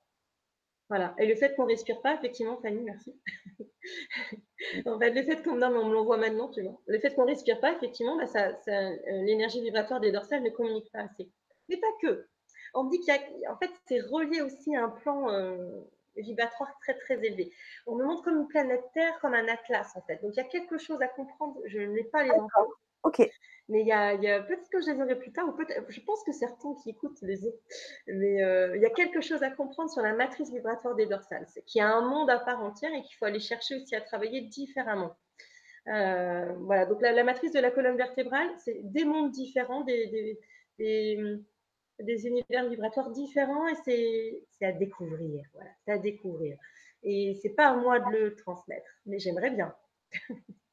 [0.88, 1.14] Voilà.
[1.18, 3.14] Et le fait qu'on respire pas, effectivement, Fanny, merci.
[4.86, 6.80] en fait, le fait qu'on non, mais on me l'envoie maintenant, tu vois.
[6.86, 10.90] Le fait qu'on respire pas, effectivement, bah, ça, euh, l'énergie vibratoire des dorsales ne communique
[10.90, 11.28] pas assez.
[11.68, 12.26] Mais pas que.
[12.72, 15.26] on dit qu'il y a, en fait, c'est relié aussi à un plan
[16.22, 17.52] vibratoire très très élevé.
[17.86, 20.20] On me montre comme une planète Terre, comme un atlas en fait.
[20.22, 21.60] Donc il y a quelque chose à comprendre.
[21.66, 22.66] Je n'ai pas les enfants.
[23.02, 23.28] Ok.
[23.68, 26.24] Mais il y a, peut-être que je les aurai plus tard, ou peut-être, je pense
[26.24, 27.58] que certains qui écoutent les autres.
[28.06, 31.46] Mais euh, il y a quelque chose à comprendre sur la matrice vibratoire des dorsales,
[31.48, 34.00] c'est qu'il a un monde à part entière et qu'il faut aller chercher aussi à
[34.00, 35.14] travailler différemment.
[35.88, 40.38] Euh, voilà, donc la, matrice de la colonne vertébrale, c'est des mondes différents, des,
[40.78, 45.44] des, univers vibratoires différents et c'est à découvrir.
[45.52, 46.56] Voilà, c'est à découvrir.
[47.02, 49.74] Et c'est pas à moi de le transmettre, mais j'aimerais bien.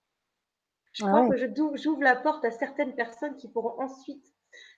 [0.95, 4.25] Je crois que j'ouvre la porte à certaines personnes qui pourront ensuite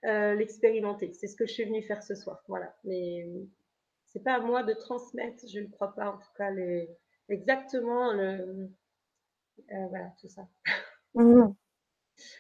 [0.06, 1.14] euh, l'expérimenter.
[1.14, 2.44] C'est ce que je suis venue faire ce soir.
[2.48, 2.76] Voilà.
[2.84, 3.28] Mais
[4.08, 6.90] c'est pas à moi de transmettre, je ne crois pas en tout cas les,
[7.30, 8.70] exactement le,
[9.72, 10.48] euh, voilà, tout ça.
[11.14, 11.54] Mmh.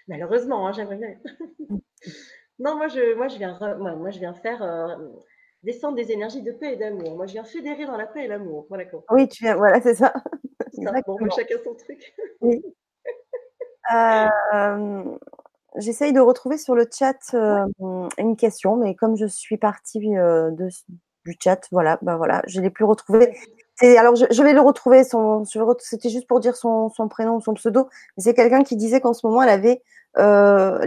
[0.08, 1.16] Malheureusement, hein, j'aimerais bien.
[2.60, 4.96] non, moi je, moi, je viens, moi, je viens faire euh,
[5.62, 7.16] descendre des énergies de paix et d'amour.
[7.16, 8.66] Moi, je viens fédérer dans la paix et l'amour.
[8.70, 10.14] Voilà, oui, tu viens, voilà, c'est ça.
[10.74, 10.92] ça.
[11.06, 12.16] Bon, chacun son truc.
[12.42, 12.64] Oui.
[13.94, 15.04] Euh,
[15.78, 17.66] j'essaye de retrouver sur le chat euh,
[18.18, 20.70] une question, mais comme je suis partie euh, de,
[21.26, 23.38] du chat, voilà, bah voilà, je ne l'ai plus retrouvé.
[23.82, 25.04] Alors, je, vais le retrouver.
[25.80, 27.90] C'était juste pour dire son, son prénom, son pseudo.
[28.18, 29.84] C'est quelqu'un qui disait qu'en ce moment, elle avait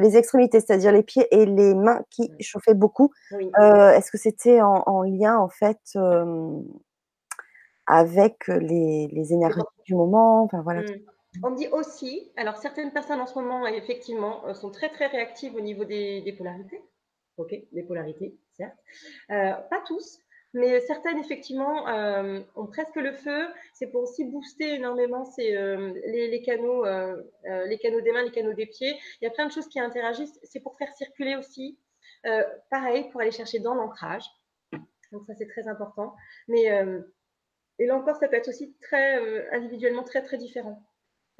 [0.01, 3.13] les extrémités, c'est-à-dire les pieds et les mains qui chauffaient beaucoup.
[3.31, 5.79] Est-ce que c'était en, lien, en fait,
[7.87, 10.83] avec les, les, énergies du moment enfin, voilà.
[10.83, 10.87] Mmh.
[11.43, 15.55] On dit aussi, alors certaines personnes en ce moment, effectivement, euh, sont très très réactives
[15.55, 16.83] au niveau des, polarités.
[17.37, 18.77] Ok, des polarités, certes.
[19.31, 20.19] Euh, pas tous,
[20.55, 23.47] mais certaines, effectivement, euh, ont presque le feu.
[23.75, 28.99] C'est pour aussi booster énormément les, canaux, les canaux des mains, les canaux des pieds.
[29.21, 30.39] Il y a plein de choses qui interagissent.
[30.43, 31.79] C'est pour faire circuler aussi.
[32.71, 34.25] pareil, pour aller chercher dans l'ancrage.
[35.13, 36.15] Donc ça, c'est très important.
[36.49, 36.65] Mais
[37.79, 40.83] et là encore, ça peut être aussi très individuellement très très différent.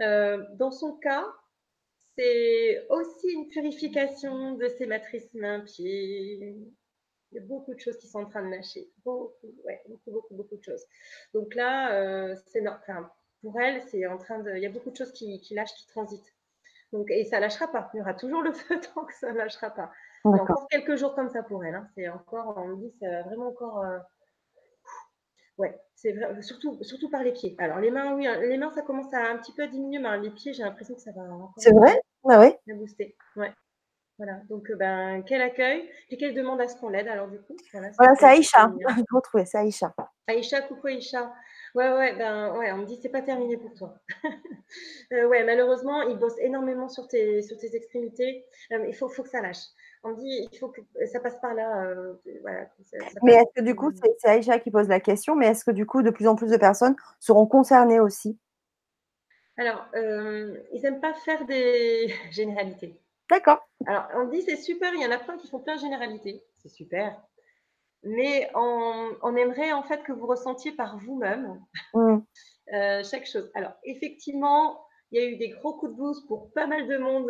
[0.01, 1.27] Euh, dans son cas,
[2.17, 6.57] c'est aussi une purification de ses matrices mains-pieds.
[7.33, 8.91] Il y a beaucoup de choses qui sont en train de lâcher.
[9.05, 9.55] Beaucoup,
[9.89, 10.85] beaucoup, beaucoup, beaucoup de choses.
[11.33, 13.11] Donc là, euh, c'est enfin,
[13.43, 14.51] pour elle, c'est en train de.
[14.57, 16.35] Il y a beaucoup de choses qui, qui lâchent, qui transitent.
[16.93, 17.91] Donc, et ça ne lâchera pas.
[17.95, 19.93] Il y aura toujours le feu tant que ça ne lâchera pas.
[20.25, 21.75] Encore quelques jours comme ça pour elle.
[21.75, 21.89] Hein.
[21.95, 23.79] C'est encore, on me dit, c'est vraiment encore.
[23.81, 23.99] Euh,
[25.61, 27.55] Ouais, c'est vrai, surtout, surtout par les pieds.
[27.59, 30.19] Alors les mains, oui, hein, les mains, ça commence à un petit peu diminuer, mais
[30.19, 31.53] les pieds, j'ai l'impression que ça va encore.
[31.59, 32.01] C'est vrai?
[32.27, 32.59] Ah ouais?
[32.67, 33.15] booster.
[33.37, 33.53] Ouais.
[34.17, 35.87] Voilà, donc euh, ben, quel accueil.
[36.09, 37.55] Et quelle demande à ce qu'on l'aide alors du coup?
[37.75, 38.73] Voilà, c'est Aïcha.
[38.79, 39.95] Je retrouver, c'est Aïcha.
[40.27, 41.31] Aïcha, coucou Aïcha.
[41.75, 43.95] Ouais, ouais, ben, ouais, on me dit c'est pas terminé pour toi.
[45.13, 48.47] euh, ouais, malheureusement, il bosse énormément sur tes, sur tes extrémités.
[48.73, 49.67] Euh, il faut, faut que ça lâche
[50.03, 51.85] on dit il faut que ça passe par là.
[51.85, 52.15] Euh,
[53.23, 55.87] mais est-ce que du coup, c'est Aïcha qui pose la question, mais est-ce que du
[55.87, 58.39] coup, de plus en plus de personnes seront concernées aussi?
[59.57, 62.99] Alors, euh, ils n'aiment pas faire des généralités.
[63.29, 63.69] D'accord.
[63.87, 66.43] Alors, on dit c'est super, il y en a plein qui font plein de généralités.
[66.63, 67.21] C'est super.
[68.03, 71.61] Mais on, aimerait en fait que vous ressentiez par vous-même
[71.93, 72.19] mmh.
[72.75, 73.51] euh, chaque chose.
[73.55, 74.83] Alors, effectivement,
[75.13, 77.29] il y a eu des gros coups de boost pour pas mal de monde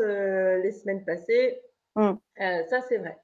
[0.63, 1.61] les semaines passées.
[1.97, 2.13] Mmh.
[2.41, 3.19] Euh, ça, c'est vrai.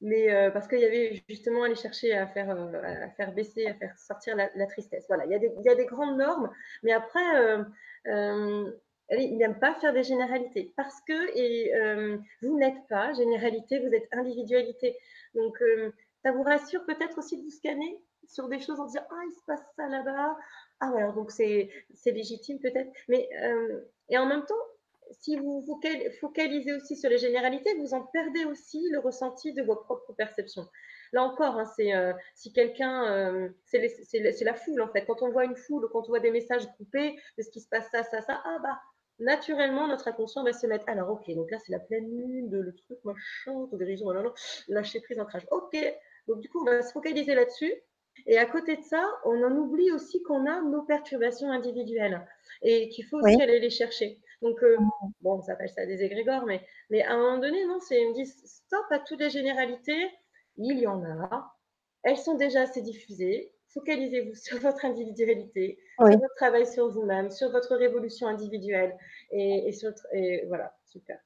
[0.00, 3.66] Mais euh, parce qu'il y avait justement aller chercher à faire, euh, à faire baisser,
[3.66, 5.06] à faire sortir la, tristesse.
[5.08, 6.50] Voilà, il y, a des, grandes normes,
[6.82, 7.22] mais après,
[8.04, 11.72] il n'aime pas faire des généralités parce que et,
[12.42, 14.98] vous n'êtes pas généralité, vous êtes individualité.
[15.34, 15.56] Donc,
[16.22, 19.34] ça vous rassure peut-être aussi de vous scanner sur des choses en disant Ah, il
[19.34, 20.36] se passe ça là-bas.
[20.80, 21.70] Ah, voilà, donc c'est
[22.04, 22.92] légitime peut-être.
[23.08, 23.26] Mais,
[24.10, 24.54] et en même temps,
[25.20, 25.80] si vous vous
[26.20, 30.66] focalisez aussi sur les généralités, vous en perdez aussi le ressenti de vos propres perceptions.
[31.12, 35.04] Là encore, hein, c'est euh, si quelqu'un, euh, c'est la foule en fait.
[35.06, 37.68] Quand on voit une foule, quand on voit des messages groupés de ce qui se
[37.68, 38.80] passe ça, ça, ça, ah bah
[39.20, 40.88] naturellement notre inconscient va se mettre.
[40.88, 44.34] Alors ok, donc là c'est la pleine lune, le truc machin, autodérision, non, non,
[44.68, 45.46] lâcher prise, ancrage.
[45.50, 45.76] Ok,
[46.26, 47.72] donc du coup on va se focaliser là-dessus.
[48.26, 52.26] Et à côté de ça, on en oublie aussi qu'on a nos perturbations individuelles
[52.62, 54.20] et qu'il faut aussi aller les chercher.
[54.44, 54.76] Donc, euh,
[55.22, 56.60] bon, on s'appelle ça des égrégores, mais,
[56.90, 60.10] mais à un moment donné, non, c'est, ils me disent stop à toutes les généralités,
[60.58, 61.56] il y en a,
[62.02, 67.50] elles sont déjà assez diffusées, focalisez-vous sur votre individualité, sur votre travail sur vous-même, sur
[67.52, 68.94] votre révolution individuelle,
[69.30, 71.18] et, sur, et voilà, super.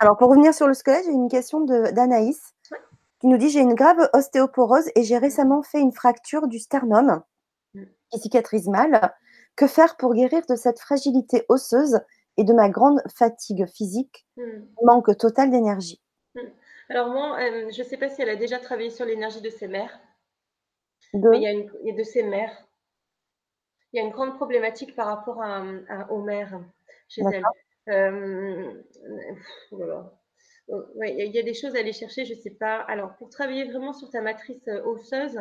[0.00, 2.54] Alors, pour revenir sur le squelette, j'ai une question d'Anaïs.
[3.20, 7.22] qui nous dit j'ai une grave ostéoporose et j'ai récemment fait une fracture du sternum
[7.74, 7.84] mm.
[8.10, 9.14] qui cicatrise mal.
[9.54, 12.00] Que faire pour guérir de cette fragilité osseuse
[12.36, 14.66] et de ma grande fatigue physique, hmm.
[14.82, 16.02] manque total d'énergie.
[16.34, 16.48] Hmm.
[16.90, 17.38] Alors moi,
[17.70, 20.00] je ne sais pas si elle a déjà travaillé sur l'énergie de ses mères.
[21.14, 22.66] Mais il y, a une, de ses mères.
[23.92, 25.62] Il y a une grande problématique par rapport à,
[26.10, 26.60] aux mères
[27.08, 27.44] chez elle.
[30.68, 32.80] Il y a des choses à aller chercher, je ne sais pas.
[32.82, 35.38] Alors, pour travailler vraiment sur ta matrice euh, osseuse,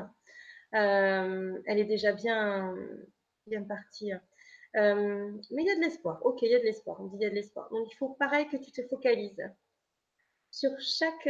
[0.76, 2.76] euh, elle est déjà bien,
[3.48, 4.12] bien partie.
[4.76, 6.20] Euh, mais il y a de l'espoir.
[6.26, 7.00] Ok, il y a de l'espoir.
[7.00, 7.70] On dit il y a de l'espoir.
[7.70, 9.44] Donc, il faut pareil que tu te focalises
[10.52, 11.30] sur chaque,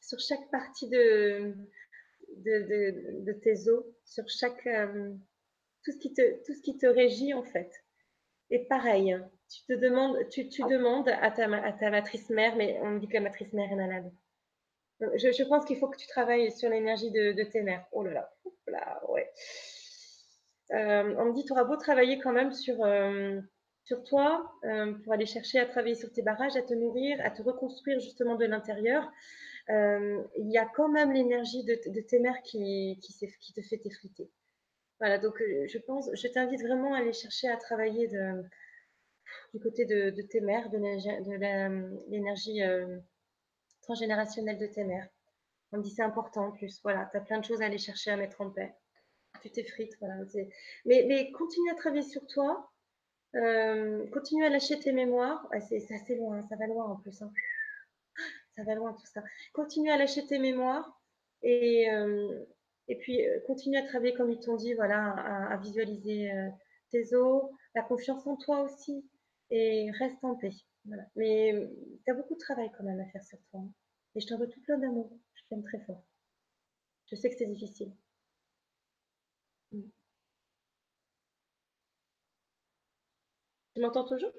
[0.00, 1.54] sur chaque partie de,
[2.36, 4.68] de, tes os, sur chaque,
[5.84, 7.70] tout, ce qui te, tout ce qui te régit en fait.
[8.50, 9.16] Et pareil,
[9.48, 13.00] tu te demandes, tu, tu demandes à ta, à ta matrice mère, mais on me
[13.00, 14.10] dit que la matrice mère est malade.
[15.00, 17.86] Je, pense qu'il faut que tu travailles sur l'énergie de, de, tes mères.
[17.92, 18.30] Oh là,
[18.66, 19.30] là ouais.
[20.72, 23.40] Euh, on me dit, tu auras beau travailler quand même sur, euh,
[23.84, 27.30] sur toi, euh, pour aller chercher à travailler sur tes barrages, à te nourrir, à
[27.30, 29.10] te reconstruire justement de l'intérieur.
[29.68, 34.28] Il y a quand même l'énergie de, tes mères qui, qui, te fait t'effriter.
[34.98, 38.08] Voilà, donc je pense, je t'invite vraiment à aller chercher à travailler
[39.54, 40.78] du côté de, tes mères, de
[42.10, 42.60] l'énergie
[43.82, 45.08] transgénérationnelle de tes mères.
[45.72, 46.80] On me dit c'est important en plus.
[46.82, 48.74] Voilà, tu as plein de choses à aller chercher à mettre en paix.
[49.42, 49.96] Tu t'effrites.
[50.00, 50.16] Voilà,
[50.84, 52.70] mais, continue à travailler sur toi.
[53.36, 55.48] Euh, continue à lâcher tes mémoires.
[55.68, 57.22] c'est assez loin, ça va loin en plus.
[57.22, 57.32] Hein.
[58.56, 59.22] Ça va loin tout ça.
[59.54, 61.00] Continue à lâcher tes mémoires
[61.42, 62.44] et, euh,
[62.98, 65.12] puis continue à travailler comme ils t'ont dit, voilà,
[65.50, 66.30] à, visualiser
[66.90, 67.44] tes os,
[67.76, 69.08] la confiance en toi aussi
[69.50, 70.52] et reste en paix.
[71.16, 71.54] Mais
[72.04, 73.60] tu as beaucoup de travail quand même à faire sur toi.
[73.60, 73.72] Hein.
[74.14, 75.10] Et je t'envoie tout plein d'amour.
[75.34, 76.02] Je t'aime très fort.
[77.06, 77.92] Je sais que c'est difficile.
[79.72, 79.90] Mm.
[83.74, 84.32] Tu m'entends toujours?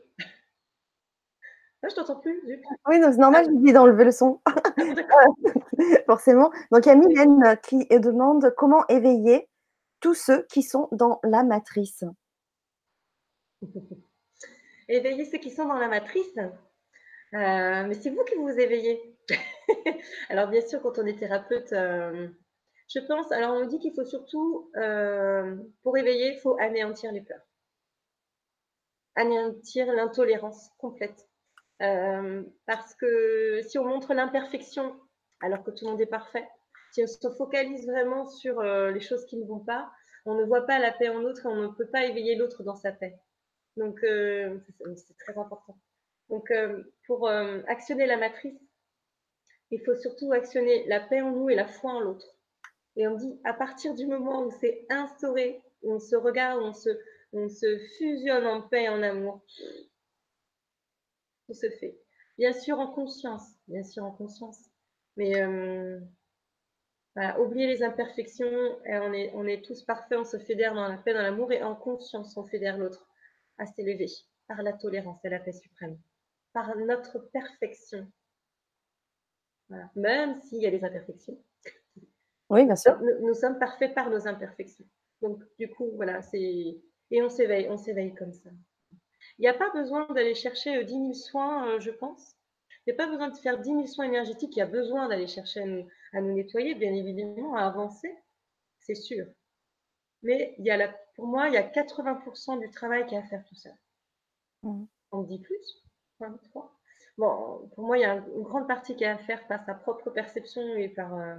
[1.84, 2.40] Ah, Je t'entends plus.
[2.88, 4.40] Oui, c'est normal, je dis d'enlever le son.
[6.06, 6.52] Forcément.
[6.72, 9.48] Donc, il y a Mylène qui demande comment éveiller
[10.00, 12.04] tous ceux qui sont dans la matrice.
[14.90, 16.38] éveiller ceux qui sont dans la matrice?
[16.38, 19.16] Euh, mais c'est vous qui vous éveillez.
[20.30, 22.28] alors, bien sûr, quand on est thérapeute, euh,
[22.94, 27.22] je pense, alors on dit qu'il faut surtout, euh, pour éveiller, il faut anéantir les
[27.22, 27.46] peurs.
[29.16, 31.28] Anéantir l'intolérance complète.
[31.80, 34.96] parce que si on montre l'imperfection
[35.40, 36.48] alors que tout le monde est parfait,
[36.92, 39.92] si on se focalise vraiment sur les choses qui ne vont pas,
[40.26, 42.64] on ne voit pas la paix en l'autre et on ne peut pas éveiller l'autre
[42.64, 43.18] dans sa paix.
[43.78, 44.60] Donc, euh,
[44.96, 45.78] c'est très important.
[46.30, 48.60] Donc, euh, pour euh, actionner la matrice,
[49.72, 52.28] il faut surtout actionner la paix en nous et la foi en l'autre.
[52.96, 56.74] Et on dit, à partir du moment où c'est instauré, où on se regarde, on
[56.74, 56.90] se,
[57.34, 59.42] on se fusionne en paix et en amour,
[61.48, 61.98] tout se fait.
[62.38, 64.60] Bien sûr en conscience, bien sûr en conscience.
[65.18, 65.34] Mais
[67.16, 70.98] voilà, oublier les imperfections, on, est, on est tous parfaits, on se fédère dans la
[70.98, 73.06] paix, dans l'amour, et en conscience, on fédère l'autre
[73.58, 74.08] à s'élever
[74.48, 76.00] par la tolérance et la paix suprême,
[76.54, 78.10] par notre perfection.
[79.96, 81.42] Même s'il y a des imperfections.
[82.52, 83.00] Oui, bien sûr.
[83.22, 84.86] Nous, sommes parfaits par nos imperfections.
[85.22, 86.82] Donc, du coup, voilà, c'est.
[87.14, 88.50] Et on s'éveille, on s'éveille comme ça.
[89.38, 92.36] Il n'y a pas besoin d'aller chercher 10 euh, 000 soins, euh, je pense.
[92.86, 94.56] Il n'y a pas besoin de faire 10 000 soins énergétiques.
[94.58, 98.14] Il y a besoin d'aller chercher à nous, nettoyer, bien évidemment, à avancer.
[98.80, 99.26] C'est sûr.
[100.22, 103.18] Mais il y a la pour moi, il y a 80% du travail qui est
[103.18, 103.76] à faire tout seul.
[104.64, 104.84] Mmh.
[105.12, 105.84] On dit plus
[106.20, 106.74] 23.
[107.18, 109.74] Bon, pour moi, il y a une grande partie qui est à faire par sa
[109.74, 111.36] propre perception et par, euh,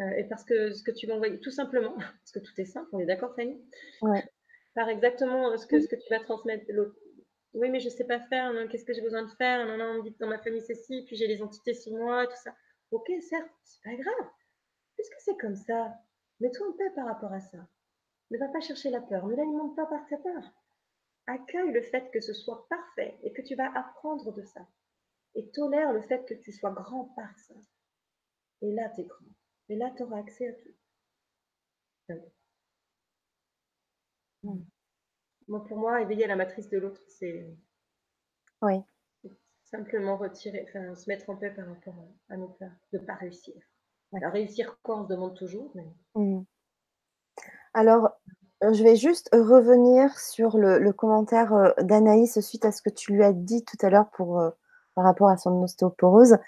[0.00, 2.64] euh, et parce que ce que tu vas envoyer, tout simplement, parce que tout est
[2.64, 3.60] simple, on est d'accord, Fanny?
[4.02, 4.24] Ouais.
[4.74, 6.64] Par exactement ce que, ce que tu vas transmettre.
[7.52, 9.86] Oui, mais je ne sais pas faire, qu'est-ce que j'ai besoin de faire Non, non,
[9.86, 12.26] on me dit que dans ma famille c'est ci, puis j'ai les entités sur moi,
[12.26, 12.54] tout ça.
[12.92, 14.30] Ok, certes, c'est pas grave.
[14.94, 15.92] Puisque c'est comme ça,
[16.38, 17.58] mets-toi en paix par rapport à ça.
[18.30, 20.52] Ne va pas chercher la peur, ne l'alimente pas par ta peur.
[21.26, 24.60] Accueille le fait que ce soit parfait et que tu vas apprendre de ça.
[25.34, 27.54] Et tolère le fait que tu sois grand par ça.
[28.62, 29.26] Et là, tu es grand.
[29.70, 32.20] Et là, tu auras accès à tout.
[35.48, 37.46] pour moi, éveiller la matrice de l'autre, c'est
[38.62, 38.82] oui.
[39.62, 41.94] simplement retirer, enfin, se mettre en paix par rapport
[42.28, 43.54] à nos peurs, de ne pas réussir.
[44.12, 45.70] Alors, réussir quoi, on se demande toujours.
[45.76, 45.86] Mais...
[46.16, 46.42] Mmh.
[47.72, 48.10] Alors,
[48.64, 53.12] euh, je vais juste revenir sur le, commentaire euh, d'Anaïs suite à ce que tu
[53.12, 54.50] lui as dit tout à l'heure pour euh,
[54.96, 56.38] par rapport à son ostéoporose.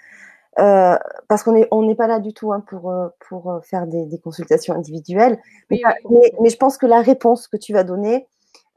[0.55, 2.93] Parce qu'on n'est on pas là du tout hein, pour,
[3.27, 5.39] pour faire des, consultations individuelles.
[5.69, 8.27] Mais, je pense que la réponse que tu vas donner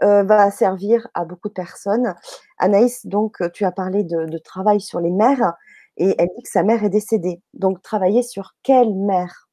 [0.01, 2.15] va servir à beaucoup de personnes.
[2.59, 5.55] Anaïs, donc, tu as parlé de, de travail sur les mères.
[5.99, 7.41] Et elle dit que sa mère est décédée.
[7.55, 9.49] Donc, travailler sur quelle mère?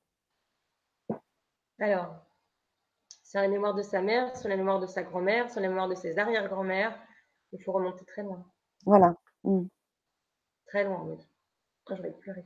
[1.79, 2.15] Alors,
[3.33, 5.89] sur la mémoire de sa mère, sur la mémoire de sa grand-mère, sur la mémoire
[5.89, 6.95] de ses arrière-grand-mères.
[7.51, 8.45] Il faut remonter très loin.
[8.85, 9.15] Voilà.
[9.43, 9.63] Mm.
[10.67, 11.17] Très loin, oui.
[11.89, 12.45] Je vais pleurer.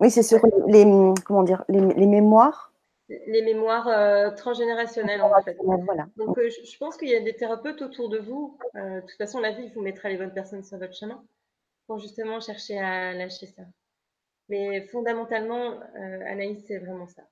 [0.00, 0.84] Oui, c'est sur les,
[1.24, 2.72] comment dire, les, mémoires.
[3.08, 5.56] Les mémoires euh, transgénérationnelles, en fait.
[5.62, 6.08] Voilà.
[6.16, 8.58] Donc, euh, je, pense qu'il y a des thérapeutes autour de vous.
[8.74, 11.24] Euh, de toute façon, la vie vous mettra les bonnes personnes sur votre chemin
[11.86, 13.62] pour justement chercher à lâcher ça.
[14.48, 15.80] Mais fondamentalement,
[16.26, 17.22] Anaïs, c'est vraiment ça.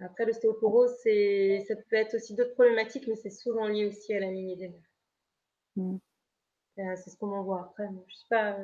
[0.00, 4.30] Après, l'ostéoporose, ça peut être aussi d'autres problématiques, mais c'est souvent lié aussi à la
[4.30, 4.68] lignée des
[5.76, 5.96] Mm.
[6.76, 7.88] c'est ce qu'on m'envoie après.
[8.08, 8.56] Je sais pas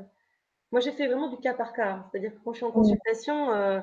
[0.70, 1.92] moi, j'ai fait vraiment du cas par cas.
[1.92, 2.04] Hein.
[2.10, 3.80] C'est-à-dire que quand je suis en consultation, euh,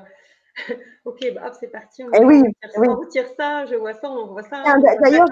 [1.04, 2.42] ok, bah, c'est parti, on, eh oui,
[2.76, 4.62] retire, ça, je vois ça, on voit ça.
[5.02, 5.26] D'ailleurs,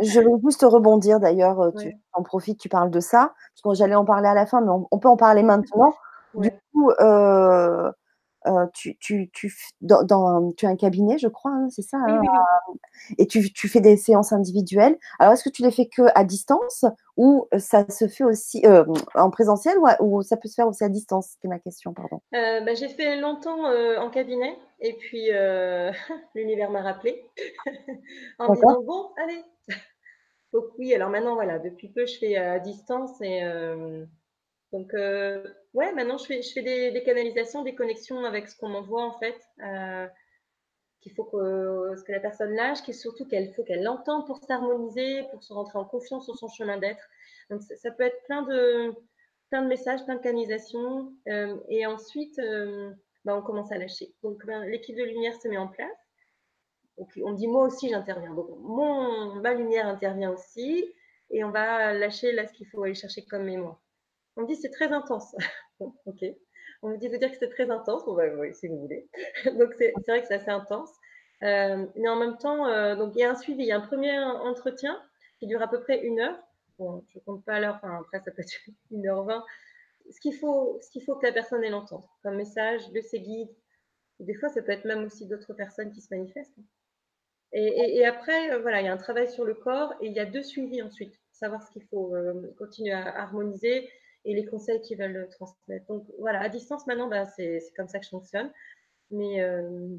[0.00, 3.74] je, veux juste rebondir, d'ailleurs, euh, tu en profites, tu parles de ça, parce que
[3.78, 5.94] j'allais en parler à la fin, mais on, peut en parler maintenant.
[6.34, 7.92] Du coup, euh,
[8.46, 12.22] euh, tu, tu, tu, dans, tu as un cabinet, je crois, hein, c'est ça hein,
[13.18, 14.96] Et tu, tu, fais des séances individuelles.
[15.18, 16.86] Alors, est-ce que tu les fais que à distance
[17.16, 18.84] ou ça se fait aussi euh,
[19.14, 21.36] en présentiel ou, ça peut se faire aussi à distance?
[21.42, 22.20] C'est ma question, pardon.
[22.34, 25.28] Euh, bah, j'ai fait longtemps en cabinet et puis
[26.34, 27.22] l'univers m'a rappelé
[28.38, 29.44] en disant bon, allez.
[30.52, 33.42] Donc oui, alors maintenant, voilà, depuis peu, je fais à distance et
[34.72, 35.42] donc, euh,
[35.74, 39.40] ouais, maintenant, je fais, des, canalisations, des connexions avec ce qu'on m'envoie, en fait.
[39.64, 40.06] Euh,
[41.00, 44.38] qu'il faut que, ce que la personne lâche, qu'il surtout qu'elle faut qu'elle l'entende pour
[44.38, 47.02] s'harmoniser, pour se rentrer en confiance sur son chemin d'être.
[47.48, 48.94] Donc, ça, peut être plein de,
[49.48, 51.12] plein de messages, plein de canalisations.
[51.28, 52.40] Euh, et ensuite,
[53.24, 54.14] bah, on commence à lâcher.
[54.22, 55.88] Donc, ben, l'équipe de lumière se met en place.
[56.98, 58.34] Donc, on dit, moi aussi, j'interviens.
[58.34, 60.94] Donc, mon, ma lumière intervient aussi.
[61.30, 63.80] Et on va lâcher là ce qu'il faut aller chercher comme mémoire.
[64.40, 65.36] On me dit c'est très intense.
[65.80, 66.24] ok.
[66.82, 68.02] On me dit de dire que c'est très intense.
[68.06, 69.06] Bah, si vous voulez.
[69.58, 70.90] donc c'est vrai que c'est assez intense.
[71.42, 73.76] Euh, mais en même temps, euh, donc il y a un suivi, il y a
[73.76, 74.98] un premier entretien
[75.38, 76.38] qui dure à peu près une heure.
[76.78, 78.52] Bon, je compte pas l'heure, enfin, après ça peut être
[78.90, 79.44] une heure vingt.
[80.10, 83.54] Ce qu'il faut, ce faut que la personne ait l'entende comme message de ses guides.
[84.18, 86.58] Des fois, ça peut être même aussi d'autres personnes qui se manifestent.
[87.52, 90.20] Et, après, euh, voilà, il y a un travail sur le corps et il y
[90.20, 92.14] a deux suivis ensuite, savoir ce qu'il faut
[92.56, 93.90] continuer à harmoniser
[94.24, 95.86] et les conseils qu'ils veulent transmettre.
[95.86, 98.52] Donc voilà, à distance maintenant, bah, c'est comme ça que je fonctionne.
[99.10, 99.96] Mais, euh,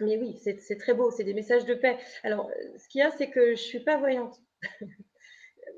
[0.00, 1.98] mais oui, c'est très beau, c'est des messages de paix.
[2.22, 4.40] Alors, ce qu'il y a, c'est que je ne suis pas voyante.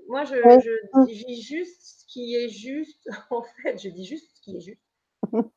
[0.08, 3.08] Moi, je, je, dis juste ce qui est juste.
[3.30, 4.82] En fait, je dis juste ce qui est juste.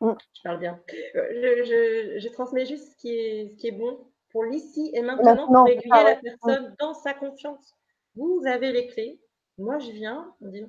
[0.00, 0.82] Je parle bien.
[1.14, 5.00] Euh, je, je, transmets juste ce qui est, ce qui est bon pour l'ici et
[5.00, 7.74] maintenant, pour aiguiller la personne dans sa confiance.
[8.14, 9.18] Vous avez les clés,
[9.58, 10.64] moi, je viens, on dit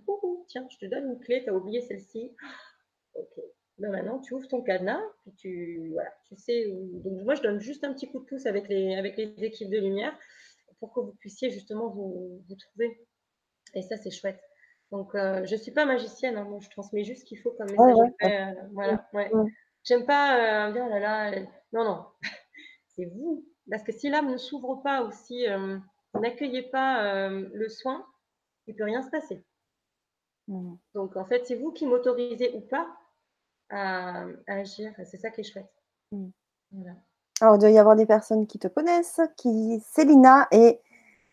[0.48, 2.36] tiens, je te donne une clé, tu as oublié celle-ci.
[3.16, 3.42] Ok.
[3.78, 6.66] Ben maintenant, tu ouvres ton cadenas, puis tu, voilà, tu sais.
[6.70, 9.70] Donc, moi, je donne juste un petit coup de pouce avec les, avec les équipes
[9.70, 10.18] de lumière
[10.80, 13.06] pour que vous puissiez justement vous, vous trouver.
[13.74, 14.40] Et ça, c'est chouette.
[14.92, 17.52] Donc, euh, je ne suis pas magicienne, hein, moi, je transmets juste ce qu'il faut
[17.52, 18.14] comme message.
[18.24, 19.32] Euh, voilà, ouais.
[19.84, 21.40] J'aime pas euh, dire, oh là là,
[21.74, 22.06] non, non,
[22.96, 23.46] c'est vous.
[23.70, 25.46] Parce que si l'âme ne s'ouvre pas aussi,
[26.14, 28.06] n'accueillez pas le soin,
[28.68, 29.44] il ne peut rien se passer.
[30.48, 30.76] Mmh.
[30.94, 32.88] Donc, en fait, c'est vous qui m'autorisez ou pas
[33.70, 34.94] à, agir.
[35.06, 35.74] C'est ça qui est chouette.
[36.12, 36.30] Mmh.
[37.42, 40.80] Alors, il doit y avoir des personnes qui te connaissent, qui Célina et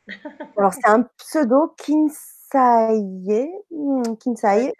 [0.57, 4.73] alors c'est un pseudo Kinsaye, mmh, Kinsaye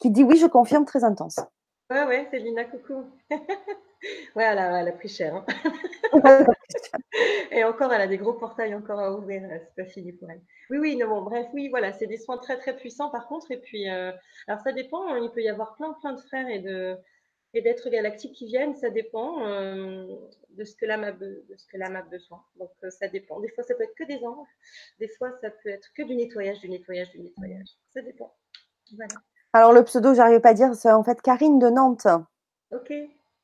[0.00, 1.38] qui dit oui, je confirme, très intense.
[1.90, 3.04] Ouais, ouais, Célina, coucou.
[4.36, 5.34] ouais, elle a, pris cher.
[5.34, 5.44] Hein.
[7.50, 9.42] Et encore, elle a des gros portails encore à ouvrir.
[9.48, 10.40] C'est pas fini pour elle.
[10.70, 13.50] Oui, oui, non, bon, bref, oui, voilà, c'est des soins très, très puissants par contre.
[13.50, 14.12] Et puis, euh,
[14.46, 15.08] alors ça dépend.
[15.08, 16.96] Hein, il peut y avoir plein, plein de frères et de
[17.56, 18.74] et d'êtres galactiques qui viennent.
[18.74, 20.06] Ça dépend euh,
[20.50, 22.42] de ce que l'âme a, de ce que l'âme a besoin.
[22.58, 23.40] Donc, euh, ça dépend.
[23.40, 24.48] Des fois, ça peut être que des anges.
[24.98, 27.68] Des fois, ça peut être que du nettoyage, du nettoyage, du nettoyage.
[27.92, 28.34] Ça dépend.
[28.96, 29.14] Voilà.
[29.52, 32.08] Alors, le pseudo, j'arrive pas à dire, c'est en fait Karine de Nantes.
[32.72, 32.92] Ok.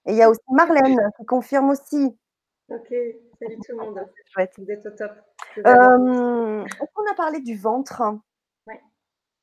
[0.07, 2.17] Et il y a aussi Marlène qui confirme aussi.
[2.69, 2.89] Ok,
[3.39, 4.07] salut tout le monde.
[4.33, 4.53] Chouette.
[4.59, 5.13] Vous êtes au top.
[5.59, 8.03] Euh, Est-ce qu'on a parlé du ventre?
[8.67, 8.75] Oui.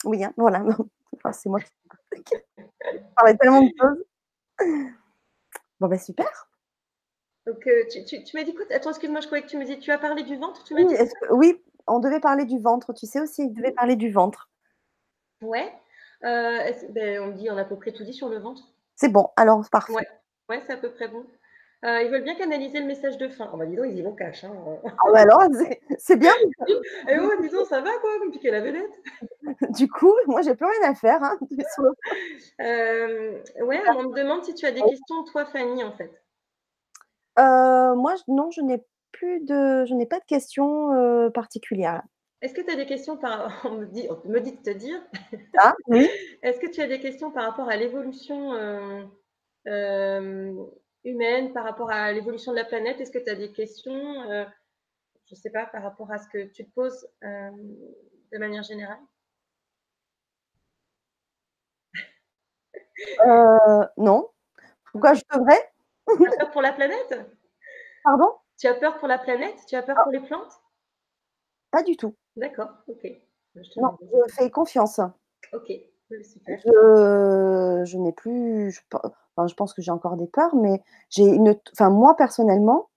[0.06, 0.64] Oui, hein, voilà.
[1.34, 1.72] c'est moi qui
[3.16, 4.06] parlais tellement de choses.
[5.80, 6.50] Bon, ben super.
[7.46, 8.66] Donc, euh, tu, tu, tu m'as dit quoi?
[8.72, 10.86] Attends, excuse-moi, je croyais que tu me disais, tu as parlé du ventre tu oui,
[10.86, 10.96] dit...
[11.32, 12.94] oui, on devait parler du ventre.
[12.94, 14.50] Tu sais aussi, on devait parler du ventre.
[15.42, 15.72] Ouais.
[16.24, 18.64] Euh, ben, on dit, on a à peu près tout dit sur le ventre.
[18.96, 19.94] C'est bon, alors parfait.
[19.94, 20.08] Ouais,
[20.50, 21.26] ouais c'est à peu près bon.
[21.86, 23.50] Euh, ils veulent bien canaliser le message de fin.
[23.54, 24.44] Oh bah dis donc, ils y vont cash.
[24.44, 24.52] Hein.
[24.84, 25.44] Ah bah alors,
[26.00, 26.34] c'est bien.
[27.08, 29.00] Et oh, dis donc, ça va quoi, comme piquer la vedette
[29.76, 31.22] Du coup, moi, j'ai plus rien à faire.
[31.22, 31.38] Hein,
[32.62, 36.12] euh, ouais, on me demande si tu as des questions, toi, Fanny, en fait.
[37.38, 42.02] Euh, moi, non, je n'ai plus de, je n'ai pas de questions particulières.
[42.42, 44.72] Est-ce que tu as des questions par on me dit, on me dit de te
[44.72, 45.00] dire.
[45.60, 46.10] Ah, oui.
[46.42, 48.54] Est-ce que tu as des questions par rapport à l'évolution
[51.04, 53.00] humaine, par rapport à l'évolution de la planète?
[53.00, 54.46] Est-ce que tu as des questions, euh,
[55.26, 57.52] je ne sais pas, par rapport à ce que tu te poses euh,
[58.32, 59.00] de manière générale?
[63.26, 64.30] Euh, Non.
[64.92, 65.72] Pourquoi je devrais?
[66.18, 67.20] Tu as peur pour la planète?
[68.04, 68.34] Pardon?
[68.58, 69.56] Tu as peur pour la planète?
[69.68, 70.60] Tu as peur pour les plantes?
[71.70, 72.16] Pas du tout.
[72.36, 73.06] D'accord, ok.
[73.56, 75.00] Je non, je fais confiance.
[75.54, 75.72] Ok,
[76.24, 76.60] super.
[76.66, 78.72] Je, je n'ai plus.
[78.72, 78.82] Je
[79.46, 81.56] je pense que j'ai encore des peurs, mais j'ai une.
[81.74, 82.90] Enfin, moi, personnellement,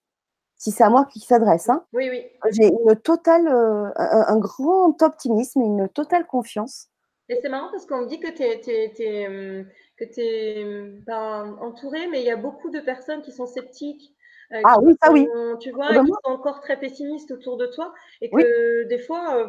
[0.61, 2.23] si c'est à moi qui s'adresse, hein, oui, oui.
[2.51, 6.87] j'ai une totale, euh, un, grand optimisme et une totale confiance.
[7.29, 9.65] Et c'est marrant parce qu'on me dit que tu es, hum,
[9.97, 14.13] que es hum, pas entouré, mais il y a beaucoup de personnes qui sont sceptiques.
[14.51, 15.27] Euh, ah oui, ça oui.
[15.61, 19.47] Tu vois, qui sont encore très pessimistes autour de toi et que des fois, euh,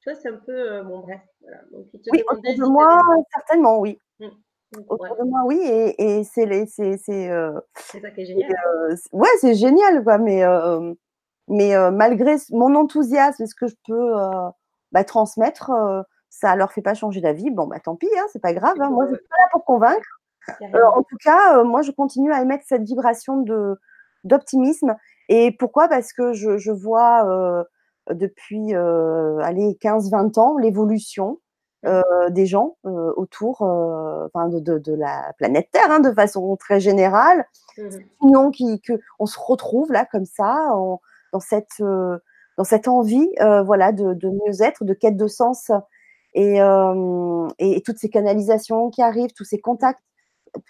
[0.00, 0.82] tu vois, c'est un peu.
[0.82, 1.20] bon, bref.
[1.40, 1.62] Voilà.
[1.72, 3.00] Donc, ils te oui, autour de moi,
[3.32, 3.98] certainement, oui.
[4.20, 4.30] Hum.
[4.88, 5.58] Autour de moi, oui,
[5.98, 8.52] et, c'est les, c'est, c'est, euh, ça qui est génial.
[8.52, 10.18] Euh, ouais, c'est génial, quoi.
[10.18, 10.92] Mais, euh,
[11.48, 14.12] mais malgré mon enthousiasme et ce que je peux
[14.92, 15.70] bah, transmettre,
[16.28, 17.50] ça leur fait pas changer d'avis.
[17.50, 18.76] Bon, bah tant pis, hein, c'est pas grave.
[18.80, 18.90] Hein.
[18.90, 20.20] Moi, je suis pas là pour convaincre.
[20.60, 23.76] en tout cas, moi, je continue à émettre cette vibration de
[24.24, 24.96] d'optimisme.
[25.30, 25.88] Et pourquoi?
[25.88, 27.64] Parce que je, je vois
[28.10, 31.47] depuis allez 15-20 ans l'évolution euh,
[31.84, 36.80] des gens euh, autour euh, de, de, de, la planète Terre hein, de façon très
[36.80, 37.46] générale.
[37.76, 38.50] Mmh.
[38.52, 41.00] Qui que on se retrouve là comme ça en,
[41.32, 43.30] dans cette dans cette envie
[43.64, 45.70] voilà de, de mieux être, de quête de sens
[46.34, 46.58] et,
[47.58, 50.02] et, toutes ces canalisations qui arrivent, tous ces contacts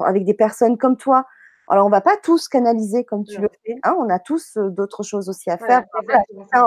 [0.01, 1.25] avec des personnes comme toi.
[1.69, 3.77] Alors, on va pas tous canaliser comme tu le fais.
[3.83, 5.85] Hein, on a tous d'autres choses aussi à faire.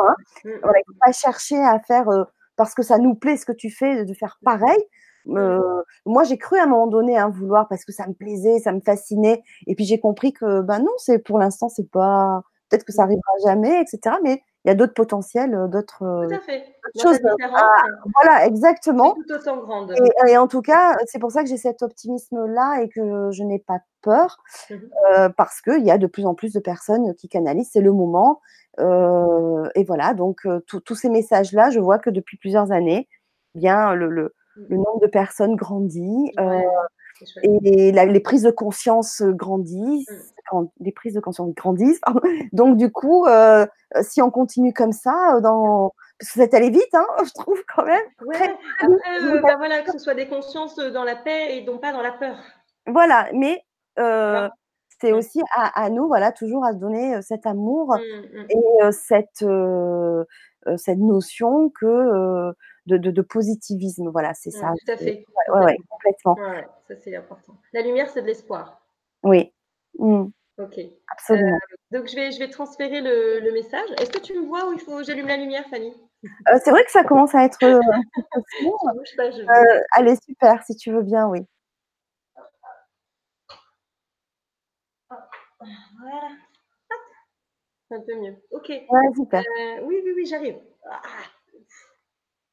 [0.08, 0.16] hein.
[0.44, 0.50] Mmh.
[0.64, 2.08] Voilà, il faut pas chercher à faire
[2.62, 4.80] parce que ça nous plaît ce que tu fais, de faire pareil.
[5.28, 8.60] Euh, moi, j'ai cru à un moment donné hein, vouloir parce que ça me plaisait,
[8.60, 9.42] ça me fascinait.
[9.68, 12.42] Et puis j'ai compris que ben non, c'est pour l'instant, c'est pas.
[12.70, 14.16] Peut-être que ça arrivera jamais, etc.
[14.24, 16.28] Mais il y a d'autres potentiels, euh, d'autres
[17.02, 17.20] choses.
[17.20, 19.16] voilà, exactement.
[19.16, 19.96] Tout autant grande.
[20.28, 23.60] Et, en tout cas, c'est pour ça que j'ai cet optimisme-là et que je n'ai
[23.60, 24.38] pas peur,
[24.70, 24.76] mmh
[25.16, 27.70] euh, parce qu'il y a de plus en plus de personnes qui canalisent.
[27.72, 28.42] C'est le moment.
[28.80, 33.08] Euh, et voilà, donc euh, tous ces messages-là, je vois que depuis plusieurs années,
[33.56, 34.76] bien le, le, mmh.
[34.76, 36.32] nombre de personnes grandit.
[36.40, 36.62] Euh,
[37.44, 40.10] et les prises de conscience grandissent,
[40.52, 40.64] mmh.
[40.80, 42.02] les prises de conscience grandissent.
[42.54, 43.26] Donc du coup,
[44.02, 47.84] si on continue comme ça, dans parce que ça allé vite, hein, je trouve quand
[47.84, 48.04] même.
[48.26, 48.56] Ouais.
[48.80, 52.02] Après, bah, voilà, que ce soit des consciences dans la paix et non pas dans
[52.02, 52.38] la peur.
[52.86, 53.64] Voilà, mais
[53.98, 55.16] c'est mmh.
[55.16, 58.46] aussi à, nous, voilà, toujours à donner cet amour mmh.
[58.50, 59.46] et cette,
[60.78, 62.54] cette notion que
[62.86, 64.10] de, de, positivisme.
[64.10, 64.72] Voilà, c'est ça.
[64.86, 65.26] Tout à fait.
[65.50, 66.36] Ouais, complètement.
[66.88, 67.54] ça, c'est important.
[67.74, 68.82] La lumière, c'est de l'espoir.
[69.24, 69.54] Oui.
[69.98, 70.80] Ok.
[71.12, 71.58] Absolument.
[71.92, 73.90] donc, je vais, je vais transférer le, le message.
[74.00, 75.94] Est-ce que tu me vois où il faut j'allume la lumière, Fanny?
[76.64, 77.58] C'est vrai que ça commence à être.
[79.94, 81.40] allez, super, si tu veux bien, oui.
[85.10, 86.30] Voilà.
[87.88, 88.36] C'est un peu mieux.
[88.52, 88.70] Ok.
[88.70, 89.42] Ouais, super.
[89.42, 90.58] Euh, oui, oui, oui, j'arrive.
[90.90, 91.02] Ah.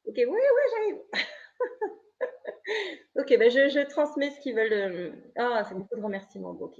[0.09, 1.01] Ok, oui, oui, j'arrive.
[3.15, 4.73] ok, ben je, transmets ce qu'ils veulent.
[4.73, 6.57] Euh, ah, c'est beaucoup de remerciements.
[6.59, 6.79] Ok,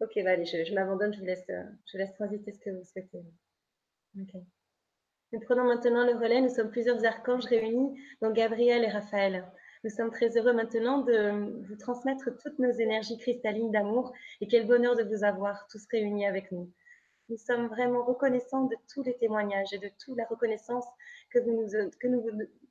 [0.00, 2.70] ok, bah, allez, je, je m'abandonne, je vous laisse, euh, je laisse transiter ce que
[2.70, 3.18] vous souhaitez.
[4.18, 4.40] Ok.
[5.32, 6.40] Nous prenons maintenant le relais.
[6.40, 9.46] Nous sommes plusieurs archanges réunis, dont Gabriel et Raphaël.
[9.84, 14.66] Nous sommes très heureux maintenant de vous transmettre toutes nos énergies cristallines d'amour et quel
[14.66, 16.72] bonheur de vous avoir tous réunis avec nous.
[17.28, 20.86] Nous sommes vraiment reconnaissants de tous les témoignages et de toute la reconnaissance
[21.30, 22.24] que vous nous, que nous,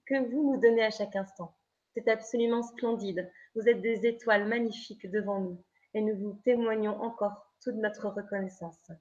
[0.05, 1.55] que vous nous donnez à chaque instant.
[1.93, 3.31] C'est absolument splendide.
[3.53, 5.63] Vous êtes des étoiles magnifiques devant nous
[5.93, 8.91] et nous vous témoignons encore toute notre reconnaissance.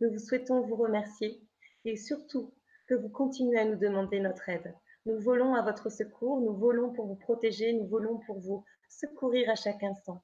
[0.00, 1.40] Nous vous souhaitons vous remercier
[1.84, 2.52] et surtout
[2.88, 4.74] que vous continuez à nous demander notre aide.
[5.06, 9.48] Nous volons à votre secours, nous volons pour vous protéger, nous volons pour vous secourir
[9.50, 10.22] à chaque instant.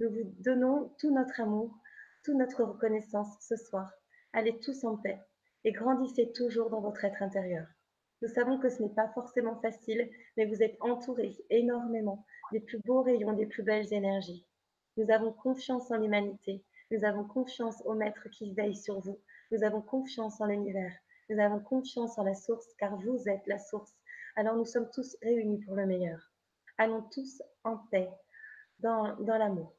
[0.00, 1.78] Nous vous donnons tout notre amour,
[2.24, 3.99] toute notre reconnaissance ce soir.
[4.32, 5.20] Allez tous en paix
[5.64, 7.66] et grandissez toujours dans votre être intérieur.
[8.22, 12.78] Nous savons que ce n'est pas forcément facile, mais vous êtes entourés énormément des plus
[12.80, 14.46] beaux rayons, des plus belles énergies.
[14.96, 16.62] Nous avons confiance en l'humanité.
[16.90, 19.20] Nous avons confiance au Maître qui veille sur vous.
[19.50, 20.92] Nous avons confiance en l'univers.
[21.28, 23.94] Nous avons confiance en la source, car vous êtes la source.
[24.36, 26.30] Alors nous sommes tous réunis pour le meilleur.
[26.76, 28.10] Allons tous en paix,
[28.80, 29.74] dans, l'amour.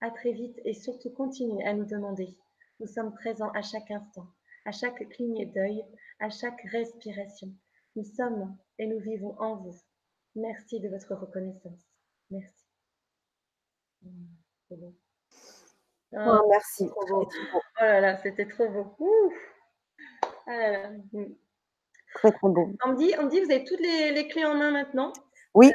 [0.00, 2.36] À très vite et surtout continuez à nous demander.
[2.80, 4.26] Nous sommes présents à chaque instant,
[4.64, 5.84] à chaque clignée d'œil,
[6.20, 7.48] à chaque respiration.
[7.96, 9.76] Nous sommes et nous vivons en vous.
[10.34, 11.80] Merci de votre reconnaissance.
[12.30, 12.64] Merci.
[14.02, 14.26] Mmh,
[16.16, 16.88] ah, oh, merci.
[16.96, 17.26] Oh
[17.80, 19.32] là là, c'était trop beau.
[20.46, 21.24] Ah mmh.
[22.14, 22.70] Très, très beau.
[22.84, 25.12] On me, dit, on dit, vous avez toutes les, clés en main maintenant?
[25.54, 25.72] Oui.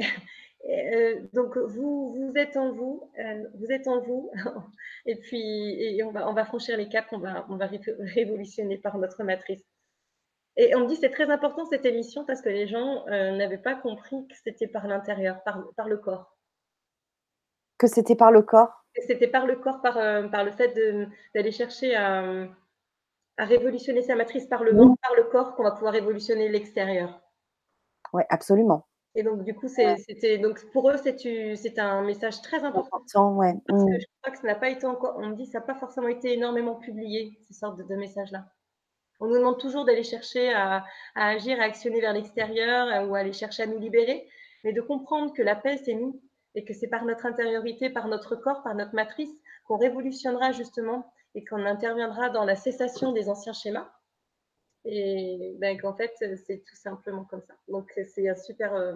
[0.00, 0.04] Euh,
[0.68, 4.30] euh, donc, vous, vous êtes en vous, euh, vous êtes en vous,
[5.06, 7.68] et puis et on, va, on va franchir les caps, on va, on va
[7.98, 9.62] révolutionner par notre matrice.
[10.56, 13.74] Et on me dit c'est très important cette émission parce que les gens n'avaient pas
[13.74, 16.36] compris que c'était par l'intérieur, par, par le corps.
[17.78, 18.84] Que c'était par le corps?
[19.06, 19.94] C'était par le corps, par,
[20.30, 20.78] par le fait
[21.34, 22.46] d'aller chercher à,
[23.38, 27.20] à révolutionner sa matrice par le monde, par le corps, qu'on va pouvoir révolutionner l'extérieur.
[28.12, 28.86] Oui, absolument.
[29.14, 33.36] Et donc, du coup, c'était donc pour eux, c'est un message très important.
[33.36, 33.52] ouais.
[33.66, 34.00] Parce que mm.
[34.00, 36.08] je crois que ça n'a pas été encore, on me dit, ça n'a pas forcément
[36.08, 38.46] été énormément publié, ces sortes de, messages-là.
[39.20, 40.84] On nous demande toujours d'aller chercher à,
[41.14, 44.26] à, agir, à actionner vers l'extérieur euh, ou à aller chercher à nous libérer,
[44.64, 46.20] mais de comprendre que la paix, c'est nous
[46.54, 49.30] et que c'est par notre intériorité, par notre corps, par notre matrice
[49.66, 53.90] qu'on révolutionnera justement et qu'on interviendra dans la cessation des anciens schémas.
[54.84, 57.54] Et ben, qu'en fait, c'est tout simplement comme ça.
[57.68, 58.74] Donc, c'est un super.
[58.74, 58.94] Euh,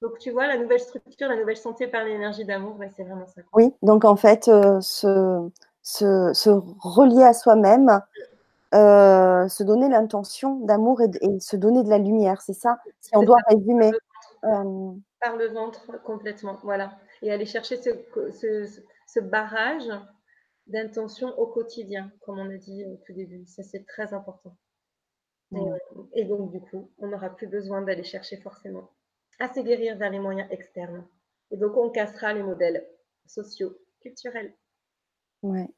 [0.00, 3.26] donc, tu vois, la nouvelle structure, la nouvelle santé par l'énergie d'amour, ben, c'est vraiment
[3.26, 3.42] ça.
[3.52, 5.50] Oui, donc en fait, euh, se,
[5.82, 6.48] se,
[6.78, 8.00] relier à soi-même,
[8.74, 12.78] euh, se donner l'intention d'amour et, se donner de la lumière, c'est ça?
[13.00, 13.92] Si on doit résumer.
[14.42, 16.92] Par le ventre, complètement, voilà.
[17.22, 17.90] Et aller chercher ce,
[18.30, 19.88] ce, ce barrage
[20.66, 23.44] d'intention au quotidien, comme on a dit au tout début.
[23.46, 24.56] Ça, c'est très important.
[25.52, 25.78] Euh,
[26.14, 28.90] et, donc, du coup, on n'aura plus besoin d'aller chercher forcément
[29.38, 31.06] à se guérir vers les moyens externes.
[31.50, 32.86] Et donc, on cassera les modèles
[33.26, 34.54] sociaux, culturels.
[35.42, 35.68] Ouais.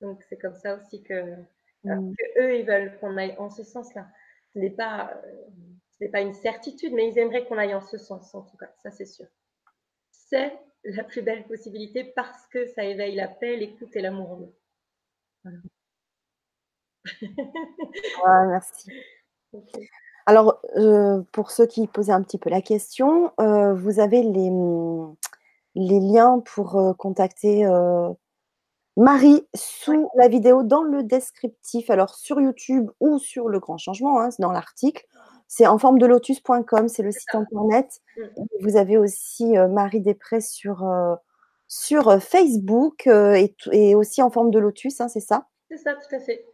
[0.00, 1.36] Donc, c'est comme ça aussi que,
[1.84, 2.14] mm.
[2.38, 4.06] eux, ils veulent qu'on aille en ce sens-là.
[4.52, 8.34] Ce n'est pas, euh, pas une certitude, mais ils aimeraient qu'on aille en ce sens,
[8.34, 9.26] en tout cas, ça c'est sûr.
[10.10, 10.52] C'est
[10.84, 14.54] la plus belle possibilité parce que ça éveille la paix, l'écoute et l'amour en nous.
[18.22, 18.44] Voilà.
[18.46, 18.90] merci.
[20.26, 24.50] Alors, euh, pour ceux qui posaient un petit peu la question, euh, vous avez les,
[25.74, 27.66] les liens pour euh, contacter
[28.96, 34.20] Marie sous la vidéo dans le descriptif, alors sur YouTube ou sur le grand changement,
[34.20, 35.04] hein, dans l'article.
[35.48, 38.00] C'est en forme de lotus.com, c'est le site internet.
[38.16, 38.22] Mm.
[38.60, 41.14] Vous avez aussi euh, Marie Després sur, euh,
[41.68, 45.46] sur euh, Facebook et, aussi en forme de lotus, hein, c'est ça?
[45.70, 46.44] C'est ça, tout à fait.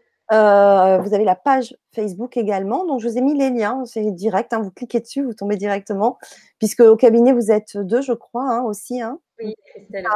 [1.03, 4.53] vous avez la page Facebook également, donc je vous ai mis les liens, c'est direct,
[4.53, 6.19] hein, vous cliquez dessus, vous tombez directement,
[6.59, 9.01] puisque au cabinet vous êtes deux, je crois, aussi.
[9.39, 10.07] Oui, Christelle.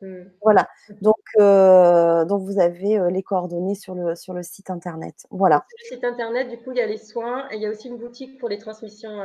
[0.00, 0.24] Mmh.
[0.42, 0.68] Voilà.
[1.00, 5.26] Donc, euh, donc vous avez euh, les coordonnées sur le, sur le site internet.
[5.30, 5.64] Voilà.
[5.68, 7.70] Sur le site internet, du coup, il y a les soins et il y a
[7.70, 9.16] aussi une boutique pour les transmissions.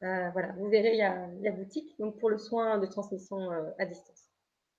[0.00, 3.70] voilà, vous verrez, il y a la boutique donc pour le soin de transmission euh,
[3.78, 4.30] à distance.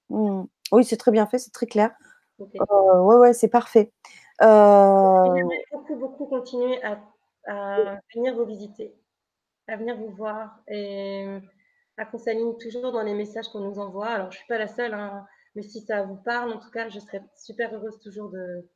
[0.10, 0.44] Mmh.
[0.72, 1.92] Oui, c'est très bien fait, c'est très clair.
[2.40, 2.60] Okay.
[2.60, 3.94] ouais, ouais, c'est parfait.
[4.42, 7.00] J'aimerais beaucoup, beaucoup continuer à,
[7.48, 8.94] à venir vous visiter,
[9.68, 11.40] à venir vous voir et
[11.98, 14.08] à qu'on s'aligne toujours dans les messages qu'on nous envoie.
[14.08, 16.72] Alors, je ne suis pas la seule, hein, mais si ça vous parle, en tout
[16.72, 18.68] cas, je serais super heureuse toujours de,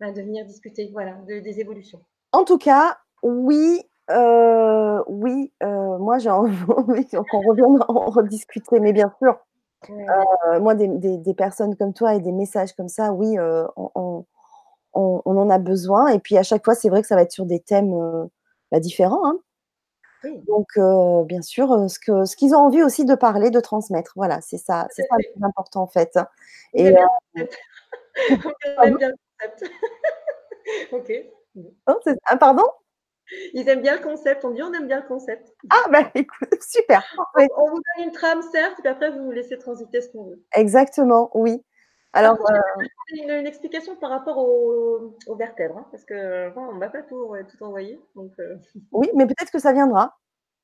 [0.00, 2.00] bah, de venir discuter voilà, des évolutions.
[2.32, 6.54] En tout cas, oui, euh, oui, euh, moi j'ai envie
[7.30, 9.38] qu'on revienne en rediscuter, mais bien sûr,
[9.90, 13.36] euh, moi des, des, personnes comme toi et des messages comme ça, oui,
[13.76, 14.24] on, on,
[14.94, 16.08] on, en a besoin.
[16.08, 17.94] Et puis à chaque fois, c'est vrai que ça va être sur des thèmes
[18.70, 19.26] bah, différents.
[19.26, 19.38] Hein.
[20.46, 23.60] Donc, euh, bien sûr, euh, ce qu'ils ce qu'ils ont envie aussi de parler, de
[23.60, 24.12] transmettre.
[24.16, 26.18] Voilà, c'est ça, c'est ça le plus important en fait.
[26.74, 27.08] Et, bien
[28.24, 29.70] le concept.
[30.92, 31.12] ok.
[31.86, 32.64] Oh, ah, pardon?
[33.54, 34.44] Ils aiment bien le concept.
[34.44, 35.54] On dit on aime bien le concept.
[35.70, 37.02] Ah, ben écoute, super.
[37.34, 40.42] On, vous donne une trame, certes, et après, vous vous laissez transiter ce qu'on veut.
[40.54, 41.62] Exactement, oui.
[42.12, 42.38] Alors,
[43.10, 47.34] une, une, explication par rapport aux, vertèbres, hein, parce que on ne va pas tout,
[47.50, 48.00] tout envoyer.
[48.14, 48.32] Donc,
[48.92, 50.16] Oui, mais peut-être que ça viendra.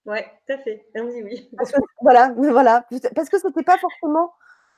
[0.06, 0.86] Oui, tout à fait.
[0.96, 1.50] On dit oui.
[1.56, 4.32] Parce que, voilà, voilà, parce que c'était pas forcément.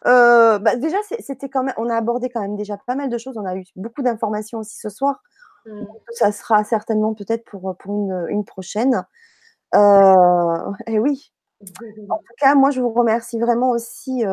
[0.06, 3.18] Euh, bah, déjà, c'était quand même, on a abordé quand même déjà pas mal de
[3.18, 3.38] choses.
[3.38, 5.22] On a eu beaucoup d'informations aussi ce soir.
[5.64, 5.84] Mmh.
[6.10, 9.06] Ça sera certainement peut-être pour, pour une, une prochaine.
[9.74, 11.32] Euh, et oui.
[12.10, 14.24] En tout cas, moi, je vous remercie vraiment aussi.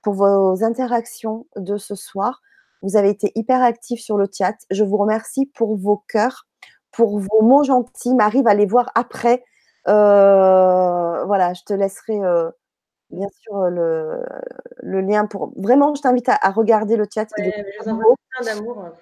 [0.00, 2.40] Euh, pour vos interactions de ce soir.
[2.82, 4.54] Vous avez été hyper actifs sur le chat.
[4.70, 6.46] Je vous remercie pour vos cœurs,
[6.90, 8.14] pour vos mots gentils.
[8.14, 9.44] Marie va les voir après.
[9.88, 12.50] Euh, voilà, je te laisserai euh,
[13.10, 14.22] bien sûr le,
[14.78, 15.52] le, lien pour.
[15.56, 17.26] Vraiment, je t'invite à, regarder le chat.
[17.36, 17.52] Ouais,
[17.84, 17.98] plein.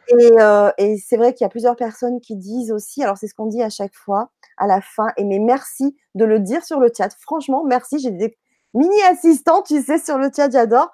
[0.08, 3.28] Et, euh, et c'est vrai qu'il y a plusieurs personnes qui disent aussi, alors c'est
[3.28, 6.64] ce qu'on dit à chaque fois, à la fin, et mais merci de le dire
[6.64, 7.14] sur le chat.
[7.20, 7.98] Franchement, merci.
[8.00, 8.36] J'ai des
[8.74, 10.90] mini assistants, tu sais, sur le chat, j'adore.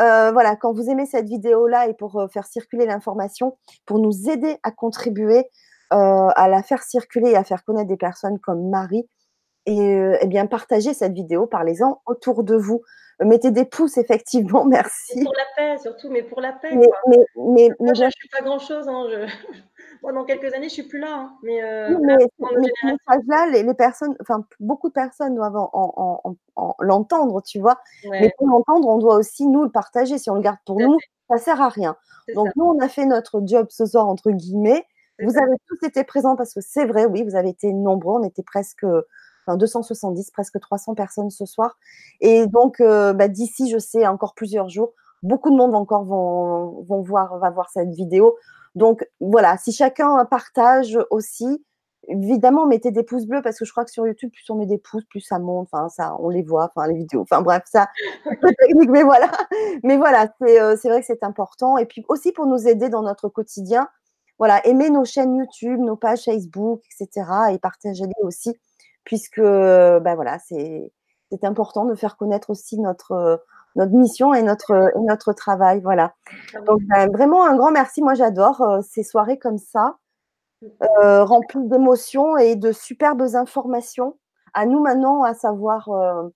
[0.00, 4.30] Euh, voilà, quand vous aimez cette vidéo-là et pour euh, faire circuler l'information, pour nous
[4.30, 5.50] aider à contribuer
[5.92, 9.08] euh, à la faire circuler et à faire connaître des personnes comme Marie,
[9.66, 12.82] et eh bien partagez cette vidéo, parlez-en autour de vous.
[13.20, 15.22] Mettez des pouces, effectivement, merci.
[15.22, 16.74] Pour la paix, surtout, mais pour la paix.
[16.74, 16.88] Mais,
[17.36, 18.88] mais, mais, je ne pas grand-chose.
[18.88, 19.06] Hein,
[20.10, 21.14] dans quelques années, je suis plus là.
[21.14, 22.16] Hein, mais, euh, mais,
[23.28, 26.36] là les, les, personnes, enfin, beaucoup de personnes doivent en,
[26.80, 27.78] l'entendre, tu vois.
[28.10, 30.18] Mais pour l'entendre, on doit aussi nous le partager.
[30.18, 30.98] Si on le garde pour nous,
[31.30, 31.96] ça sert à rien.
[32.34, 34.84] Donc nous, on a fait notre job ce soir entre guillemets.
[35.22, 38.18] Vous avez tous été présents parce que c'est vrai, oui, vous avez été nombreux.
[38.18, 38.84] On était presque
[39.46, 41.78] enfin 270, presque 300 personnes ce soir.
[42.20, 46.82] Et donc, euh, bah, d'ici, je sais, encore plusieurs jours, beaucoup de monde encore vont,
[46.82, 48.36] vont voir, va voir cette vidéo.
[48.74, 51.64] Donc voilà, si chacun partage aussi,
[52.08, 54.66] évidemment, mettez des pouces bleus parce que je crois que sur YouTube, plus on met
[54.66, 55.68] des pouces, plus ça monte.
[55.72, 57.22] Enfin, ça, on les voit, enfin les vidéos.
[57.22, 57.88] Enfin bref, ça,
[58.58, 59.30] technique, mais voilà.
[59.82, 61.78] Mais voilà, euh, c'est vrai que c'est important.
[61.78, 63.88] Et puis aussi pour nous aider dans notre quotidien.
[64.38, 67.30] Voilà, aimer nos chaînes YouTube, nos pages Facebook, etc.
[67.52, 68.56] Et partagez-les aussi,
[69.04, 70.90] puisque ben voilà, c'est
[71.44, 73.42] important de faire connaître aussi notre
[73.76, 75.80] notre mission et notre, notre travail.
[75.80, 76.14] Voilà.
[76.66, 78.02] Donc, ben, vraiment un grand merci.
[78.02, 79.96] Moi, j'adore euh, ces soirées comme ça,
[80.82, 84.18] euh, remplies d'émotions et de superbes informations.
[84.54, 86.28] À nous maintenant à savoir euh,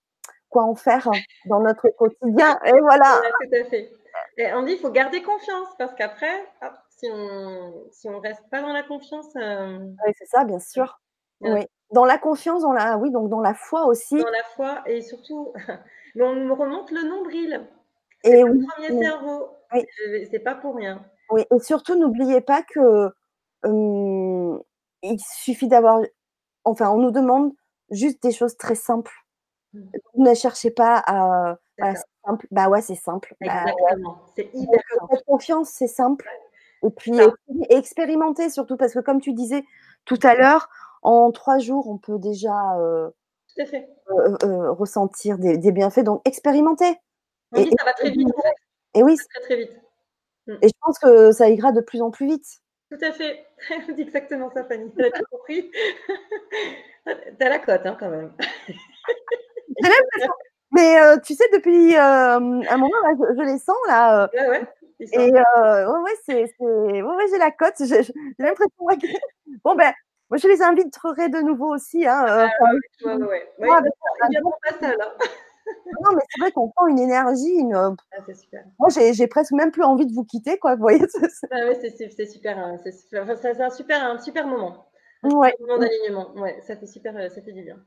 [0.49, 1.07] quoi en faire
[1.45, 2.59] dans notre quotidien.
[2.65, 3.21] Et voilà.
[3.41, 3.91] tout à fait.
[4.37, 6.43] Et on dit il faut garder confiance parce qu'après,
[6.89, 9.27] si on si on reste pas dans la confiance.
[9.35, 10.99] Oui, c'est ça, bien sûr.
[11.41, 11.67] Oui.
[11.91, 14.17] Dans la confiance, dans la, oui, donc dans la foi aussi.
[14.17, 15.53] Dans la foi et surtout,
[16.19, 17.65] on me remonte le nombril.
[18.23, 19.49] Et oui, le premier cerveau.
[19.73, 19.85] Oui.
[20.31, 21.03] C'est pas pour rien.
[21.29, 23.11] Oui, et surtout, n'oubliez pas que
[23.63, 26.01] il suffit d'avoir.
[26.63, 27.53] Enfin, on nous demande
[27.89, 29.13] juste des choses très simples.
[29.73, 29.81] Mmh.
[30.15, 31.57] Ne cherchez pas à.
[32.25, 32.47] simple.
[32.51, 33.35] Bah ouais, c'est simple.
[33.41, 34.21] Bah Exactement.
[34.35, 35.05] C'est hyper simple.
[35.11, 36.27] Cette confiance, c'est simple.
[36.83, 37.13] Et puis,
[37.69, 39.63] expérimenter surtout, parce que comme tu disais
[40.05, 40.69] tout à l'heure,
[41.01, 43.09] en trois jours, on peut déjà euh,
[43.59, 46.03] euh, euh, ressentir des, bienfaits.
[46.03, 46.95] Donc, expérimenter.
[47.55, 48.27] et, ça va très vite.
[48.93, 49.17] Et oui.
[49.17, 49.71] Très, très vite.
[50.47, 50.53] Mm.
[50.61, 52.45] Et je pense que ça ira de plus en plus vite.
[52.91, 53.45] Tout à fait.
[53.95, 54.91] Dit exactement ça, Fanny.
[54.95, 55.71] Tu as tout compris.
[57.39, 58.33] T'as la cote, hein, quand même.
[60.71, 62.89] Mais euh, tu sais, depuis un moment,
[63.37, 64.29] je, les sens là.
[64.33, 64.67] ouais, ouais.
[64.99, 67.75] Et ouais, c'est, ouais, ouais, j'ai la cote.
[67.79, 68.01] J'ai,
[68.37, 69.07] l'impression que...
[69.63, 69.93] Bon ben,
[70.29, 72.05] moi, je les inviterai de nouveau aussi.
[72.05, 72.63] Hein, euh, ah,
[73.05, 73.69] ouais, ouais, ouais.
[73.69, 73.81] ouais
[74.19, 74.97] pas seul.
[75.01, 75.13] Hein.
[76.01, 77.55] non, mais c'est vrai qu'on sent une énergie.
[77.59, 77.73] Une...
[77.75, 77.95] Ah,
[78.25, 78.63] c'est super.
[78.79, 80.75] Moi, j'ai presque même plus envie de vous quitter, quoi.
[80.75, 80.99] Vous voyez
[81.51, 82.57] ah, ouais, c'est super.
[82.57, 84.87] Hein, c'est un super, un super moment.
[85.23, 85.55] Ouais.
[85.59, 86.33] Un moment d'alignement.
[86.35, 87.77] Ouais, ça fait super, euh, ça fait du bien.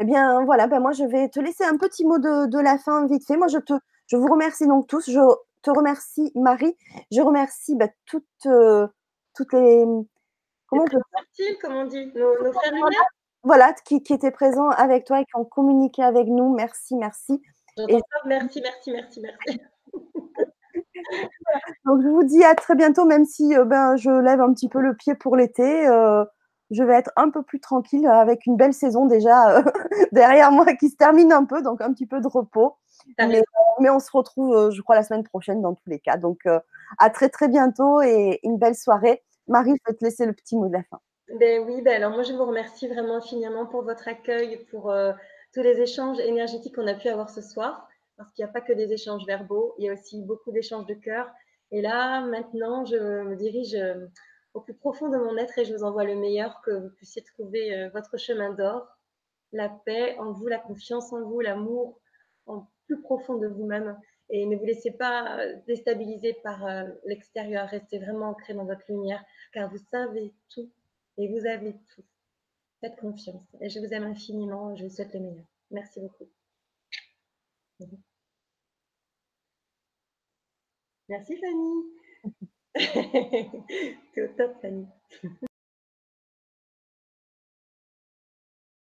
[0.00, 0.68] Eh bien, voilà.
[0.68, 3.36] Ben, moi, je vais te laisser un petit mot de, de la fin, vite fait.
[3.36, 3.74] Moi, je te,
[4.06, 5.10] je vous remercie donc tous.
[5.10, 5.20] Je
[5.62, 6.76] te remercie, Marie.
[7.10, 8.86] Je remercie bah, toutes, euh,
[9.34, 9.84] toutes les
[10.68, 11.00] Comment on peut
[11.62, 13.04] comme on dit, nos, frères lumière
[13.42, 16.54] Voilà, qui, qui, étaient présents avec toi et qui ont communiqué avec nous.
[16.54, 17.40] Merci, merci.
[17.88, 18.00] Et...
[18.26, 19.60] Merci, merci, merci, merci.
[21.84, 24.68] Donc, je vous dis à très bientôt, même si euh, ben, je lève un petit
[24.68, 25.86] peu le pied pour l'été.
[25.86, 26.24] Euh,
[26.70, 29.62] je vais être un peu plus tranquille avec une belle saison déjà euh,
[30.12, 32.76] derrière moi qui se termine un peu, donc un petit peu de repos.
[33.18, 33.42] Mais,
[33.80, 36.18] mais, on se retrouve, je crois, la semaine prochaine dans tous les cas.
[36.18, 36.40] Donc,
[36.98, 39.22] à très, très bientôt et une belle soirée.
[39.48, 41.00] Marie, je vais te laisser le petit mot de la fin.
[41.40, 45.12] Ben oui, ben alors moi je vous remercie vraiment infiniment pour votre accueil, pour euh,
[45.52, 48.60] tous les échanges énergétiques qu'on a pu avoir ce soir, parce qu'il n'y a pas
[48.60, 51.30] que des échanges verbaux, il y a aussi beaucoup d'échanges de cœur.
[51.70, 54.06] Et là, maintenant, je me dirige euh,
[54.54, 57.22] au plus profond de mon être et je vous envoie le meilleur, que vous puissiez
[57.22, 58.86] trouver euh, votre chemin d'or,
[59.52, 62.00] la paix en vous, la confiance en vous, l'amour
[62.46, 63.98] en plus profond de vous-même
[64.30, 67.68] et ne vous laissez pas euh, déstabiliser par euh, l'extérieur.
[67.68, 70.70] Restez vraiment ancré dans votre lumière car vous savez tout
[71.16, 72.04] et vous avez tout.
[72.80, 73.42] Faites confiance.
[73.60, 74.76] Et je vous aime infiniment.
[74.76, 75.46] Je vous souhaite le meilleur.
[75.70, 76.28] Merci beaucoup.
[81.08, 81.84] Merci Fanny.
[84.14, 84.86] C'est au top Fanny.